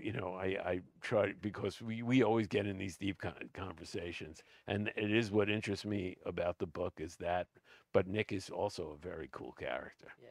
you 0.00 0.12
know, 0.12 0.34
I, 0.34 0.46
I 0.64 0.80
try 1.00 1.32
because 1.40 1.82
we, 1.82 2.02
we 2.02 2.22
always 2.22 2.46
get 2.46 2.66
in 2.66 2.78
these 2.78 2.96
deep 2.96 3.18
con- 3.18 3.50
conversations, 3.52 4.42
and 4.66 4.90
it 4.96 5.12
is 5.12 5.30
what 5.30 5.50
interests 5.50 5.84
me 5.84 6.16
about 6.24 6.58
the 6.58 6.66
book 6.66 6.94
is 6.98 7.16
that. 7.16 7.46
But 7.92 8.06
Nick 8.06 8.32
is 8.32 8.48
also 8.50 8.90
a 8.92 9.06
very 9.06 9.28
cool 9.32 9.52
character, 9.52 10.08
Yeah. 10.22 10.28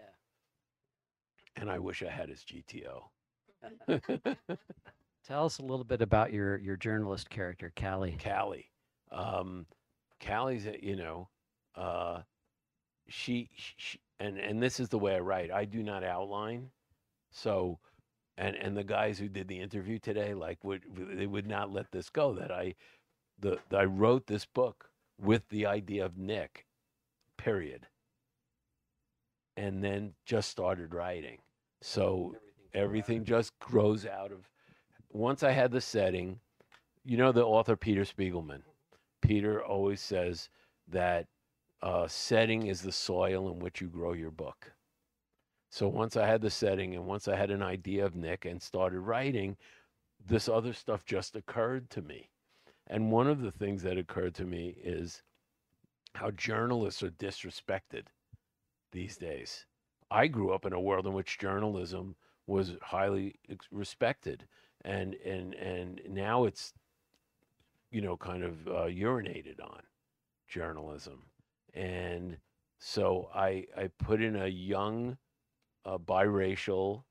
and 1.55 1.69
I 1.69 1.79
wish 1.79 2.01
I 2.03 2.09
had 2.09 2.29
his 2.29 2.43
GTO. 2.43 3.09
Tell 5.27 5.45
us 5.45 5.59
a 5.59 5.63
little 5.63 5.83
bit 5.85 6.01
about 6.01 6.33
your 6.33 6.57
your 6.57 6.77
journalist 6.77 7.29
character, 7.29 7.71
Callie. 7.79 8.17
Callie, 8.23 8.71
um, 9.11 9.67
Callie's, 10.19 10.65
a- 10.65 10.83
you 10.83 10.95
know, 10.95 11.29
uh, 11.75 12.21
she, 13.07 13.49
she 13.55 13.99
and 14.19 14.37
and 14.39 14.61
this 14.61 14.79
is 14.79 14.89
the 14.89 14.97
way 14.99 15.15
I 15.15 15.19
write. 15.19 15.51
I 15.51 15.65
do 15.65 15.83
not 15.83 16.03
outline, 16.03 16.71
so 17.29 17.79
and 18.37 18.55
and 18.55 18.75
the 18.75 18.83
guys 18.83 19.19
who 19.19 19.27
did 19.27 19.47
the 19.47 19.59
interview 19.59 19.99
today 19.99 20.33
like 20.33 20.63
would 20.63 20.83
they 20.95 21.27
would 21.27 21.45
not 21.47 21.71
let 21.71 21.91
this 21.91 22.09
go 22.09 22.33
that 22.33 22.51
i 22.51 22.73
the 23.39 23.57
i 23.75 23.83
wrote 23.83 24.25
this 24.27 24.45
book 24.45 24.89
with 25.19 25.47
the 25.49 25.65
idea 25.65 26.05
of 26.05 26.17
nick 26.17 26.65
period. 27.43 27.87
And 29.57 29.83
then 29.83 30.13
just 30.25 30.49
started 30.49 30.93
writing. 30.93 31.39
So 31.81 32.35
everything 32.73 33.25
just 33.25 33.57
grows 33.59 34.05
out 34.05 34.31
of 34.31 34.47
once 35.09 35.43
i 35.43 35.51
had 35.51 35.73
the 35.73 35.81
setting 35.81 36.39
you 37.03 37.17
know 37.17 37.33
the 37.33 37.43
author 37.43 37.75
peter 37.75 38.03
spiegelman? 38.03 38.61
Peter 39.21 39.63
always 39.63 40.01
says 40.01 40.49
that 40.87 41.27
uh, 41.81 42.07
setting 42.07 42.67
is 42.67 42.81
the 42.81 42.91
soil 42.91 43.51
in 43.51 43.59
which 43.59 43.81
you 43.81 43.87
grow 43.87 44.13
your 44.13 44.31
book. 44.31 44.73
So 45.69 45.87
once 45.87 46.17
I 46.17 46.27
had 46.27 46.41
the 46.41 46.49
setting 46.49 46.95
and 46.95 47.05
once 47.05 47.27
I 47.27 47.35
had 47.35 47.49
an 47.49 47.63
idea 47.63 48.05
of 48.05 48.15
Nick 48.15 48.45
and 48.45 48.61
started 48.61 48.99
writing, 48.99 49.57
this 50.23 50.49
other 50.49 50.73
stuff 50.73 51.05
just 51.05 51.35
occurred 51.35 51.89
to 51.91 52.01
me. 52.01 52.29
And 52.87 53.11
one 53.11 53.27
of 53.27 53.41
the 53.41 53.51
things 53.51 53.83
that 53.83 53.97
occurred 53.97 54.35
to 54.35 54.45
me 54.45 54.75
is 54.83 55.23
how 56.15 56.31
journalists 56.31 57.03
are 57.03 57.11
disrespected 57.11 58.03
these 58.91 59.17
days. 59.17 59.65
I 60.09 60.27
grew 60.27 60.53
up 60.53 60.65
in 60.65 60.73
a 60.73 60.79
world 60.79 61.07
in 61.07 61.13
which 61.13 61.39
journalism 61.39 62.15
was 62.47 62.73
highly 62.81 63.35
respected, 63.71 64.45
and 64.83 65.15
and 65.15 65.53
and 65.53 66.01
now 66.09 66.45
it's, 66.45 66.73
you 67.91 68.01
know, 68.01 68.17
kind 68.17 68.43
of 68.43 68.67
uh, 68.67 68.87
urinated 68.87 69.61
on 69.61 69.81
journalism, 70.47 71.23
and 71.73 72.37
so 72.79 73.29
I 73.33 73.67
I 73.77 73.89
put 73.99 74.21
in 74.21 74.35
a 74.35 74.47
young 74.47 75.17
a 75.85 75.97
biracial 75.97 77.03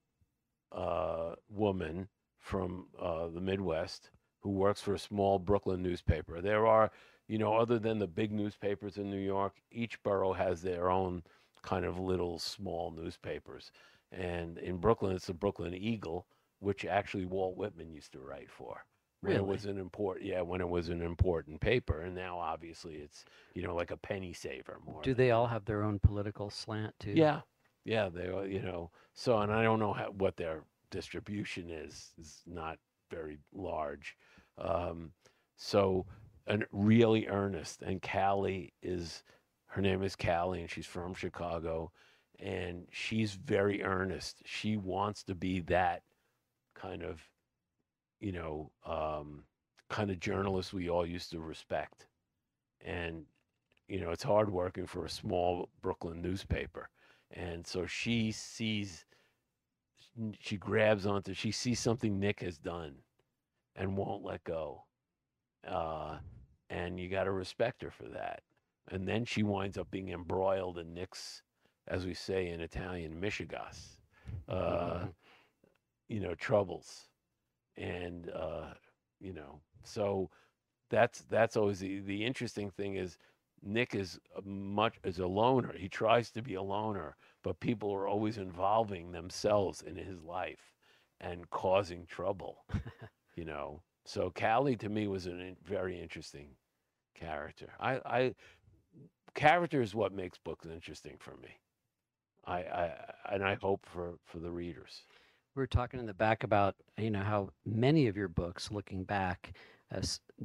uh, 0.72 1.34
woman 1.48 2.08
from 2.38 2.86
uh, 3.00 3.28
the 3.28 3.40
Midwest 3.40 4.10
who 4.40 4.50
works 4.50 4.80
for 4.80 4.94
a 4.94 4.98
small 4.98 5.38
Brooklyn 5.38 5.82
newspaper. 5.82 6.40
There 6.40 6.66
are, 6.66 6.90
you 7.30 7.38
know, 7.38 7.54
other 7.54 7.78
than 7.78 8.00
the 8.00 8.08
big 8.08 8.32
newspapers 8.32 8.96
in 8.96 9.08
New 9.08 9.20
York, 9.20 9.54
each 9.70 10.02
borough 10.02 10.32
has 10.32 10.62
their 10.62 10.90
own 10.90 11.22
kind 11.62 11.84
of 11.84 11.96
little 11.96 12.40
small 12.40 12.90
newspapers. 12.90 13.70
And 14.10 14.58
in 14.58 14.78
Brooklyn, 14.78 15.14
it's 15.14 15.28
the 15.28 15.32
Brooklyn 15.32 15.72
Eagle, 15.72 16.26
which 16.58 16.84
actually 16.84 17.26
Walt 17.26 17.56
Whitman 17.56 17.92
used 17.92 18.10
to 18.14 18.18
write 18.18 18.50
for. 18.50 18.84
When 19.20 19.36
it 19.36 19.46
was 19.46 19.66
an 19.66 19.78
important, 19.78 20.26
yeah, 20.26 20.40
when 20.40 20.60
it 20.60 20.68
was 20.68 20.88
an 20.88 21.02
important 21.02 21.60
paper, 21.60 22.00
and 22.00 22.16
now 22.16 22.38
obviously 22.38 22.94
it's, 22.94 23.24
you 23.54 23.62
know, 23.62 23.76
like 23.76 23.92
a 23.92 23.96
penny 23.96 24.32
saver 24.32 24.78
more. 24.84 25.02
Do 25.02 25.14
they 25.14 25.30
all 25.30 25.46
have 25.46 25.66
their 25.66 25.84
own 25.84 26.00
political 26.00 26.50
slant 26.50 26.94
too? 26.98 27.12
yeah, 27.12 27.42
yeah, 27.84 28.08
they 28.08 28.24
you 28.48 28.62
know. 28.62 28.90
So, 29.12 29.38
and 29.38 29.52
I 29.52 29.62
don't 29.62 29.78
know 29.78 29.92
how, 29.92 30.06
what 30.06 30.36
their 30.36 30.62
distribution 30.90 31.70
is. 31.70 32.12
Is 32.18 32.42
not 32.46 32.78
very 33.10 33.38
large. 33.52 34.16
Um, 34.56 35.12
so, 35.58 36.06
and 36.50 36.66
really 36.72 37.28
earnest. 37.28 37.82
And 37.82 38.02
Callie 38.02 38.74
is, 38.82 39.24
her 39.68 39.82
name 39.82 40.02
is 40.02 40.16
Callie, 40.16 40.60
and 40.60 40.70
she's 40.70 40.86
from 40.86 41.14
Chicago, 41.14 41.92
and 42.38 42.86
she's 42.90 43.34
very 43.34 43.82
earnest. 43.82 44.42
She 44.44 44.76
wants 44.76 45.22
to 45.24 45.34
be 45.34 45.60
that 45.62 46.02
kind 46.74 47.02
of, 47.02 47.20
you 48.20 48.32
know, 48.32 48.72
um, 48.86 49.44
kind 49.88 50.10
of 50.10 50.20
journalist 50.20 50.74
we 50.74 50.90
all 50.90 51.06
used 51.06 51.30
to 51.32 51.40
respect. 51.40 52.06
And, 52.84 53.26
you 53.88 54.00
know, 54.00 54.10
it's 54.10 54.22
hard 54.22 54.50
working 54.52 54.86
for 54.86 55.06
a 55.06 55.10
small 55.10 55.70
Brooklyn 55.82 56.22
newspaper 56.22 56.90
and 57.32 57.66
so 57.66 57.86
she 57.86 58.32
sees 58.32 59.04
she 60.40 60.56
grabs 60.56 61.06
onto 61.06 61.32
she 61.34 61.52
sees 61.52 61.78
something 61.78 62.18
nick 62.18 62.40
has 62.40 62.58
done 62.58 62.96
and 63.76 63.96
won't 63.96 64.24
let 64.24 64.42
go 64.44 64.84
uh, 65.68 66.18
and 66.70 66.98
you 67.00 67.08
got 67.08 67.24
to 67.24 67.32
respect 67.32 67.82
her 67.82 67.90
for 67.90 68.08
that 68.08 68.42
and 68.90 69.06
then 69.06 69.24
she 69.24 69.42
winds 69.42 69.78
up 69.78 69.90
being 69.90 70.10
embroiled 70.10 70.78
in 70.78 70.94
nick's 70.94 71.42
as 71.88 72.06
we 72.06 72.14
say 72.14 72.48
in 72.48 72.60
italian 72.60 73.20
michigas 73.20 73.98
uh, 74.48 75.06
you 76.08 76.20
know 76.20 76.34
troubles 76.34 77.08
and 77.76 78.30
uh, 78.30 78.72
you 79.20 79.32
know 79.32 79.60
so 79.84 80.30
that's 80.90 81.22
that's 81.30 81.56
always 81.56 81.80
the, 81.80 82.00
the 82.00 82.24
interesting 82.24 82.70
thing 82.70 82.96
is 82.96 83.18
Nick 83.62 83.94
is 83.94 84.18
much 84.44 84.94
is 85.04 85.18
a 85.18 85.26
loner. 85.26 85.74
He 85.76 85.88
tries 85.88 86.30
to 86.32 86.42
be 86.42 86.54
a 86.54 86.62
loner, 86.62 87.16
but 87.42 87.60
people 87.60 87.92
are 87.92 88.08
always 88.08 88.38
involving 88.38 89.12
themselves 89.12 89.82
in 89.82 89.96
his 89.96 90.22
life 90.22 90.74
and 91.20 91.48
causing 91.50 92.06
trouble. 92.06 92.64
you 93.36 93.44
know, 93.44 93.82
so 94.04 94.32
Callie 94.34 94.76
to 94.76 94.88
me 94.88 95.06
was 95.06 95.26
a 95.26 95.54
very 95.64 96.00
interesting 96.00 96.48
character. 97.14 97.70
I, 97.80 98.00
I 98.04 98.34
character 99.34 99.80
is 99.82 99.94
what 99.94 100.12
makes 100.12 100.38
books 100.38 100.66
interesting 100.66 101.16
for 101.18 101.36
me. 101.36 101.58
I, 102.46 102.58
I 102.58 102.92
and 103.32 103.44
I 103.44 103.56
hope 103.60 103.86
for 103.86 104.18
for 104.26 104.38
the 104.38 104.50
readers. 104.50 105.04
We 105.54 105.60
were 105.60 105.66
talking 105.66 106.00
in 106.00 106.06
the 106.06 106.14
back 106.14 106.44
about 106.44 106.76
you 106.96 107.10
know 107.10 107.22
how 107.22 107.50
many 107.64 108.06
of 108.06 108.16
your 108.16 108.28
books, 108.28 108.70
looking 108.70 109.04
back, 109.04 109.52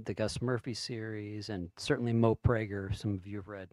the 0.05 0.13
Gus 0.13 0.41
Murphy 0.41 0.73
series, 0.73 1.49
and 1.49 1.69
certainly 1.77 2.13
Mo 2.13 2.35
Prager. 2.35 2.95
Some 2.95 3.13
of 3.13 3.25
you 3.25 3.37
have 3.37 3.47
read 3.47 3.69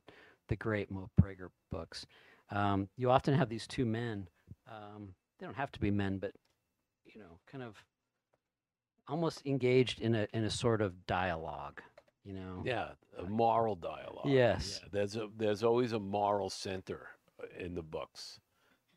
the 0.48 0.56
great 0.56 0.90
Mo 0.90 1.10
Prager 1.20 1.48
books. 1.70 2.06
Um, 2.50 2.88
you 2.96 3.10
often 3.10 3.34
have 3.34 3.48
these 3.48 3.66
two 3.66 3.86
men. 3.86 4.28
Um, 4.70 5.14
they 5.38 5.46
don't 5.46 5.56
have 5.56 5.72
to 5.72 5.80
be 5.80 5.90
men, 5.90 6.18
but 6.18 6.32
you 7.04 7.20
know, 7.20 7.38
kind 7.50 7.64
of 7.64 7.76
almost 9.08 9.42
engaged 9.46 10.00
in 10.00 10.14
a 10.14 10.26
in 10.32 10.44
a 10.44 10.50
sort 10.50 10.80
of 10.80 11.06
dialogue. 11.06 11.82
You 12.24 12.34
know. 12.34 12.62
Yeah, 12.64 12.90
a 13.18 13.24
moral 13.24 13.74
dialogue. 13.74 14.26
Yes. 14.26 14.80
Yeah, 14.82 14.88
there's 14.92 15.16
a 15.16 15.28
there's 15.36 15.62
always 15.64 15.92
a 15.92 15.98
moral 15.98 16.50
center 16.50 17.08
uh, 17.42 17.46
in 17.58 17.74
the 17.74 17.82
books. 17.82 18.38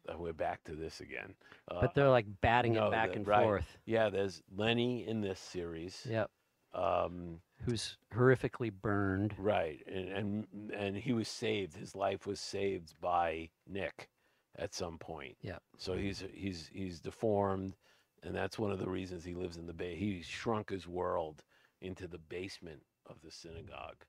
Uh, 0.08 0.16
we're 0.18 0.34
back 0.34 0.64
to 0.66 0.76
this 0.76 1.02
again. 1.02 1.34
Uh, 1.70 1.82
But 1.82 1.96
they're 1.96 2.10
like 2.12 2.28
batting 2.42 2.74
no, 2.74 2.88
it 2.88 2.92
back 2.92 3.10
the- 3.12 3.16
and 3.18 3.28
right. 3.28 3.42
forth. 3.44 3.78
yeah, 3.86 4.10
there's 4.10 4.44
Lenny 4.56 5.08
in 5.08 5.22
this 5.22 5.40
series. 5.40 6.06
Yep. 6.10 6.30
Um, 6.76 7.40
Who's 7.64 7.98
horrifically 8.14 8.72
burned. 8.72 9.34
right, 9.40 9.80
and 9.88 10.10
and 10.10 10.72
and 10.72 10.96
he 10.98 11.14
was 11.14 11.28
saved. 11.28 11.76
His 11.76 11.96
life 11.96 12.28
was 12.28 12.40
saved 12.40 12.94
by 13.02 13.50
Nick 13.68 14.10
at 14.58 14.74
some 14.76 14.98
point. 15.00 15.36
Yep. 15.42 15.64
So 15.80 15.94
he's 15.96 16.24
he's 16.34 16.70
he's 16.72 17.00
deformed, 17.00 17.76
and 18.22 18.36
that's 18.36 18.60
one 18.60 18.72
of 18.72 18.78
the 18.80 18.90
reasons 18.90 19.24
he 19.24 19.34
lives 19.34 19.58
in 19.58 19.66
the 19.66 19.74
bay. 19.74 19.96
He 19.96 20.22
shrunk 20.22 20.70
his 20.70 20.86
world 20.88 21.44
into 21.82 22.08
the 22.08 22.18
basement 22.20 22.84
of 23.10 23.18
the 23.24 23.32
synagogue, 23.32 24.04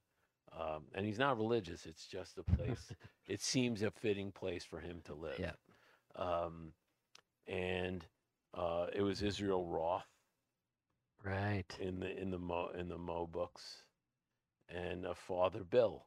um, 0.59 0.84
and 0.94 1.05
he's 1.07 1.18
not 1.18 1.36
religious. 1.38 1.86
It's 1.86 2.07
just 2.07 2.38
a 2.38 2.42
place. 2.42 2.92
it 3.28 3.40
seems 3.42 3.82
a 3.82 3.90
fitting 3.90 4.32
place 4.32 4.64
for 4.64 4.80
him 4.80 5.01
to 5.05 5.14
live. 5.14 5.38
Yep. 5.38 5.59
Um, 6.16 6.72
and 7.47 8.05
uh, 8.55 8.86
it 8.94 9.03
was 9.03 9.22
Israel 9.22 9.66
Roth 9.66 10.07
Right. 11.24 11.76
in 11.80 12.01
the 12.01 12.16
in 12.20 12.30
the 12.30 12.38
Mo 12.38 12.68
in 12.78 12.88
the 12.88 12.99
Mo 12.99 13.26
books, 13.26 13.82
and 14.68 15.07
uh, 15.07 15.14
Father 15.14 15.64
Bill 15.64 16.07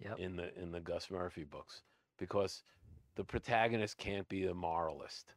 Yep. 0.00 0.18
in 0.18 0.36
the 0.36 0.58
in 0.58 0.72
the 0.72 0.80
Gus 0.80 1.10
Murphy 1.10 1.44
books 1.44 1.82
because 2.18 2.62
the 3.16 3.24
protagonist 3.24 3.98
can't 3.98 4.28
be 4.28 4.46
a 4.46 4.54
moralist. 4.54 5.34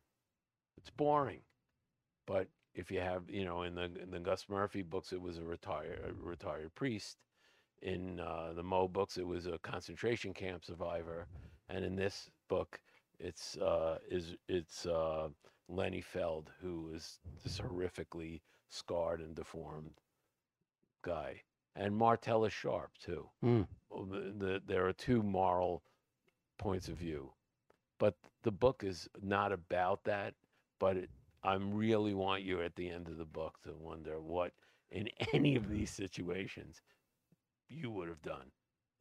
It's 0.77 0.89
boring. 0.89 1.41
But 2.25 2.47
if 2.75 2.91
you 2.91 3.01
have, 3.01 3.29
you 3.29 3.45
know, 3.45 3.63
in 3.63 3.75
the 3.75 3.85
in 4.01 4.11
the 4.11 4.19
Gus 4.19 4.47
Murphy 4.49 4.81
books, 4.83 5.13
it 5.13 5.21
was 5.21 5.37
a 5.37 5.43
retired 5.43 5.99
a 6.07 6.13
retired 6.13 6.73
priest. 6.75 7.17
In 7.81 8.19
uh, 8.19 8.53
the 8.55 8.63
Mo 8.63 8.87
books, 8.87 9.17
it 9.17 9.27
was 9.27 9.45
a 9.47 9.59
concentration 9.59 10.33
camp 10.33 10.65
survivor, 10.65 11.27
and 11.69 11.83
in 11.85 11.95
this 11.95 12.29
book, 12.49 12.81
it's 13.19 13.57
uh, 13.57 13.99
is 14.09 14.35
it's 14.47 14.85
uh, 14.85 15.29
Lenny 15.69 16.01
Feld, 16.01 16.51
who 16.61 16.91
is 16.93 17.19
this 17.43 17.59
horrifically 17.59 18.41
scarred 18.69 19.21
and 19.21 19.35
deformed 19.35 20.01
guy, 21.03 21.41
and 21.75 21.95
Martella 21.95 22.49
Sharp 22.49 22.91
too 22.99 23.29
Mm. 23.43 23.67
the, 23.91 24.33
the, 24.37 24.61
there 24.65 24.87
are 24.87 24.93
two 24.93 25.23
moral 25.23 25.83
points 26.57 26.89
of 26.89 26.95
view, 26.97 27.31
but 27.99 28.15
the 28.43 28.51
book 28.51 28.83
is 28.83 29.09
not 29.21 29.51
about 29.51 30.03
that. 30.05 30.35
But 30.79 30.97
it, 30.97 31.09
I 31.43 31.55
really 31.55 32.13
want 32.13 32.43
you 32.43 32.61
at 32.61 32.75
the 32.75 32.89
end 32.89 33.07
of 33.07 33.17
the 33.17 33.25
book 33.25 33.59
to 33.63 33.73
wonder 33.77 34.19
what, 34.21 34.51
in 34.91 35.09
any 35.33 35.55
of 35.55 35.69
these 35.69 35.89
situations, 35.89 36.81
you 37.69 37.91
would 37.91 38.07
have 38.07 38.21
done. 38.21 38.51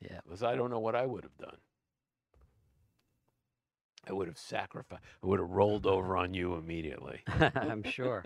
Yeah. 0.00 0.20
Because 0.24 0.42
I 0.42 0.56
don't 0.56 0.70
know 0.70 0.80
what 0.80 0.96
I 0.96 1.06
would 1.06 1.24
have 1.24 1.36
done. 1.38 1.58
I 4.08 4.12
would 4.12 4.26
have 4.26 4.38
sacrificed. 4.38 5.02
I 5.22 5.26
would 5.26 5.38
have 5.38 5.50
rolled 5.50 5.86
over 5.86 6.16
on 6.16 6.34
you 6.34 6.54
immediately. 6.54 7.20
I'm 7.54 7.84
sure. 7.84 8.24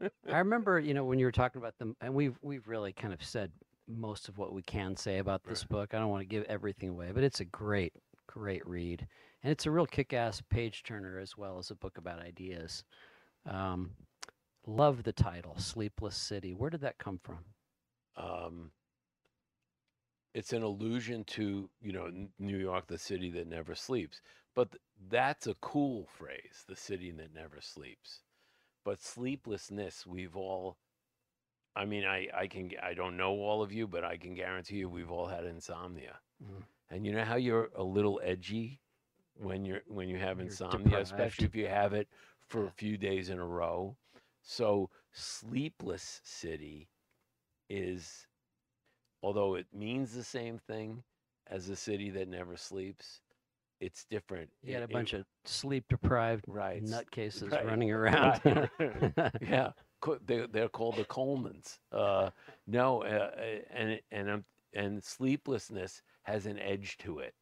I 0.00 0.38
remember, 0.38 0.80
you 0.80 0.94
know, 0.94 1.04
when 1.04 1.18
you 1.18 1.26
were 1.26 1.32
talking 1.32 1.60
about 1.60 1.78
them, 1.78 1.94
and 2.00 2.14
we've 2.14 2.38
we've 2.40 2.66
really 2.66 2.92
kind 2.92 3.12
of 3.12 3.22
said 3.22 3.52
most 3.86 4.28
of 4.28 4.38
what 4.38 4.52
we 4.52 4.62
can 4.62 4.96
say 4.96 5.18
about 5.18 5.44
this 5.44 5.64
book. 5.64 5.92
I 5.92 5.98
don't 5.98 6.08
want 6.08 6.22
to 6.22 6.26
give 6.28 6.44
everything 6.44 6.88
away, 6.88 7.10
but 7.12 7.22
it's 7.22 7.40
a 7.40 7.44
great, 7.44 7.92
great 8.26 8.66
read, 8.66 9.06
and 9.42 9.52
it's 9.52 9.66
a 9.66 9.70
real 9.70 9.86
kick-ass 9.86 10.40
page 10.50 10.82
turner 10.84 11.18
as 11.18 11.36
well 11.36 11.58
as 11.58 11.70
a 11.70 11.74
book 11.74 11.98
about 11.98 12.20
ideas. 12.20 12.84
Um, 13.46 13.96
love 14.66 15.02
the 15.04 15.12
title, 15.12 15.58
"Sleepless 15.58 16.16
City." 16.16 16.54
Where 16.54 16.70
did 16.70 16.82
that 16.82 16.98
come 16.98 17.18
from? 17.18 17.54
um, 18.16 18.72
it's 20.34 20.52
an 20.52 20.62
allusion 20.62 21.24
to 21.24 21.70
you 21.80 21.92
know 21.92 22.28
New 22.38 22.58
York, 22.58 22.86
the 22.86 22.98
city 22.98 23.30
that 23.30 23.46
never 23.46 23.74
sleeps. 23.74 24.20
But 24.54 24.72
th- 24.72 24.82
that's 25.08 25.46
a 25.46 25.54
cool 25.56 26.06
phrase, 26.06 26.64
the 26.68 26.76
city 26.76 27.10
that 27.12 27.32
never 27.34 27.60
sleeps. 27.60 28.22
But 28.84 29.02
sleeplessness, 29.02 30.06
we've 30.06 30.36
all. 30.36 30.78
I 31.76 31.84
mean, 31.86 32.04
I 32.04 32.28
I 32.34 32.48
can 32.48 32.70
I 32.82 32.94
don't 32.94 33.16
know 33.16 33.32
all 33.40 33.62
of 33.62 33.72
you, 33.72 33.86
but 33.88 34.04
I 34.04 34.16
can 34.18 34.34
guarantee 34.34 34.76
you 34.78 34.90
we've 34.90 35.10
all 35.10 35.28
had 35.28 35.44
insomnia. 35.44 36.20
Mhm. 36.42 36.66
And 36.90 37.06
you 37.06 37.12
know 37.12 37.24
how 37.24 37.36
you're 37.36 37.70
a 37.74 37.82
little 37.82 38.20
edgy 38.22 38.81
when 39.34 39.64
you're 39.64 39.82
when 39.86 40.08
you 40.08 40.18
have 40.18 40.40
insomnia, 40.40 41.00
deprived. 41.00 41.00
especially 41.00 41.46
if 41.46 41.54
you 41.56 41.66
have 41.68 41.92
it 41.92 42.08
for 42.48 42.66
a 42.66 42.70
few 42.70 42.96
days 42.98 43.28
in 43.30 43.38
a 43.38 43.46
row. 43.46 43.96
So 44.42 44.90
sleepless 45.12 46.20
city 46.24 46.88
is 47.68 48.26
although 49.22 49.54
it 49.54 49.66
means 49.72 50.14
the 50.14 50.24
same 50.24 50.58
thing 50.58 51.04
as 51.46 51.68
a 51.68 51.76
city 51.76 52.10
that 52.10 52.28
never 52.28 52.56
sleeps, 52.56 53.22
it's 53.80 54.04
different. 54.04 54.50
You 54.62 54.74
had 54.74 54.82
a 54.82 54.88
it- 54.88 54.88
bunch 54.88 55.12
of 55.14 55.26
sleep-deprived 55.44 56.46
right, 56.46 56.82
s- 56.84 57.04
nutcases 57.06 57.60
right, 57.62 57.62
running 57.62 57.90
around. 57.92 58.40
right. 58.44 58.70
yeah, 59.40 59.72
they 60.24 60.46
they're 60.46 60.68
called 60.68 60.96
the 60.96 61.04
Colemans. 61.04 61.78
Uh, 61.92 62.30
no, 62.66 63.02
uh, 63.02 63.30
uh, 63.36 63.58
and 63.70 63.90
it- 63.92 64.04
and 64.10 64.30
um, 64.30 64.44
and 64.74 65.02
sleeplessness 65.02 66.02
has 66.22 66.46
an 66.46 66.58
edge 66.58 66.96
to 66.98 67.18
it, 67.18 67.34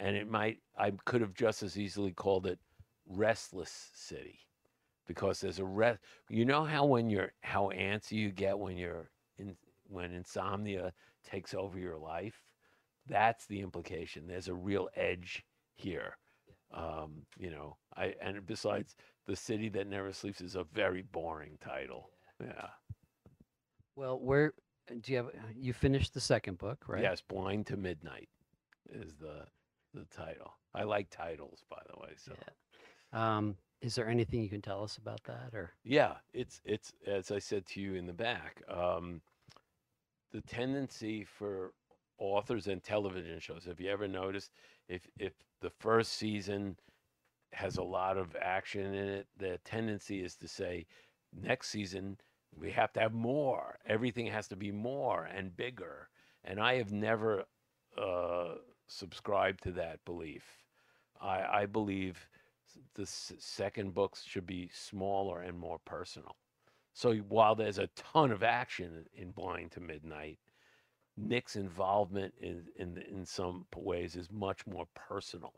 and 0.00 0.16
it 0.16 0.28
might 0.28 0.58
I 0.76 0.92
could 1.04 1.20
have 1.20 1.34
just 1.34 1.62
as 1.62 1.78
easily 1.78 2.12
called 2.12 2.46
it 2.46 2.58
restless 3.06 3.90
city, 3.94 4.40
because 5.06 5.40
there's 5.40 5.58
a 5.58 5.64
rest. 5.64 6.00
You 6.28 6.44
know 6.44 6.64
how 6.64 6.86
when 6.86 7.10
you're 7.10 7.32
how 7.42 7.70
antsy 7.74 8.12
you 8.12 8.30
get 8.30 8.58
when 8.58 8.76
you're 8.76 9.10
in 9.38 9.56
when 9.86 10.12
insomnia 10.12 10.92
takes 11.24 11.54
over 11.54 11.78
your 11.78 11.98
life. 11.98 12.42
That's 13.08 13.46
the 13.46 13.60
implication. 13.60 14.26
There's 14.26 14.48
a 14.48 14.54
real 14.54 14.88
edge 14.96 15.44
here. 15.76 16.16
Um, 16.72 17.22
you 17.36 17.50
know, 17.50 17.76
I 17.96 18.14
and 18.22 18.46
besides, 18.46 18.96
the 19.26 19.36
city 19.36 19.68
that 19.70 19.88
never 19.88 20.12
sleeps 20.12 20.40
is 20.40 20.54
a 20.54 20.64
very 20.64 21.02
boring 21.02 21.58
title. 21.60 22.10
Yeah. 22.40 22.68
well, 23.96 24.18
where 24.18 24.54
do 24.88 25.12
you 25.12 25.18
have? 25.18 25.30
You 25.56 25.72
finished 25.72 26.14
the 26.14 26.20
second 26.20 26.58
book, 26.58 26.84
right? 26.86 27.02
Yes, 27.02 27.20
Blind 27.20 27.66
to 27.66 27.76
Midnight 27.76 28.28
is 28.88 29.14
the 29.16 29.44
the 29.94 30.04
title. 30.14 30.54
I 30.74 30.84
like 30.84 31.10
titles, 31.10 31.64
by 31.68 31.82
the 31.88 32.00
way. 32.00 32.10
So 32.16 32.32
Um, 33.12 33.56
is 33.80 33.94
there 33.94 34.08
anything 34.08 34.42
you 34.42 34.48
can 34.48 34.62
tell 34.62 34.82
us 34.84 34.96
about 34.96 35.22
that, 35.24 35.54
or 35.54 35.72
yeah, 35.84 36.14
it's 36.32 36.60
it's 36.64 36.92
as 37.06 37.30
I 37.30 37.38
said 37.38 37.66
to 37.66 37.80
you 37.80 37.94
in 37.94 38.06
the 38.06 38.12
back. 38.12 38.62
Um, 38.68 39.20
the 40.32 40.42
tendency 40.42 41.24
for 41.24 41.72
authors 42.18 42.66
and 42.68 42.82
television 42.82 43.40
shows. 43.40 43.64
Have 43.64 43.80
you 43.80 43.90
ever 43.90 44.06
noticed 44.06 44.52
if 44.88 45.08
if 45.18 45.32
the 45.60 45.70
first 45.70 46.12
season 46.12 46.76
has 47.52 47.76
a 47.78 47.82
lot 47.82 48.16
of 48.16 48.36
action 48.40 48.94
in 48.94 49.08
it, 49.08 49.26
the 49.38 49.58
tendency 49.64 50.22
is 50.22 50.36
to 50.36 50.48
say 50.48 50.86
next 51.32 51.70
season 51.70 52.16
we 52.58 52.70
have 52.72 52.92
to 52.92 53.00
have 53.00 53.12
more. 53.12 53.78
Everything 53.86 54.26
has 54.26 54.48
to 54.48 54.56
be 54.56 54.72
more 54.72 55.24
and 55.24 55.56
bigger. 55.56 56.08
And 56.44 56.60
I 56.60 56.76
have 56.76 56.92
never 56.92 57.44
uh, 58.00 58.54
subscribed 58.90 59.62
to 59.62 59.72
that 59.72 60.04
belief. 60.04 60.42
I, 61.20 61.62
I 61.62 61.66
believe 61.66 62.28
the 62.94 63.02
s- 63.02 63.32
second 63.38 63.94
books 63.94 64.24
should 64.26 64.46
be 64.46 64.70
smaller 64.72 65.40
and 65.42 65.58
more 65.58 65.78
personal. 65.84 66.36
So 66.92 67.14
while 67.16 67.54
there's 67.54 67.78
a 67.78 67.86
ton 67.88 68.32
of 68.32 68.42
action 68.42 69.06
in 69.14 69.30
Blind 69.30 69.72
to 69.72 69.80
Midnight, 69.80 70.38
Nick's 71.16 71.56
involvement 71.56 72.34
in 72.40 72.64
in 72.76 72.98
in 73.10 73.24
some 73.26 73.66
ways 73.76 74.16
is 74.16 74.30
much 74.30 74.66
more 74.66 74.86
personal 74.94 75.52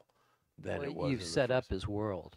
than 0.59 0.79
Well, 0.81 0.89
it 0.89 0.95
was. 0.95 1.11
you've 1.11 1.23
set 1.23 1.51
up 1.51 1.69
his 1.69 1.87
world 1.87 2.37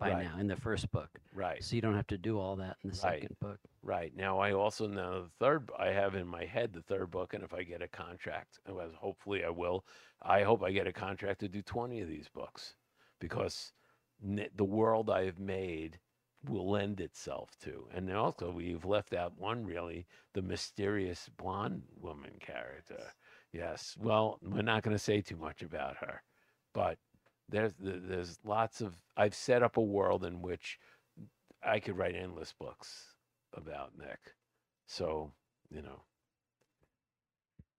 by 0.00 0.10
Right. 0.12 0.24
now 0.24 0.38
in 0.38 0.48
the 0.48 0.56
first 0.56 0.90
book, 0.90 1.20
right. 1.34 1.62
so 1.62 1.76
you 1.76 1.82
don't 1.82 1.94
have 1.94 2.06
to 2.08 2.18
do 2.18 2.40
all 2.40 2.56
that 2.56 2.78
in 2.82 2.90
the 2.90 2.96
Right. 3.04 3.20
second 3.22 3.38
book. 3.38 3.60
Right. 3.82 4.12
Now 4.16 4.38
I 4.40 4.52
also 4.52 4.88
know 4.88 5.24
the 5.24 5.30
third 5.38 5.70
I 5.78 5.88
have 5.88 6.14
in 6.16 6.26
my 6.26 6.44
head 6.46 6.72
the 6.72 6.82
third 6.82 7.10
book 7.10 7.34
and 7.34 7.44
if 7.44 7.54
I 7.54 7.62
get 7.62 7.82
a 7.82 7.88
contract, 7.88 8.58
as 8.66 8.92
hopefully 8.94 9.44
I 9.44 9.50
will, 9.50 9.84
I 10.22 10.42
hope 10.42 10.62
I 10.64 10.72
get 10.72 10.88
a 10.88 10.92
contract 10.92 11.40
to 11.40 11.48
do 11.48 11.62
20 11.62 12.00
of 12.00 12.08
these 12.08 12.28
books 12.28 12.74
because 13.20 13.72
the 14.20 14.64
world 14.64 15.08
I 15.10 15.26
have 15.26 15.38
made 15.38 16.00
will 16.48 16.70
lend 16.70 17.00
itself 17.02 17.54
to. 17.60 17.86
And 17.92 18.10
also, 18.10 18.50
we've 18.50 18.84
left 18.86 19.12
out 19.12 19.36
one 19.38 19.64
really 19.66 20.06
the 20.32 20.40
mysterious 20.42 21.28
blonde 21.36 21.82
woman 21.94 22.38
character. 22.40 23.12
Yes. 23.52 23.96
Well, 24.00 24.38
we're 24.42 24.62
not 24.62 24.82
going 24.82 24.94
to 24.96 24.98
say 25.02 25.20
too 25.20 25.36
much 25.36 25.60
about 25.62 25.96
her, 25.98 26.22
but 26.72 26.98
there's 27.50 27.72
there's 27.78 28.38
lots 28.44 28.80
of 28.80 28.94
I've 29.16 29.34
set 29.34 29.62
up 29.62 29.76
a 29.76 29.82
world 29.82 30.24
in 30.24 30.40
which 30.42 30.78
I 31.62 31.80
could 31.80 31.96
write 31.96 32.14
endless 32.14 32.54
books 32.58 33.14
about 33.54 33.92
Nick. 33.98 34.18
So, 34.86 35.30
you 35.70 35.82
know, 35.82 36.02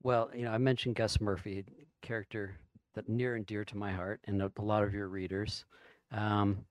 Well, 0.03 0.29
you 0.33 0.43
know, 0.45 0.51
I 0.51 0.57
mentioned 0.57 0.95
Gus 0.95 1.19
Murphy, 1.19 1.65
character 2.01 2.55
that 2.93 3.09
near 3.09 3.35
and 3.35 3.45
dear 3.45 3.63
to 3.65 3.77
my 3.77 3.91
heart 3.91 4.19
and 4.25 4.41
a, 4.41 4.51
lot 4.59 4.83
of 4.83 4.93
your 4.93 5.07
readers. 5.07 5.65
Um, 6.11 6.65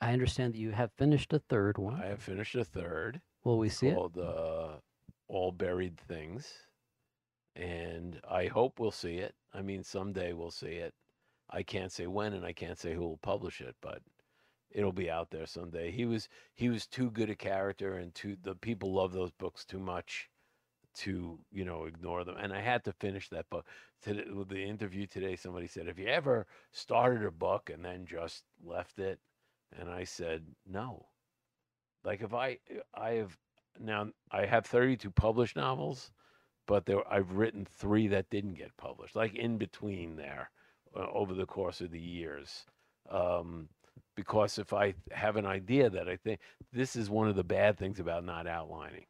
I 0.00 0.12
understand 0.12 0.54
that 0.54 0.58
you 0.58 0.70
have 0.70 0.92
finished 0.92 1.32
a 1.32 1.38
third 1.38 1.78
one. 1.78 2.00
I 2.00 2.06
have 2.06 2.22
finished 2.22 2.54
a 2.54 2.64
third 2.64 3.20
Will 3.44 3.58
we 3.58 3.68
see 3.68 3.88
it? 3.88 3.94
called 3.94 4.18
uh, 4.18 4.76
All 5.28 5.52
Buried 5.52 5.98
Things. 6.06 6.52
And 7.56 8.20
I 8.30 8.46
hope 8.46 8.78
we'll 8.78 8.90
see 8.92 9.16
it. 9.16 9.34
I 9.52 9.62
mean, 9.62 9.82
someday 9.82 10.32
we'll 10.32 10.50
see 10.50 10.66
it. 10.66 10.94
I 11.50 11.62
can't 11.62 11.92
say 11.92 12.06
when 12.06 12.34
and 12.34 12.44
I 12.44 12.52
can't 12.52 12.78
say 12.78 12.94
who 12.94 13.06
will 13.06 13.18
publish 13.18 13.60
it, 13.60 13.76
but 13.80 14.02
it'll 14.70 14.92
be 14.92 15.10
out 15.10 15.30
there 15.30 15.46
someday. 15.46 15.90
He 15.90 16.04
was 16.04 16.28
he 16.54 16.68
was 16.68 16.86
too 16.86 17.10
good 17.10 17.30
a 17.30 17.34
character 17.34 17.94
and 17.94 18.14
too 18.14 18.36
the 18.42 18.54
people 18.54 18.92
love 18.92 19.12
those 19.12 19.32
books 19.32 19.64
too 19.64 19.78
much 19.78 20.28
to, 20.98 21.38
you 21.52 21.64
know, 21.64 21.84
ignore 21.84 22.24
them. 22.24 22.36
And 22.38 22.52
I 22.52 22.60
had 22.60 22.84
to 22.84 22.92
finish 22.92 23.28
that 23.28 23.48
book. 23.50 23.66
Today, 24.02 24.24
with 24.32 24.48
the 24.48 24.64
interview 24.64 25.06
today, 25.06 25.36
somebody 25.36 25.66
said, 25.66 25.86
Have 25.86 25.98
you 25.98 26.08
ever 26.08 26.46
started 26.72 27.24
a 27.24 27.30
book 27.30 27.70
and 27.72 27.84
then 27.84 28.04
just 28.06 28.44
left 28.64 28.98
it? 28.98 29.20
And 29.78 29.88
I 29.88 30.04
said, 30.04 30.44
No. 30.66 31.06
Like 32.04 32.22
if 32.22 32.34
I 32.34 32.58
I 32.94 33.10
have 33.12 33.36
now 33.78 34.08
I 34.30 34.46
have 34.46 34.66
32 34.66 35.10
published 35.10 35.56
novels, 35.56 36.10
but 36.66 36.86
there 36.86 37.06
I've 37.10 37.32
written 37.32 37.64
three 37.64 38.08
that 38.08 38.30
didn't 38.30 38.54
get 38.54 38.76
published, 38.76 39.16
like 39.16 39.34
in 39.34 39.58
between 39.58 40.16
there, 40.16 40.50
uh, 40.96 41.06
over 41.12 41.34
the 41.34 41.46
course 41.46 41.80
of 41.80 41.90
the 41.90 42.00
years. 42.00 42.64
Um, 43.10 43.68
because 44.16 44.58
if 44.58 44.72
I 44.72 44.94
have 45.12 45.36
an 45.36 45.46
idea 45.46 45.90
that 45.90 46.08
I 46.08 46.16
think 46.16 46.40
this 46.72 46.96
is 46.96 47.08
one 47.10 47.28
of 47.28 47.36
the 47.36 47.44
bad 47.44 47.78
things 47.78 48.00
about 48.00 48.24
not 48.24 48.46
outlining, 48.46 49.06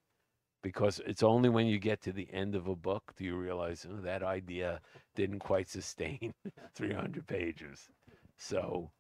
because 0.63 1.01
it's 1.07 1.23
only 1.23 1.49
when 1.49 1.67
you 1.67 1.79
get 1.79 2.03
to 2.03 2.13
the 2.13 2.29
end 2.33 2.55
of 2.55 2.67
a 2.69 2.77
book 2.77 3.13
do 3.17 3.25
you 3.25 3.37
realize 3.37 3.87
oh, 3.91 4.01
that 4.03 4.23
idea 4.23 4.81
didn't 5.15 5.39
quite 5.39 5.69
sustain 5.69 6.35
300 6.75 7.27
pages. 7.27 7.89
So, 8.37 8.91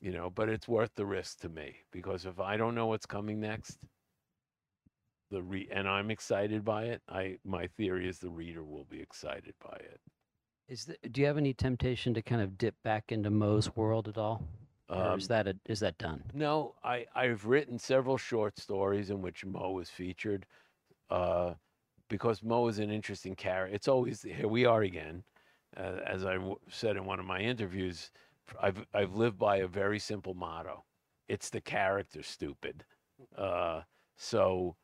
you 0.00 0.12
know, 0.12 0.30
but 0.30 0.48
it's 0.48 0.68
worth 0.68 0.94
the 0.94 1.06
risk 1.06 1.40
to 1.40 1.48
me 1.48 1.76
because 1.92 2.24
if 2.24 2.38
I 2.40 2.56
don't 2.56 2.74
know 2.74 2.86
what's 2.86 3.06
coming 3.06 3.40
next, 3.40 3.78
the 5.30 5.42
re 5.42 5.68
and 5.70 5.88
I'm 5.88 6.10
excited 6.10 6.64
by 6.64 6.84
it. 6.84 7.02
I 7.08 7.36
my 7.44 7.66
theory 7.66 8.08
is 8.08 8.18
the 8.18 8.30
reader 8.30 8.64
will 8.64 8.86
be 8.88 9.00
excited 9.00 9.54
by 9.62 9.76
it. 9.76 10.00
Is 10.68 10.84
the, 10.84 10.96
do 11.08 11.20
you 11.20 11.26
have 11.26 11.38
any 11.38 11.54
temptation 11.54 12.12
to 12.14 12.22
kind 12.22 12.42
of 12.42 12.58
dip 12.58 12.74
back 12.82 13.10
into 13.10 13.30
Mo's 13.30 13.74
world 13.74 14.08
at 14.08 14.18
all? 14.18 14.42
or 14.90 15.12
Um, 15.12 15.18
is 15.18 15.28
that 15.28 15.46
a, 15.46 15.56
is 15.66 15.80
that 15.80 15.96
done? 15.98 16.22
No, 16.34 16.74
I, 16.84 17.06
I've 17.14 17.46
written 17.46 17.78
several 17.78 18.18
short 18.18 18.58
stories 18.58 19.10
in 19.10 19.22
which 19.22 19.44
Mo 19.44 19.70
was 19.72 19.88
featured 19.88 20.46
uh, 21.10 21.54
because 22.08 22.42
Mo 22.42 22.68
is 22.68 22.78
an 22.78 22.90
interesting 22.90 23.34
character. 23.34 23.74
It's 23.74 23.88
always, 23.88 24.22
here 24.22 24.48
we 24.48 24.66
are 24.66 24.82
again. 24.82 25.22
Uh, 25.76 26.00
as 26.06 26.24
I 26.24 26.34
w- 26.34 26.58
said 26.68 26.96
in 26.96 27.04
one 27.04 27.18
of 27.20 27.26
my 27.26 27.40
interviews, 27.40 28.10
I've, 28.60 28.84
I've 28.94 29.14
lived 29.14 29.38
by 29.38 29.58
a 29.58 29.66
very 29.66 29.98
simple 29.98 30.34
motto 30.34 30.84
it's 31.28 31.50
the 31.50 31.60
character, 31.60 32.22
stupid. 32.22 32.84
Uh, 33.36 33.82
so, 34.16 34.76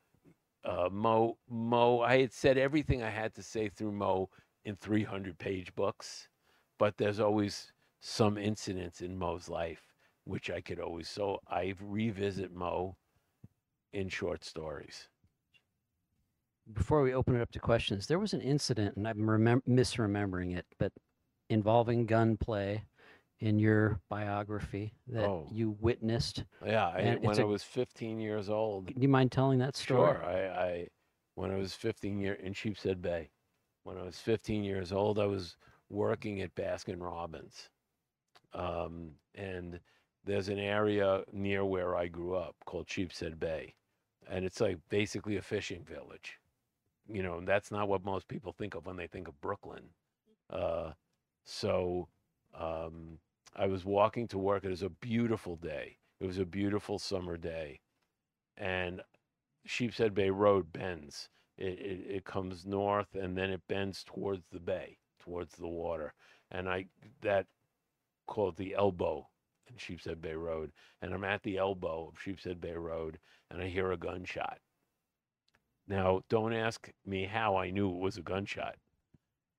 uh, 0.65 0.89
Mo, 0.93 1.39
Mo, 1.49 2.01
I 2.01 2.21
had 2.21 2.33
said 2.33 2.59
everything 2.59 3.03
I 3.03 3.11
had 3.11 3.35
to 3.35 3.43
say 3.43 3.69
through 3.69 3.93
Mo 3.93 4.29
in 4.65 4.77
300 4.77 5.39
page 5.39 5.75
books, 5.75 6.29
but 6.79 6.97
there's 6.97 7.21
always 7.21 7.73
some 8.01 8.37
incidents 8.39 9.01
in 9.01 9.17
Mo's 9.19 9.49
life 9.49 9.83
which 10.27 10.51
I 10.51 10.63
could 10.63 10.81
always. 10.81 11.07
So 11.09 11.39
I 11.49 11.75
revisit 11.83 12.51
Mo 12.51 12.97
in 13.93 14.09
short 14.09 14.43
stories. 14.43 15.09
Before 16.73 17.03
we 17.03 17.13
open 17.13 17.37
it 17.37 17.43
up 17.43 17.53
to 17.53 17.59
questions, 17.61 18.07
there 18.07 18.19
was 18.19 18.33
an 18.33 18.41
incident, 18.41 18.97
and 18.97 19.07
I'm 19.07 19.19
remem- 19.19 19.61
misremembering 19.69 20.57
it, 20.57 20.65
but 20.79 20.93
involving 21.51 22.07
gunplay 22.07 22.85
in 23.41 23.59
your 23.59 24.01
biography 24.09 24.95
that 25.09 25.25
Oh. 25.29 25.47
you 25.53 25.77
witnessed. 25.79 26.45
Yeah, 26.65 26.87
I, 26.89 27.03
when 27.21 27.31
it's 27.33 27.39
I 27.39 27.43
a- 27.43 27.47
was 27.47 27.63
15 27.63 28.19
years 28.19 28.49
old. 28.49 28.87
Do 28.87 28.95
you 28.97 29.09
mind 29.09 29.31
telling 29.31 29.59
that 29.59 29.77
story? 29.77 30.15
Sure, 30.15 30.25
I, 30.25 30.47
I 30.47 30.89
when 31.35 31.51
I 31.51 31.57
was 31.57 31.75
15 31.75 32.19
year 32.19 32.33
in 32.35 32.55
Sheepshead 32.55 33.03
Bay, 33.03 33.29
when 33.85 33.99
I 33.99 34.03
was 34.03 34.19
15 34.19 34.65
years 34.65 34.93
old, 34.93 35.19
I 35.19 35.27
was 35.27 35.57
working 35.91 36.41
at 36.41 36.55
Baskin 36.55 37.01
Robbins, 37.01 37.69
um, 38.53 39.13
and 39.35 39.79
there's 40.25 40.49
an 40.49 40.59
area 40.59 41.23
near 41.33 41.65
where 41.65 41.95
I 41.95 42.09
grew 42.09 42.35
up 42.35 42.57
called 42.65 42.89
Sheepshead 42.89 43.39
Bay, 43.39 43.75
and 44.29 44.45
it's 44.45 44.61
like 44.61 44.79
basically 44.89 45.37
a 45.37 45.43
fishing 45.43 45.85
village. 45.85 46.39
You 47.07 47.23
know, 47.23 47.37
and 47.37 47.47
that's 47.47 47.71
not 47.71 47.89
what 47.89 48.05
most 48.05 48.29
people 48.29 48.53
think 48.53 48.75
of 48.75 48.87
when 48.87 48.97
they 48.97 49.07
think 49.07 49.29
of 49.29 49.39
Brooklyn. 49.43 49.91
Uh, 50.49 50.93
so 51.45 52.09
um, 52.59 53.19
I 53.55 53.67
was 53.67 53.85
walking 53.85 54.27
to 54.29 54.39
work. 54.39 54.65
It 54.65 54.71
was 54.71 54.83
a 54.83 54.89
beautiful 54.89 55.57
day. 55.57 55.99
It 56.21 56.27
was 56.27 56.39
a 56.39 56.47
beautiful 56.47 56.99
summer 56.99 57.37
day, 57.37 57.81
and 58.57 59.03
Sheepshead 59.67 60.15
Bay 60.15 60.31
Road 60.31 60.73
bends. 60.73 61.29
It, 61.57 61.79
it 61.79 62.07
it 62.17 62.25
comes 62.25 62.67
north 62.67 63.15
and 63.15 63.37
then 63.37 63.51
it 63.51 63.63
bends 63.69 64.05
towards 64.05 64.45
the 64.51 64.61
bay, 64.61 64.99
towards 65.21 65.55
the 65.57 65.69
water, 65.69 66.15
and 66.51 66.69
I 66.69 66.87
that 67.23 67.47
called 68.27 68.57
the 68.57 68.75
elbow 68.75 69.29
in 69.69 69.77
Sheepshead 69.77 70.21
Bay 70.21 70.35
Road, 70.35 70.73
and 71.01 71.15
I'm 71.15 71.25
at 71.25 71.43
the 71.43 71.59
elbow 71.59 72.09
of 72.09 72.21
Sheepshead 72.21 72.61
Bay 72.61 72.73
Road, 72.75 73.19
and 73.51 73.63
I 73.63 73.69
hear 73.69 73.93
a 73.93 73.97
gunshot. 73.97 74.59
Now, 75.87 76.23
don't 76.29 76.55
ask 76.55 76.91
me 77.05 77.25
how 77.25 77.57
I 77.57 77.71
knew 77.71 77.91
it 77.91 78.01
was 78.01 78.17
a 78.17 78.23
gunshot. 78.23 78.77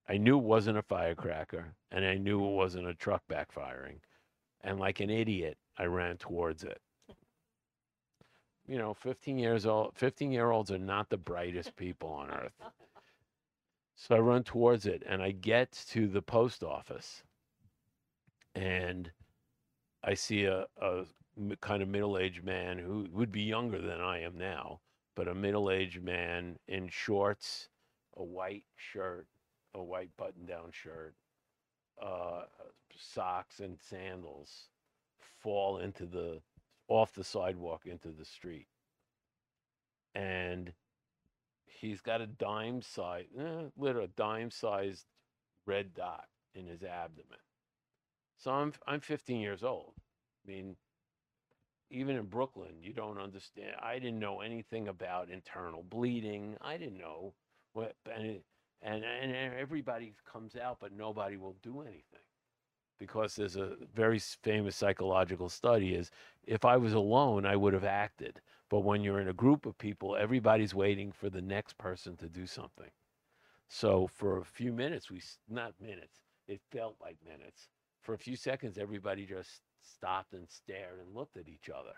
I 0.07 0.17
knew 0.17 0.37
it 0.37 0.43
wasn't 0.43 0.77
a 0.77 0.83
firecracker, 0.83 1.75
and 1.91 2.05
I 2.05 2.15
knew 2.15 2.43
it 2.43 2.55
wasn't 2.55 2.87
a 2.87 2.93
truck 2.93 3.23
backfiring. 3.29 3.99
And 4.61 4.79
like 4.79 4.99
an 4.99 5.09
idiot, 5.09 5.57
I 5.77 5.85
ran 5.85 6.17
towards 6.17 6.63
it. 6.63 6.79
You 8.67 8.77
know, 8.79 8.93
15 8.93 9.37
years 9.37 9.65
old, 9.65 9.93
15 9.95 10.31
year 10.31 10.49
olds 10.51 10.71
are 10.71 10.77
not 10.77 11.09
the 11.09 11.17
brightest 11.17 11.75
people 11.75 12.09
on 12.09 12.31
earth. 12.31 12.59
So 13.95 14.15
I 14.15 14.19
run 14.19 14.43
towards 14.43 14.85
it 14.85 15.03
and 15.07 15.21
I 15.21 15.31
get 15.31 15.71
to 15.89 16.07
the 16.07 16.21
post 16.21 16.63
office 16.63 17.23
and 18.55 19.11
I 20.03 20.13
see 20.13 20.45
a, 20.45 20.65
a 20.81 21.05
kind 21.61 21.81
of 21.81 21.89
middle 21.89 22.17
aged 22.17 22.43
man 22.43 22.77
who 22.77 23.07
would 23.11 23.31
be 23.31 23.41
younger 23.41 23.79
than 23.81 24.01
I 24.01 24.21
am 24.21 24.37
now, 24.37 24.79
but 25.15 25.27
a 25.27 25.35
middle 25.35 25.69
aged 25.69 26.03
man 26.03 26.57
in 26.67 26.87
shorts, 26.89 27.69
a 28.17 28.23
white 28.23 28.65
shirt, 28.75 29.27
a 29.73 29.83
white 29.83 30.09
button 30.17 30.45
down 30.45 30.71
shirt, 30.71 31.13
uh, 32.01 32.43
socks, 32.97 33.59
and 33.59 33.77
sandals 33.79 34.69
fall 35.41 35.79
into 35.79 36.05
the 36.05 36.41
off 36.87 37.13
the 37.13 37.23
sidewalk 37.23 37.85
into 37.85 38.09
the 38.09 38.25
street. 38.25 38.67
And 40.13 40.73
he's 41.65 42.01
got 42.01 42.21
a 42.21 42.27
dime 42.27 42.81
size, 42.81 43.25
eh, 43.37 43.69
literally 43.77 44.05
a 44.05 44.19
dime 44.19 44.51
sized 44.51 45.05
red 45.65 45.93
dot 45.93 46.25
in 46.53 46.67
his 46.67 46.83
abdomen. 46.83 47.39
So 48.37 48.51
I'm 48.51 48.73
I'm 48.87 48.99
15 48.99 49.39
years 49.41 49.63
old. 49.63 49.93
I 50.45 50.51
mean, 50.51 50.75
even 51.89 52.15
in 52.15 52.25
Brooklyn, 52.25 52.81
you 52.81 52.93
don't 52.93 53.19
understand. 53.19 53.75
I 53.81 53.99
didn't 53.99 54.19
know 54.19 54.41
anything 54.41 54.87
about 54.87 55.29
internal 55.29 55.83
bleeding. 55.83 56.55
I 56.61 56.77
didn't 56.77 56.97
know 56.97 57.33
what, 57.73 57.95
and 58.13 58.39
and 58.81 59.03
and 59.03 59.53
everybody 59.59 60.13
comes 60.31 60.55
out, 60.55 60.77
but 60.79 60.93
nobody 60.93 61.37
will 61.37 61.55
do 61.61 61.81
anything 61.81 62.25
because 62.99 63.35
there's 63.35 63.55
a 63.55 63.75
very 63.93 64.19
famous 64.19 64.75
psychological 64.75 65.49
study 65.49 65.93
is 65.93 66.11
if 66.45 66.65
I 66.65 66.77
was 66.77 66.93
alone, 66.93 67.45
I 67.45 67.55
would 67.55 67.73
have 67.73 67.83
acted. 67.83 68.41
But 68.69 68.81
when 68.81 69.03
you're 69.03 69.19
in 69.19 69.27
a 69.27 69.33
group 69.33 69.65
of 69.65 69.77
people, 69.77 70.15
everybody's 70.15 70.73
waiting 70.73 71.11
for 71.11 71.29
the 71.29 71.41
next 71.41 71.77
person 71.77 72.15
to 72.17 72.27
do 72.27 72.45
something. 72.45 72.89
So 73.67 74.07
for 74.07 74.37
a 74.39 74.45
few 74.45 74.71
minutes, 74.71 75.09
we 75.09 75.21
not 75.49 75.73
minutes, 75.81 76.21
it 76.47 76.61
felt 76.71 76.95
like 77.01 77.17
minutes. 77.25 77.69
For 78.01 78.13
a 78.13 78.19
few 78.19 78.35
seconds, 78.35 78.77
everybody 78.77 79.25
just 79.25 79.61
stopped 79.81 80.33
and 80.33 80.49
stared 80.49 80.99
and 80.99 81.15
looked 81.15 81.37
at 81.37 81.47
each 81.47 81.69
other. 81.69 81.93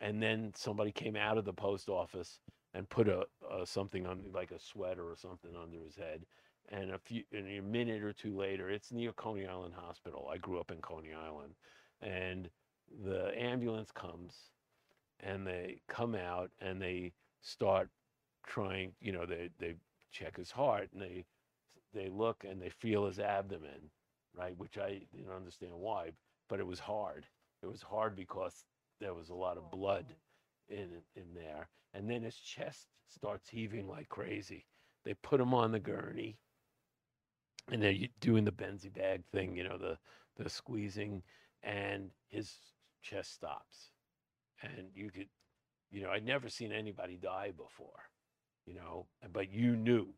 And 0.00 0.22
then 0.22 0.52
somebody 0.54 0.92
came 0.92 1.16
out 1.16 1.38
of 1.38 1.44
the 1.44 1.52
post 1.52 1.88
office 1.88 2.40
and 2.74 2.88
put 2.88 3.08
a, 3.08 3.24
a 3.50 3.66
something 3.66 4.06
on 4.06 4.20
like 4.32 4.50
a 4.50 4.58
sweater 4.58 5.04
or 5.04 5.16
something 5.16 5.52
under 5.60 5.78
his 5.78 5.96
head 5.96 6.24
and 6.70 6.90
a 6.92 6.98
few 6.98 7.22
and 7.32 7.46
a 7.46 7.62
minute 7.62 8.02
or 8.02 8.12
two 8.12 8.36
later, 8.36 8.70
it's 8.70 8.92
near 8.92 9.12
Coney 9.12 9.46
Island 9.46 9.74
Hospital. 9.76 10.28
I 10.32 10.38
grew 10.38 10.58
up 10.60 10.70
in 10.70 10.78
Coney 10.78 11.12
Island, 11.12 11.54
and 12.00 12.48
the 13.04 13.32
ambulance 13.40 13.90
comes, 13.92 14.34
and 15.20 15.46
they 15.46 15.80
come 15.88 16.14
out 16.14 16.50
and 16.60 16.80
they 16.80 17.12
start 17.42 17.88
trying. 18.46 18.92
You 19.00 19.12
know, 19.12 19.26
they 19.26 19.50
they 19.58 19.76
check 20.12 20.36
his 20.36 20.50
heart 20.50 20.88
and 20.92 21.02
they 21.02 21.24
they 21.94 22.08
look 22.08 22.44
and 22.48 22.60
they 22.60 22.70
feel 22.70 23.06
his 23.06 23.18
abdomen, 23.18 23.90
right? 24.36 24.56
Which 24.56 24.78
I 24.78 25.00
didn't 25.14 25.32
understand 25.34 25.72
why, 25.74 26.10
but 26.48 26.60
it 26.60 26.66
was 26.66 26.78
hard. 26.80 27.26
It 27.62 27.66
was 27.66 27.82
hard 27.82 28.16
because 28.16 28.64
there 29.00 29.14
was 29.14 29.30
a 29.30 29.34
lot 29.34 29.56
of 29.56 29.64
oh, 29.72 29.76
blood 29.76 30.06
in 30.68 30.88
in 31.16 31.34
there, 31.34 31.68
and 31.94 32.08
then 32.08 32.22
his 32.22 32.36
chest 32.36 32.88
starts 33.08 33.48
heaving 33.48 33.88
like 33.88 34.08
crazy. 34.08 34.66
They 35.04 35.14
put 35.14 35.40
him 35.40 35.52
on 35.54 35.72
the 35.72 35.80
gurney, 35.80 36.38
and 37.70 37.82
they're 37.82 37.94
doing 38.20 38.44
the 38.44 38.52
Benzie 38.52 38.92
bag 38.92 39.22
thing, 39.32 39.56
you 39.56 39.64
know, 39.64 39.78
the 39.78 39.98
the 40.36 40.48
squeezing, 40.48 41.22
and 41.62 42.10
his 42.28 42.54
chest 43.02 43.34
stops, 43.34 43.90
and 44.62 44.88
you 44.94 45.10
could, 45.10 45.28
you 45.90 46.02
know, 46.02 46.10
I'd 46.10 46.24
never 46.24 46.48
seen 46.48 46.72
anybody 46.72 47.16
die 47.16 47.52
before, 47.56 48.08
you 48.66 48.74
know, 48.74 49.06
but 49.32 49.52
you 49.52 49.76
knew 49.76 50.08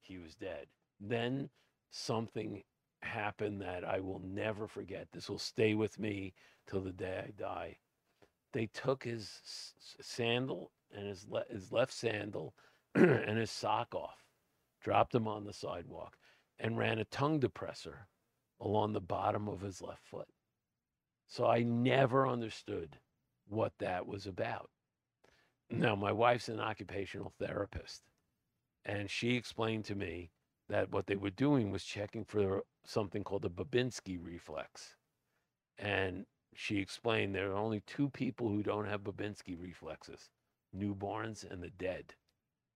he 0.00 0.18
was 0.18 0.34
dead. 0.34 0.66
Then 1.00 1.50
something 1.90 2.62
happened 3.02 3.60
that 3.60 3.84
I 3.84 4.00
will 4.00 4.20
never 4.24 4.66
forget. 4.66 5.08
This 5.12 5.28
will 5.28 5.38
stay 5.38 5.74
with 5.74 5.98
me 5.98 6.34
till 6.66 6.80
the 6.80 6.92
day 6.92 7.24
I 7.28 7.30
die. 7.38 7.78
They 8.52 8.66
took 8.66 9.04
his 9.04 9.40
sandal 10.00 10.72
and 10.96 11.06
his 11.08 11.26
le- 11.28 11.44
his 11.50 11.72
left 11.72 11.92
sandal 11.92 12.54
and 12.94 13.38
his 13.38 13.50
sock 13.50 13.94
off, 13.94 14.24
dropped 14.80 15.14
him 15.14 15.26
on 15.28 15.44
the 15.44 15.52
sidewalk, 15.52 16.16
and 16.58 16.78
ran 16.78 16.98
a 16.98 17.04
tongue 17.06 17.40
depressor 17.40 18.06
along 18.60 18.92
the 18.92 19.00
bottom 19.00 19.48
of 19.48 19.60
his 19.60 19.82
left 19.82 20.06
foot. 20.06 20.28
So 21.26 21.46
I 21.46 21.62
never 21.62 22.26
understood 22.26 22.98
what 23.46 23.72
that 23.78 24.06
was 24.06 24.26
about. 24.26 24.70
Now, 25.70 25.96
my 25.96 26.12
wife's 26.12 26.48
an 26.48 26.60
occupational 26.60 27.32
therapist, 27.38 28.02
and 28.84 29.10
she 29.10 29.34
explained 29.34 29.84
to 29.86 29.94
me 29.94 30.30
that 30.68 30.90
what 30.90 31.06
they 31.06 31.16
were 31.16 31.30
doing 31.30 31.70
was 31.70 31.84
checking 31.84 32.24
for 32.24 32.62
something 32.84 33.24
called 33.24 33.42
the 33.42 33.50
Babinski 33.50 34.18
reflex. 34.20 34.96
And 35.78 36.26
she 36.54 36.78
explained 36.78 37.34
there 37.34 37.50
are 37.50 37.56
only 37.56 37.80
two 37.86 38.08
people 38.10 38.48
who 38.48 38.62
don't 38.62 38.86
have 38.86 39.02
Babinski 39.02 39.60
reflexes 39.60 40.30
newborns 40.76 41.48
and 41.50 41.62
the 41.62 41.70
dead. 41.70 42.14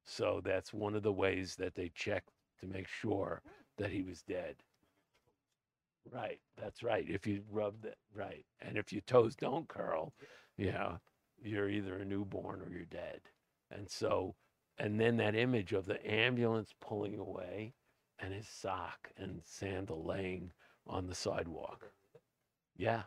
So 0.05 0.41
that's 0.43 0.73
one 0.73 0.95
of 0.95 1.03
the 1.03 1.13
ways 1.13 1.57
that 1.57 1.75
they 1.75 1.91
check 1.95 2.25
to 2.61 2.67
make 2.67 2.89
sure 2.89 3.43
that 3.79 3.91
he 3.91 4.03
was 4.03 4.23
dead. 4.23 4.57
Right, 6.11 6.41
that's 6.61 6.83
right. 6.83 7.05
If 7.09 7.27
you 7.27 7.43
rub 7.51 7.83
that, 7.83 7.97
right. 8.15 8.45
And 8.61 8.77
if 8.77 8.93
your 8.93 9.03
toes 9.03 9.37
don't 9.37 9.69
curl, 9.69 10.15
yeah, 10.57 10.97
you're 11.43 11.69
either 11.69 11.97
a 11.97 12.05
newborn 12.05 12.61
or 12.61 12.71
you're 12.73 12.85
dead. 12.85 13.21
And 13.71 13.89
so, 13.91 14.35
and 14.79 14.99
then 15.01 15.17
that 15.19 15.35
image 15.35 15.73
of 15.73 15.87
the 15.87 16.05
ambulance 16.11 16.73
pulling 16.81 17.19
away 17.19 17.75
and 18.19 18.33
his 18.33 18.49
sock 18.49 19.11
and 19.17 19.43
sandal 19.45 20.05
laying 20.05 20.53
on 20.87 21.07
the 21.07 21.15
sidewalk. 21.15 21.91
Yeah. 22.77 23.03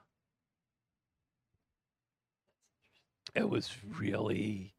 It 3.34 3.50
was 3.50 3.72
really, 3.98 4.76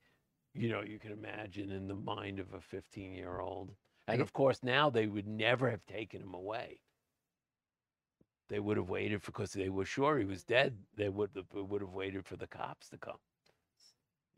you 0.55 0.68
know, 0.68 0.82
you 0.82 0.99
can 0.99 1.12
imagine 1.12 1.70
in 1.70 1.88
the 1.88 1.95
mind 1.95 2.38
of 2.38 2.53
a 2.55 2.61
15 2.61 3.14
year 3.14 3.40
old. 3.40 3.70
And 4.07 4.20
of 4.20 4.32
course, 4.32 4.62
now 4.62 4.90
they 4.90 5.07
would 5.07 5.26
never 5.26 5.70
have 5.70 5.84
taken 5.86 6.22
him 6.22 6.34
away. 6.34 6.80
They 8.48 8.61
would 8.61 8.76
have 8.76 8.90
waited 8.90 9.22
because 9.24 9.53
they 9.53 9.68
were 9.70 9.84
sure 9.84 10.18
he 10.18 10.24
was 10.24 10.44
dead. 10.44 10.76
They 10.96 11.09
would 11.09 11.30
have, 11.36 11.46
would 11.53 11.80
have 11.80 11.94
waited 11.94 12.26
for 12.26 12.36
the 12.36 12.46
cops 12.46 12.88
to 12.90 12.98
come. 12.98 13.18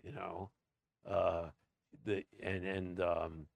You 0.03 0.13
know, 0.13 0.51
uh, 1.09 1.51
the 2.05 2.25
and 2.43 2.65
and 2.65 3.01
um, 3.01 3.47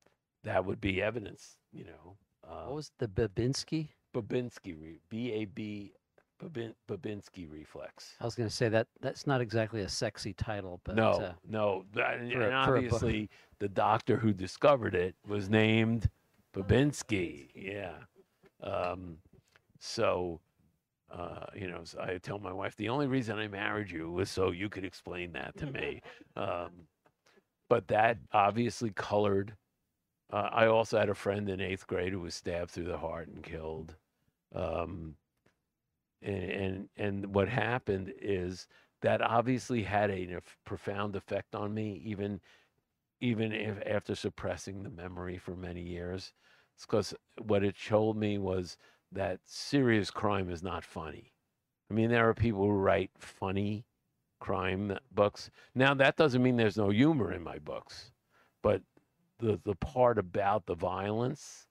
that 0.44 0.64
would 0.64 0.80
be 0.80 1.02
evidence. 1.02 1.56
You 1.72 1.84
know, 1.84 2.16
uh, 2.44 2.64
What 2.66 2.76
was 2.76 2.92
the 2.98 3.08
Babinski? 3.08 3.88
Babinski, 4.14 4.98
B 5.08 5.32
A 5.32 5.44
B, 5.44 5.92
Babin, 6.38 6.74
Babinski 6.88 7.50
reflex. 7.50 8.14
I 8.20 8.24
was 8.24 8.34
going 8.34 8.48
to 8.48 8.54
say 8.54 8.68
that 8.68 8.86
that's 9.00 9.26
not 9.26 9.40
exactly 9.40 9.80
a 9.82 9.88
sexy 9.88 10.32
title, 10.32 10.80
but 10.84 10.94
no, 10.94 11.10
uh, 11.10 11.32
no, 11.48 11.84
that- 11.94 12.18
and, 12.18 12.32
for 12.32 12.42
a- 12.42 12.44
and 12.56 12.64
for 12.66 12.76
a 12.76 12.82
book. 12.82 12.92
obviously 12.94 13.30
the 13.58 13.68
doctor 13.68 14.16
who 14.16 14.32
discovered 14.32 14.94
it 14.94 15.16
was 15.26 15.50
named 15.50 16.08
Babinski. 16.54 17.48
Yeah. 17.54 17.94
Um, 18.62 19.18
so, 19.80 20.40
uh, 21.10 21.46
you 21.54 21.68
know, 21.68 21.80
so 21.84 22.00
I 22.00 22.18
tell 22.18 22.38
my 22.38 22.52
wife 22.52 22.76
the 22.76 22.88
only 22.88 23.06
reason 23.06 23.38
I 23.38 23.48
married 23.48 23.90
you 23.90 24.10
was 24.10 24.30
so 24.30 24.50
you 24.50 24.68
could 24.68 24.84
explain 24.84 25.32
that 25.32 25.56
to 25.58 25.66
me. 25.66 26.02
Um, 26.36 26.70
but 27.68 27.88
that 27.88 28.16
obviously 28.32 28.90
colored. 28.90 29.54
Uh, 30.32 30.48
I 30.52 30.66
also 30.68 30.98
had 31.00 31.08
a 31.08 31.14
friend 31.14 31.48
in 31.48 31.60
eighth 31.60 31.86
grade 31.86 32.12
who 32.12 32.20
was 32.20 32.34
stabbed 32.36 32.70
through 32.70 32.84
the 32.84 32.96
heart 32.96 33.26
and 33.28 33.42
killed. 33.42 33.96
Um, 34.54 35.16
and, 36.22 36.88
and 36.96 37.34
what 37.34 37.48
happened 37.48 38.12
is 38.20 38.66
that 39.02 39.22
obviously 39.22 39.82
had 39.82 40.10
a 40.10 40.40
profound 40.64 41.14
effect 41.16 41.54
on 41.54 41.74
me, 41.74 42.02
even 42.04 42.40
even 43.20 43.52
if 43.52 43.76
after 43.86 44.14
suppressing 44.14 44.82
the 44.82 44.90
memory 44.90 45.38
for 45.38 45.56
many 45.56 45.82
years. 45.82 46.32
It's 46.76 46.86
because 46.86 47.14
what 47.42 47.64
it 47.64 47.76
showed 47.76 48.16
me 48.16 48.38
was 48.38 48.76
that 49.10 49.40
serious 49.44 50.10
crime 50.10 50.50
is 50.50 50.62
not 50.62 50.84
funny. 50.84 51.32
I 51.90 51.94
mean, 51.94 52.10
there 52.10 52.28
are 52.28 52.34
people 52.34 52.62
who 52.62 52.70
write 52.70 53.10
funny 53.18 53.84
crime 54.38 54.96
books. 55.10 55.50
Now, 55.74 55.94
that 55.94 56.16
doesn't 56.16 56.42
mean 56.42 56.56
there's 56.56 56.76
no 56.76 56.90
humor 56.90 57.32
in 57.32 57.42
my 57.42 57.58
books, 57.58 58.12
but 58.62 58.82
the 59.38 59.60
the 59.64 59.74
part 59.76 60.18
about 60.18 60.66
the 60.66 60.74
violence 60.74 61.66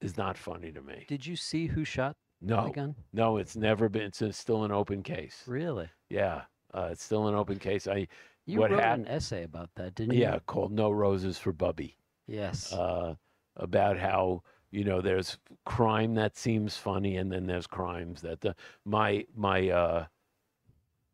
is 0.00 0.16
not 0.16 0.38
funny 0.38 0.72
to 0.72 0.80
me. 0.80 1.04
did 1.08 1.26
you 1.26 1.36
see 1.36 1.66
who 1.66 1.84
shot 1.84 2.16
No, 2.40 2.70
gun? 2.74 2.94
no, 3.12 3.36
it's 3.36 3.56
never 3.56 3.88
been. 3.88 4.02
It's 4.02 4.22
still 4.38 4.64
an 4.64 4.72
open 4.72 5.02
case. 5.02 5.42
Really? 5.46 5.88
Yeah, 6.08 6.42
uh, 6.74 6.88
it's 6.92 7.02
still 7.04 7.28
an 7.28 7.34
open 7.34 7.58
case. 7.58 7.86
I 7.86 8.08
You 8.46 8.60
What 8.60 8.70
wrote 8.70 8.80
hap- 8.80 8.98
an 8.98 9.08
essay 9.08 9.42
about 9.44 9.70
that, 9.74 9.94
didn't 9.94 10.14
you? 10.14 10.20
yeah, 10.22 10.38
called 10.46 10.72
No 10.72 10.90
Roses 10.90 11.38
for 11.38 11.52
Bubby. 11.52 11.96
Yes. 12.26 12.72
Uh, 12.72 13.14
about 13.56 13.98
how 13.98 14.42
you 14.70 14.84
know 14.84 15.00
there's 15.00 15.36
crime 15.66 16.14
that 16.14 16.36
seems 16.36 16.76
funny, 16.76 17.16
and 17.16 17.30
then 17.30 17.46
there's 17.46 17.66
crimes 17.66 18.22
that 18.22 18.40
the, 18.40 18.54
my 18.84 19.26
my 19.34 19.68
uh, 19.68 20.06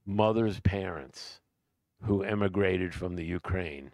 mother's 0.05 0.61
parents, 0.61 1.41
who 2.03 2.23
emigrated 2.23 2.95
from 2.95 3.17
the 3.17 3.25
Ukraine, 3.25 3.91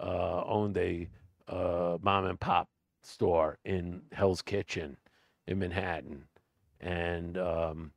uh, 0.00 0.42
owned 0.44 0.76
a 0.78 1.08
uh, 1.48 1.98
mom 2.02 2.24
and 2.24 2.40
pop 2.40 2.68
store 3.02 3.58
in 3.64 4.02
Hell's 4.12 4.42
Kitchen 4.42 4.96
in 5.46 5.58
Manhattan, 5.60 6.24
and 6.80 7.38
um, 7.38 7.92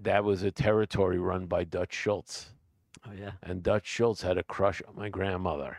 that 0.00 0.24
was 0.24 0.42
a 0.42 0.50
territory 0.50 1.18
run 1.18 1.46
by 1.46 1.64
Dutch 1.64 1.94
Schultz 1.94 2.50
oh 3.06 3.12
yeah. 3.18 3.32
and 3.42 3.62
Dutch 3.62 3.86
Schultz 3.86 4.22
had 4.22 4.38
a 4.38 4.42
crush 4.42 4.82
on 4.88 4.96
my 4.96 5.08
grandmother, 5.08 5.78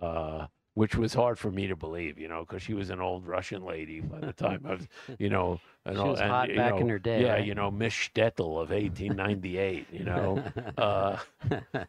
uh, 0.00 0.46
which 0.74 0.96
was 0.96 1.14
hard 1.14 1.38
for 1.38 1.50
me 1.50 1.66
to 1.66 1.76
believe, 1.76 2.18
you 2.18 2.28
know, 2.28 2.40
because 2.40 2.62
she 2.62 2.74
was 2.74 2.90
an 2.90 3.00
old 3.00 3.26
Russian 3.26 3.64
lady 3.64 4.00
by 4.00 4.20
the 4.20 4.32
time 4.32 4.64
I 4.66 4.74
was, 4.74 4.88
you 5.18 5.28
know, 5.28 5.60
and, 5.84 5.96
She 5.96 6.02
was 6.02 6.20
and, 6.20 6.30
hot 6.30 6.48
you 6.50 6.56
back 6.56 6.80
in 6.80 6.88
her 6.88 6.98
day, 6.98 7.22
Yeah, 7.22 7.34
right? 7.34 7.46
you 7.46 7.54
know, 7.54 7.70
Miss 7.70 7.92
Shtetl 7.92 8.60
of 8.62 8.70
1898, 8.70 9.86
you 9.92 10.04
know, 10.04 10.42
uh, 10.78 11.18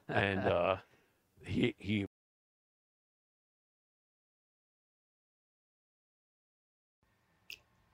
and 0.10 0.39
uh, 0.39 0.78
he 1.43 1.76
he 1.78 2.06